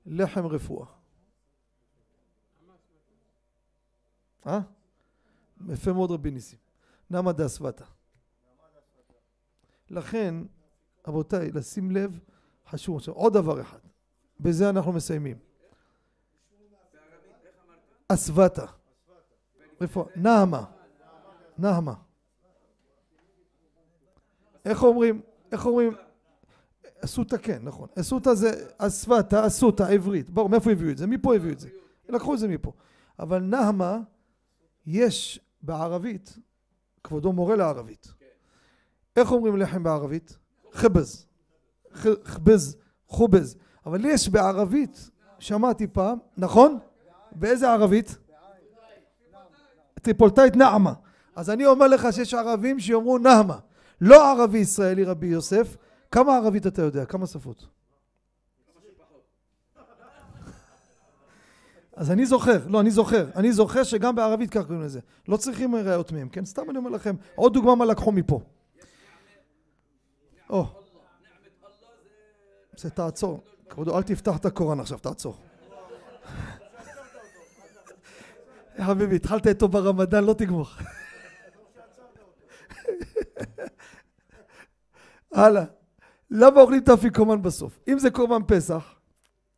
לחם 0.05 0.45
רפואה. 0.45 0.96
אה? 4.47 4.59
יפה 5.69 5.93
מאוד 5.93 6.11
רבי 6.11 6.31
ניסים. 6.31 6.59
נמא 7.09 7.31
דאסוותא. 7.31 7.85
לכן, 9.89 10.35
רבותיי, 11.07 11.51
לשים 11.51 11.91
לב, 11.91 12.19
חשוב. 12.69 12.97
עכשיו, 12.97 13.13
עוד 13.13 13.33
דבר 13.33 13.61
אחד. 13.61 13.79
בזה 14.39 14.69
אנחנו 14.69 14.93
מסיימים. 14.93 15.37
אסוותא. 18.07 18.65
איפה? 19.81 20.05
נעמה. 20.15 20.65
נעמה. 21.57 21.93
איך 24.65 24.83
אומרים? 24.83 25.21
איך 25.51 25.65
אומרים? 25.65 25.93
אסותא 27.05 27.37
כן, 27.37 27.59
נכון. 27.63 27.87
אסותא 27.99 28.33
זה 28.33 28.69
אסוותא, 28.77 29.47
אסותא, 29.47 29.83
עברית. 29.83 30.29
ברור, 30.29 30.49
מאיפה 30.49 30.71
הביאו 30.71 30.91
את 30.91 30.97
זה? 30.97 31.07
מפה 31.07 31.35
הביאו 31.35 31.53
את 31.53 31.59
זה. 31.59 31.69
לקחו 32.09 32.33
את 32.33 32.39
זה 32.39 32.47
מפה. 32.47 32.71
אבל 33.19 33.39
נעמה, 33.39 33.99
יש 34.87 35.39
בערבית, 35.61 36.37
כבודו 37.03 37.33
מורה 37.33 37.55
לערבית. 37.55 38.13
איך 39.15 39.31
אומרים 39.31 39.57
לחם 39.57 39.83
בערבית? 39.83 40.37
חבז. 40.71 41.25
חבז, 42.23 42.77
חובז. 43.07 43.57
אבל 43.85 44.05
יש 44.05 44.29
בערבית, 44.29 45.09
שמעתי 45.39 45.87
פעם, 45.87 46.17
נכון? 46.37 46.79
באיזה 47.31 47.71
ערבית? 47.71 48.17
טריפולטאית 50.01 50.55
נעמה. 50.55 50.93
אז 51.35 51.49
אני 51.49 51.65
אומר 51.65 51.87
לך 51.87 52.07
שיש 52.11 52.33
ערבים 52.33 52.79
שיאמרו 52.79 53.17
נעמה. 53.17 53.59
לא 54.01 54.31
ערבי 54.31 54.57
ישראלי 54.57 55.03
רבי 55.03 55.27
יוסף. 55.27 55.77
כמה 56.11 56.35
ערבית 56.37 56.67
אתה 56.67 56.81
יודע? 56.81 57.05
כמה 57.05 57.27
שפות? 57.27 57.67
אז 61.97 62.11
אני 62.11 62.25
זוכר, 62.25 62.67
לא, 62.67 62.79
אני 62.79 62.91
זוכר, 62.91 63.29
אני 63.35 63.51
זוכר 63.51 63.83
שגם 63.83 64.15
בערבית 64.15 64.49
כך 64.49 64.61
קוראים 64.61 64.81
לזה. 64.81 64.99
לא 65.27 65.37
צריכים 65.37 65.75
ראיות 65.75 66.11
מהם, 66.11 66.29
כן? 66.29 66.45
סתם 66.45 66.69
אני 66.69 66.77
אומר 66.77 66.89
לכם, 66.89 67.15
עוד 67.35 67.53
דוגמה 67.53 67.75
מה 67.75 67.85
לקחו 67.85 68.11
מפה. 68.11 68.41
או. 70.49 70.65
זה 72.77 72.89
תעצור. 72.89 73.43
כבודו, 73.69 73.97
אל 73.97 74.03
תפתח 74.03 74.37
את 74.37 74.45
הקוראן 74.45 74.79
עכשיו, 74.79 74.97
תעצור. 74.99 75.35
חביבי, 78.85 79.15
התחלת 79.15 79.47
איתו 79.47 79.67
ברמדאן, 79.67 80.23
לא 80.23 80.33
תגמור. 80.33 80.67
הלאה. 85.33 85.63
למה 86.31 86.61
אוכלים 86.61 86.83
את 86.83 86.89
האפיקומן 86.89 87.41
בסוף? 87.41 87.79
אם 87.87 87.99
זה 87.99 88.11
קורבן 88.11 88.41
פסח, 88.47 88.95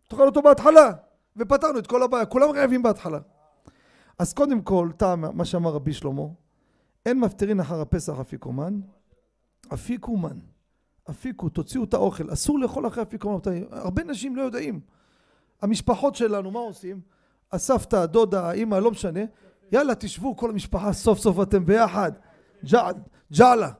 תאכל 0.07 0.25
אותו 0.25 0.41
בהתחלה, 0.41 0.91
ופתרנו 1.37 1.79
את 1.79 1.87
כל 1.87 2.03
הבעיה, 2.03 2.25
כולם 2.25 2.49
רעבים 2.49 2.83
בהתחלה. 2.83 3.19
אז 4.19 4.33
קודם 4.33 4.61
כל, 4.61 4.89
טעם 4.97 5.37
מה 5.37 5.45
שאמר 5.45 5.71
רבי 5.71 5.93
שלמה, 5.93 6.23
אין 7.05 7.19
מפטרין 7.19 7.59
אחר 7.59 7.81
הפסח 7.81 8.19
אפיקומן, 8.19 8.79
אפיקומן. 9.73 10.37
אפיקו, 11.09 11.49
תוציאו 11.49 11.83
את 11.83 11.93
האוכל, 11.93 12.33
אסור 12.33 12.59
לאכול 12.59 12.87
אחרי 12.87 13.03
אפיקומן. 13.03 13.39
הרבה 13.71 14.03
נשים 14.03 14.35
לא 14.35 14.41
יודעים. 14.41 14.79
המשפחות 15.61 16.15
שלנו, 16.15 16.51
מה 16.51 16.59
עושים? 16.59 17.01
הסבתא, 17.51 17.95
הדודה, 17.95 18.49
האימא, 18.49 18.75
לא 18.75 18.91
משנה, 18.91 19.19
יאללה 19.71 19.95
תשבו 19.95 20.37
כל 20.37 20.49
המשפחה, 20.49 20.93
סוף 20.93 21.19
סוף 21.19 21.41
אתם 21.41 21.65
ביחד. 21.65 22.11
ג'עלה. 23.31 23.71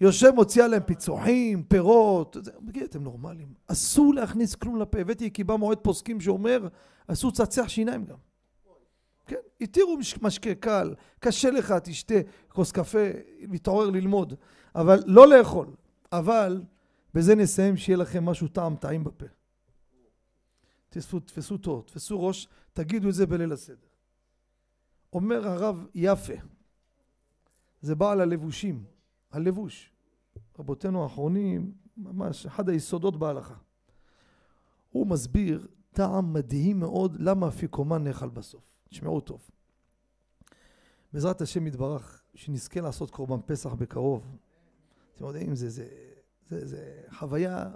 יושב 0.00 0.30
מוציאה 0.30 0.68
להם 0.68 0.82
פיצוחים, 0.82 1.62
פירות, 1.62 2.36
תגיד, 2.66 2.82
אתם 2.82 3.02
נורמלים. 3.02 3.54
אסור 3.66 4.14
להכניס 4.14 4.54
כלום 4.54 4.80
לפה. 4.80 4.98
הבאתי 4.98 5.30
קיבה 5.30 5.56
מועד 5.56 5.78
פוסקים 5.78 6.20
שאומר, 6.20 6.68
אסור 7.06 7.30
לצחצח 7.30 7.68
שיניים 7.68 8.04
גם. 8.04 8.16
כן, 9.26 9.36
התירו 9.60 9.98
משקה 10.22 10.54
קל, 10.54 10.94
קשה 11.18 11.50
לך, 11.50 11.74
תשתה 11.84 12.14
כוס 12.48 12.72
קפה, 12.72 12.98
מתעורר 13.48 13.90
ללמוד, 13.90 14.34
אבל 14.74 15.02
לא 15.06 15.28
לאכול. 15.28 15.66
אבל 16.12 16.62
בזה 17.14 17.34
נסיים 17.34 17.76
שיהיה 17.76 17.96
לכם 17.96 18.24
משהו 18.24 18.48
טעם 18.48 18.76
טעים 18.76 19.04
בפה. 19.04 19.26
תפסו, 20.88 21.20
תפסו 21.20 21.58
טוב, 21.58 21.84
תפסו 21.86 22.26
ראש, 22.26 22.48
תגידו 22.72 23.08
את 23.08 23.14
זה 23.14 23.26
בליל 23.26 23.52
הסדר. 23.52 23.86
אומר 25.12 25.48
הרב 25.48 25.86
יפה, 25.94 26.32
זה 27.80 27.94
בא 27.94 28.12
על 28.12 28.20
הלבושים, 28.20 28.84
הלבוש. 29.30 29.92
רבותינו 30.58 31.02
האחרונים, 31.02 31.72
ממש 31.96 32.46
אחד 32.46 32.68
היסודות 32.68 33.16
בהלכה. 33.16 33.54
הוא 34.90 35.06
מסביר 35.06 35.66
טעם 35.90 36.32
מדהים 36.32 36.80
מאוד 36.80 37.16
למה 37.20 37.48
אפיקומן 37.48 38.04
נאכל 38.04 38.28
בסוף. 38.28 38.70
תשמעו 38.88 39.20
טוב. 39.20 39.50
בעזרת 41.12 41.40
השם 41.40 41.66
יתברך, 41.66 42.22
שנזכה 42.34 42.80
לעשות 42.80 43.10
קורבן 43.10 43.40
פסח 43.46 43.72
בקרוב. 43.72 44.36
אתם 45.14 45.24
יודעים, 45.24 45.54
זה, 45.54 45.70
זה, 45.70 45.88
זה, 46.48 46.66
זה 46.66 47.02
חוויה 47.10 47.70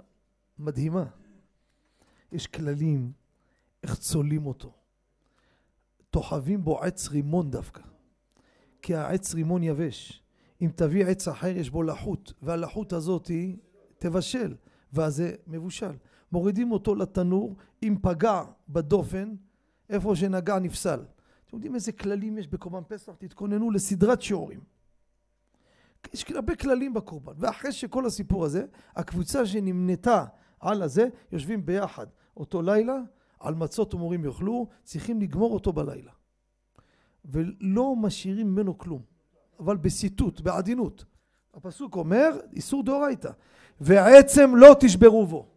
מדהימה. 0.59 1.05
יש 2.31 2.47
כללים, 2.47 3.11
איך 3.83 3.95
צולים 3.95 4.45
אותו. 4.45 4.73
תוחבים 6.09 6.63
בו 6.63 6.81
עץ 6.81 7.09
רימון 7.09 7.51
דווקא. 7.51 7.81
כי 8.81 8.95
העץ 8.95 9.33
רימון 9.33 9.63
יבש. 9.63 10.22
אם 10.63 10.69
תביא 10.75 11.05
עץ 11.05 11.27
אחר 11.27 11.57
יש 11.57 11.69
בו 11.69 11.83
לחות, 11.83 12.33
והלחות 12.41 12.93
הזאת 12.93 13.27
היא 13.27 13.57
תבשל, 13.97 14.55
ואז 14.93 15.15
זה 15.15 15.35
מבושל. 15.47 15.91
מורידים 16.31 16.71
אותו 16.71 16.95
לתנור, 16.95 17.55
אם 17.83 17.95
פגע 18.01 18.43
בדופן, 18.69 19.35
איפה 19.89 20.15
שנגע 20.15 20.59
נפסל. 20.59 20.99
אתם 21.45 21.55
יודעים 21.55 21.75
איזה 21.75 21.91
כללים 21.91 22.37
יש 22.37 22.47
בקורבן 22.47 22.83
פסח? 22.87 23.13
תתכוננו 23.17 23.71
לסדרת 23.71 24.21
שיעורים. 24.21 24.59
יש 26.13 26.31
הרבה 26.31 26.55
כללים 26.55 26.93
בקורבן, 26.93 27.33
ואחרי 27.37 27.71
שכל 27.71 28.05
הסיפור 28.05 28.45
הזה, 28.45 28.65
הקבוצה 28.95 29.45
שנמנתה 29.45 30.25
על 30.59 30.81
הזה, 30.81 31.07
יושבים 31.31 31.65
ביחד 31.65 32.07
אותו 32.37 32.61
לילה, 32.61 32.97
על 33.39 33.55
מצות 33.55 33.93
ומורים 33.93 34.25
יאכלו, 34.25 34.67
צריכים 34.83 35.21
לגמור 35.21 35.53
אותו 35.53 35.73
בלילה. 35.73 36.11
ולא 37.25 37.95
משאירים 37.95 38.47
ממנו 38.47 38.77
כלום, 38.77 39.01
אבל 39.63 39.77
בסיטוט, 39.77 40.41
בעדינות. 40.41 41.05
הפסוק 41.53 41.95
אומר, 41.95 42.29
איסור 42.53 42.83
דאורייתא, 42.83 43.31
ועצם 43.81 44.55
לא 44.55 44.75
תשברו 44.79 45.27
בו. 45.27 45.47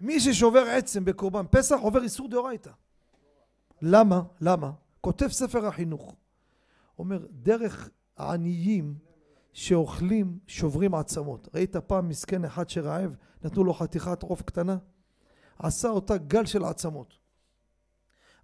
מי 0.00 0.20
ששובר 0.20 0.60
עצם 0.60 1.04
בקורבן 1.04 1.44
פסח 1.50 1.76
עובר 1.80 2.02
איסור 2.02 2.28
דאורייתא. 2.28 2.70
למה? 3.82 4.22
למה? 4.40 4.70
כותב 5.00 5.28
ספר 5.28 5.66
החינוך. 5.66 6.14
אומר, 6.98 7.26
דרך 7.30 7.90
העניים 8.16 8.94
שאוכלים 9.52 10.38
שוברים 10.46 10.94
עצמות. 10.94 11.48
ראית 11.54 11.76
פעם 11.76 12.08
מסכן 12.08 12.44
אחד 12.44 12.68
שרעב, 12.68 13.16
נתנו 13.44 13.64
לו 13.64 13.74
חתיכת 13.74 14.22
עוף 14.22 14.42
קטנה? 14.42 14.76
עשה 15.58 15.88
אותה 15.88 16.16
גל 16.16 16.46
של 16.46 16.64
עצמות. 16.64 17.14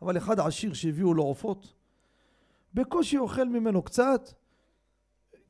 אבל 0.02 0.16
אחד 0.16 0.40
עשיר 0.40 0.74
שהביאו 0.74 1.14
לו 1.14 1.22
עופות, 1.22 1.74
בקושי 2.74 3.18
אוכל 3.18 3.48
ממנו 3.48 3.82
קצת, 3.82 4.32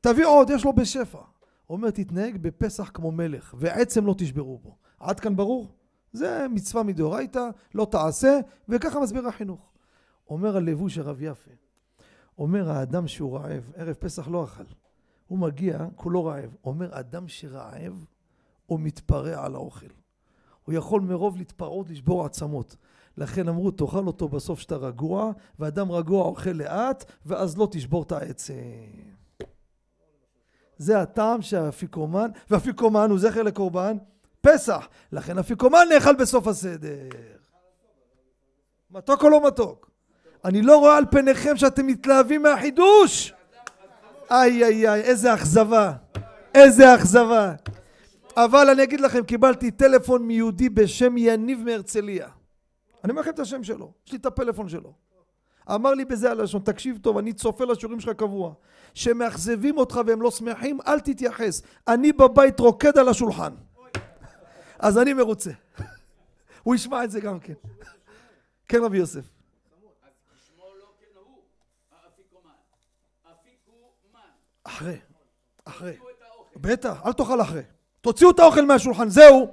תביא 0.01 0.25
עוד, 0.25 0.49
יש 0.49 0.65
לו 0.65 0.73
בשפע. 0.73 1.21
אומר, 1.69 1.89
תתנהג 1.89 2.37
בפסח 2.37 2.91
כמו 2.93 3.11
מלך, 3.11 3.55
ועצם 3.57 4.05
לא 4.05 4.15
תשברו 4.17 4.57
בו. 4.57 4.77
עד 4.99 5.19
כאן 5.19 5.35
ברור? 5.35 5.67
זה 6.13 6.45
מצווה 6.49 6.83
מדאורייתא, 6.83 7.49
לא 7.75 7.87
תעשה, 7.91 8.39
וככה 8.69 8.99
מסביר 8.99 9.27
החינוך. 9.27 9.71
אומר 10.29 10.57
הלבוש 10.57 10.97
הרב 10.97 11.21
יפה, 11.21 11.51
אומר 12.37 12.71
האדם 12.71 13.07
שהוא 13.07 13.37
רעב, 13.37 13.71
ערב 13.75 13.93
פסח 13.93 14.27
לא 14.27 14.43
אכל, 14.43 14.63
הוא 15.27 15.39
מגיע, 15.39 15.87
כולו 15.95 16.25
רעב. 16.25 16.55
אומר, 16.63 16.99
אדם 16.99 17.27
שרעב, 17.27 18.05
הוא 18.65 18.79
מתפרע 18.79 19.45
על 19.45 19.55
האוכל. 19.55 19.87
הוא 20.63 20.75
יכול 20.75 21.01
מרוב 21.01 21.37
להתפרעות 21.37 21.89
לשבור 21.89 22.25
עצמות. 22.25 22.75
לכן 23.17 23.47
אמרו, 23.47 23.71
תאכל 23.71 24.07
אותו 24.07 24.29
בסוף 24.29 24.59
שאתה 24.59 24.75
רגוע, 24.75 25.31
ואדם 25.59 25.91
רגוע 25.91 26.25
אוכל 26.25 26.49
לאט, 26.49 27.05
ואז 27.25 27.57
לא 27.57 27.67
תשבור 27.71 28.03
את 28.03 28.11
העצם. 28.11 28.53
זה 30.77 31.01
הטעם 31.01 31.41
שהאפיקומן, 31.41 32.29
ואפיקומן 32.49 33.09
הוא 33.09 33.19
זכר 33.19 33.43
לקורבן 33.43 33.97
פסח. 34.41 34.87
לכן 35.11 35.37
אפיקומן 35.37 35.85
נאכל 35.89 36.15
בסוף 36.15 36.47
הסדר. 36.47 37.09
מתוק 38.91 39.23
או 39.23 39.29
לא 39.29 39.47
מתוק? 39.47 39.89
אני 40.45 40.61
לא 40.61 40.77
רואה 40.77 40.97
על 40.97 41.05
פניכם 41.11 41.57
שאתם 41.57 41.87
מתלהבים 41.87 42.43
מהחידוש. 42.43 43.33
איי 44.31 44.63
איי 44.63 44.89
איי, 44.89 45.01
איזה 45.01 45.33
אכזבה. 45.33 45.93
איזה 46.55 46.95
אכזבה. 46.95 47.53
אבל 48.35 48.69
אני 48.69 48.83
אגיד 48.83 49.01
לכם, 49.01 49.23
קיבלתי 49.23 49.71
טלפון 49.71 50.23
מיהודי 50.23 50.69
בשם 50.69 51.17
יניב 51.17 51.63
מהרצליה. 51.63 52.27
אני 53.05 53.11
אומר 53.11 53.21
לכם 53.21 53.29
את 53.29 53.39
השם 53.39 53.63
שלו, 53.63 53.91
יש 54.05 54.11
לי 54.11 54.17
את 54.17 54.25
הפלאפון 54.25 54.69
שלו. 54.69 54.93
אמר 55.71 55.93
לי 55.93 56.05
בזה 56.05 56.31
הלשון, 56.31 56.61
תקשיב 56.61 56.97
טוב, 57.01 57.17
אני 57.17 57.33
צופה 57.33 57.65
לשיעורים 57.65 57.99
שלך 57.99 58.15
קבוע. 58.17 58.53
שמאכזבים 58.93 59.77
אותך 59.77 59.99
והם 60.07 60.21
לא 60.21 60.31
שמחים, 60.31 60.79
אל 60.87 60.99
תתייחס. 60.99 61.61
אני 61.87 62.13
בבית 62.13 62.59
רוקד 62.59 62.97
על 62.97 63.09
השולחן. 63.09 63.53
אז 64.79 64.97
אני 64.97 65.13
מרוצה. 65.13 65.51
הוא 66.63 66.75
ישמע 66.75 67.03
את 67.03 67.11
זה 67.11 67.19
גם 67.19 67.39
כן. 67.39 67.53
כן, 68.67 68.83
רבי 68.83 68.97
יוסף. 68.97 69.25
אחרי, 74.63 74.97
אחרי. 75.65 75.97
בטח, 76.55 77.05
אל 77.05 77.13
תאכל 77.13 77.41
אחרי. 77.41 77.61
תוציאו 78.01 78.31
את 78.31 78.39
האוכל 78.39 78.65
מהשולחן, 78.65 79.09
זהו. 79.09 79.47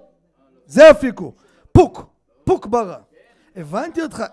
זה 0.67 0.91
הפיקו. 0.91 1.35
פוק, 1.73 2.01
פוק 2.45 2.67
ברא. 2.67 3.12
הבנתי 3.57 4.03
אותך. 4.03 4.25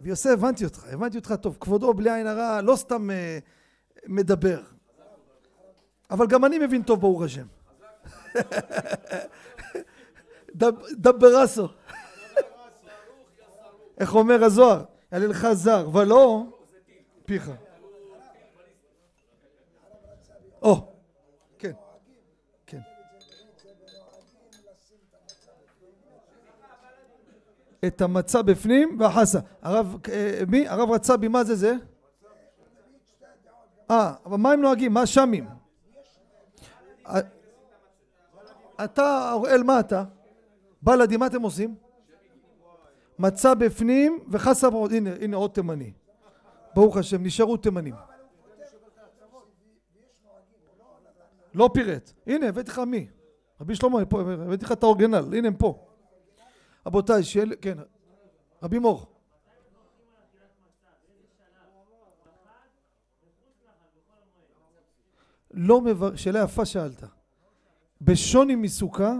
רבי 0.00 0.08
יוסף, 0.08 0.30
הבנתי 0.30 0.64
אותך, 0.64 0.84
הבנתי 0.92 1.18
אותך 1.18 1.34
טוב. 1.40 1.56
כבודו 1.60 1.94
בלי 1.94 2.12
עין 2.12 2.26
הרע 2.26 2.60
לא 2.60 2.76
סתם 2.76 3.10
uh, 3.10 3.12
מדבר. 4.06 4.60
אבל 6.10 6.26
גם 6.26 6.44
אני 6.44 6.58
מבין 6.58 6.82
טוב 6.82 7.00
ברוך 7.00 7.22
השם. 7.22 7.46
דברסו. 10.92 11.68
איך 14.00 14.14
אומר 14.14 14.44
הזוהר? 14.44 14.84
יעלה 15.12 15.26
לך 15.26 15.52
זר, 15.52 15.88
ולא 15.92 16.44
פיך. 17.24 17.50
או, 20.62 20.95
את 27.84 28.00
המצה 28.00 28.42
בפנים 28.42 28.96
והחסה. 29.00 29.38
הרב, 29.62 29.96
אה, 30.12 30.40
מי? 30.48 30.68
הרב 30.68 30.90
רצה 30.90 31.16
בי, 31.16 31.28
מה 31.28 31.44
זה 31.44 31.54
זה? 31.54 31.74
אה, 33.90 34.14
אבל 34.26 34.36
מה 34.36 34.52
הם 34.52 34.60
נוהגים? 34.60 34.94
מה 34.94 35.06
שמים? 35.06 35.46
אתה, 38.84 39.32
אוראל, 39.32 39.62
מה 39.62 39.80
אתה? 39.80 40.04
בלאדי, 40.82 41.16
מה 41.16 41.26
אתם 41.26 41.42
עושים? 41.42 41.74
מצה 43.18 43.54
בפנים 43.54 44.18
וחסה, 44.28 44.68
הנה, 44.90 45.10
הנה 45.20 45.36
עוד 45.36 45.50
תימני. 45.50 45.92
ברוך 46.74 46.96
השם, 46.96 47.22
נשארו 47.22 47.56
תימנים. 47.56 47.94
לא 51.54 51.70
פירט. 51.74 52.12
הנה, 52.26 52.48
הבאתי 52.48 52.70
לך 52.70 52.78
מי? 52.78 53.08
רבי 53.60 53.74
שלמה 53.74 54.00
הבאתי 54.00 54.64
לך 54.64 54.72
את 54.72 54.82
האורגנל, 54.82 55.34
הנה 55.34 55.48
הם 55.48 55.54
פה. 55.54 55.85
רבותיי, 56.86 57.22
שיהיה, 57.22 57.46
כן, 57.60 57.78
רבי 58.62 58.78
מור. 58.78 59.06
לא 65.50 65.80
מבר... 65.80 66.16
שאלה 66.16 66.42
יפה 66.42 66.64
שאלת. 66.64 67.04
בשוני 68.00 68.54
מסוכה 68.54 69.12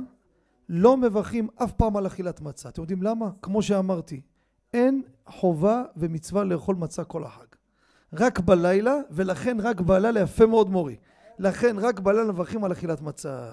לא 0.69 0.97
מברכים 0.97 1.49
אף 1.57 1.73
פעם 1.73 1.97
על 1.97 2.07
אכילת 2.07 2.41
מצה. 2.41 2.69
אתם 2.69 2.81
יודעים 2.81 3.03
למה? 3.03 3.31
כמו 3.43 3.63
שאמרתי, 3.63 4.21
אין 4.75 5.03
חובה 5.27 5.83
ומצווה 5.97 6.45
לאכול 6.45 6.77
מצה 6.77 7.05
כל 7.05 7.25
החג. 7.25 7.47
רק 8.13 8.41
בלילה, 8.41 8.95
ולכן 9.11 9.57
רק 9.61 9.81
בלילה 9.81 10.21
יפה 10.21 10.47
מאוד 10.47 10.71
מורי. 10.71 10.97
לכן 11.39 11.77
רק 11.79 12.01
בלילה 12.01 12.25
מברכים 12.25 12.65
על 12.65 12.73
אכילת 12.73 13.01
מצה. 13.01 13.51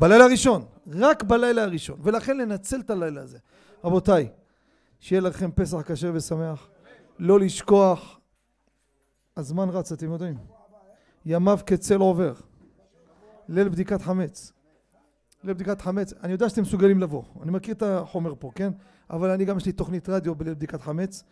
בלילה 0.00 0.24
הראשון, 0.24 0.64
רק 0.92 1.22
בלילה 1.22 1.62
הראשון, 1.62 1.98
ולכן 2.02 2.36
לנצל 2.36 2.80
את 2.80 2.90
הלילה 2.90 3.22
הזה. 3.22 3.38
רבותיי, 3.84 4.28
שיהיה 5.00 5.20
לכם 5.20 5.50
פסח 5.54 5.82
כשר 5.86 6.10
ושמח, 6.14 6.68
לא 7.18 7.40
לשכוח, 7.40 8.20
הזמן 9.36 9.68
רץ, 9.68 9.92
אתם 9.92 10.12
יודעים, 10.12 10.36
ימיו 11.26 11.58
כצל 11.66 11.96
עובר. 11.96 12.32
ליל 13.48 13.68
בדיקת 13.68 14.02
חמץ. 14.02 14.52
ליל 15.44 15.54
בדיקת 15.54 15.80
חמץ. 15.80 16.12
אני 16.22 16.32
יודע 16.32 16.48
שאתם 16.48 16.62
מסוגלים 16.62 17.00
לבוא. 17.00 17.22
אני 17.42 17.50
מכיר 17.50 17.74
את 17.74 17.82
החומר 17.82 18.34
פה, 18.38 18.50
כן? 18.54 18.72
אבל 19.10 19.30
אני 19.30 19.44
גם 19.44 19.56
יש 19.56 19.66
לי 19.66 19.72
תוכנית 19.72 20.08
רדיו 20.08 20.34
בליל 20.34 20.54
בדיקת 20.54 20.80
חמץ. 20.80 21.24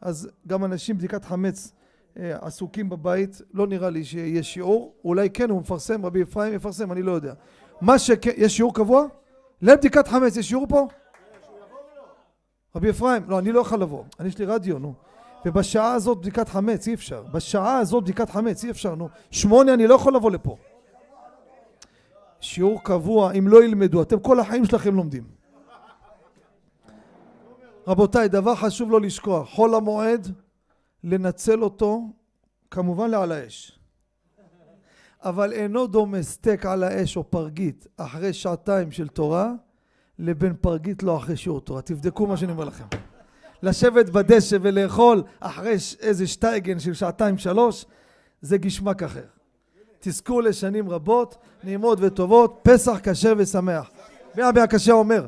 אז 0.00 0.28
גם 0.46 0.64
אנשים 0.64 0.98
בדיקת 0.98 1.24
חמץ 1.24 1.72
אה, 2.16 2.36
עסוקים 2.40 2.88
בבית, 2.88 3.40
לא 3.54 3.66
נראה 3.66 3.90
לי 3.90 4.04
שיש 4.04 4.54
שיעור. 4.54 4.94
אולי 5.04 5.30
כן, 5.30 5.50
הוא 5.50 5.60
מפרסם, 5.60 6.06
רבי 6.06 6.22
אפרים 6.22 6.54
יפרסם, 6.54 6.92
אני 6.92 7.02
לא 7.02 7.12
יודע. 7.12 7.34
מה 7.80 7.98
שכן, 7.98 8.30
יש 8.36 8.56
שיעור 8.56 8.74
קבוע? 8.74 9.06
ליל 9.62 9.76
בדיקת 9.76 10.08
חמץ, 10.08 10.36
יש 10.36 10.48
שיעור 10.48 10.66
פה? 10.68 10.86
רבי 12.76 12.90
אפרים, 12.90 13.30
לא, 13.30 13.38
אני 13.38 13.52
לא 13.52 13.60
יכול 13.60 13.80
לבוא. 13.80 14.04
אני 14.20 14.28
יש 14.28 14.38
לי 14.38 14.44
רדיו, 14.44 14.78
נו. 14.78 14.94
ובשעה 15.44 15.92
הזאת 15.92 16.18
בדיקת 16.18 16.48
חמץ, 16.48 16.88
אי 16.88 16.94
אפשר. 16.94 17.22
בשעה 17.22 17.78
הזאת 17.78 18.02
בדיקת 18.02 18.30
חמץ, 18.30 18.64
אי 18.64 18.70
אפשר, 18.70 18.94
נו. 18.94 19.08
שמונה, 19.30 19.74
אני 19.74 19.86
לא 19.86 19.94
יכול 19.94 20.16
לבוא 20.16 20.30
לפה. 20.30 20.56
שיעור 22.40 22.84
קבוע, 22.84 23.32
אם 23.32 23.48
לא 23.48 23.64
ילמדו, 23.64 24.02
אתם 24.02 24.20
כל 24.20 24.40
החיים 24.40 24.64
שלכם 24.64 24.94
לומדים. 24.94 25.24
רבותיי, 27.86 28.28
דבר 28.28 28.54
חשוב 28.54 28.90
לא 28.90 29.00
לשכוח, 29.00 29.48
חול 29.48 29.74
המועד, 29.74 30.32
לנצל 31.04 31.62
אותו, 31.62 32.02
כמובן 32.70 33.10
לעל 33.10 33.32
האש. 33.32 33.75
אבל 35.24 35.52
אינו 35.52 35.86
דומה 35.86 36.22
סטייק 36.22 36.66
על 36.66 36.82
האש 36.82 37.16
או 37.16 37.30
פרגית 37.30 37.86
אחרי 37.96 38.32
שעתיים 38.32 38.92
של 38.92 39.08
תורה, 39.08 39.52
לבין 40.18 40.54
פרגית 40.60 41.02
לא 41.02 41.16
אחרי 41.16 41.36
שיעור 41.36 41.60
תורה. 41.60 41.82
תבדקו 41.82 42.26
מה 42.26 42.36
שאני 42.36 42.52
אומר 42.52 42.64
לכם. 42.64 42.84
לשבת 43.62 44.10
בדשא 44.10 44.56
ולאכול 44.62 45.22
אחרי 45.40 45.76
איזה 46.00 46.26
שטייגן 46.26 46.78
של 46.78 46.94
שעתיים 46.94 47.38
שלוש, 47.38 47.84
זה 48.40 48.58
גשמק 48.58 49.02
אחר. 49.02 49.24
תזכו 50.00 50.40
לשנים 50.40 50.90
רבות, 50.90 51.36
נעימות 51.64 51.98
וטובות, 52.02 52.58
פסח 52.62 52.98
כשר 53.02 53.34
ושמח. 53.36 53.90
רבי 54.38 54.60
הקשה 54.60 54.92
אומר, 54.92 55.26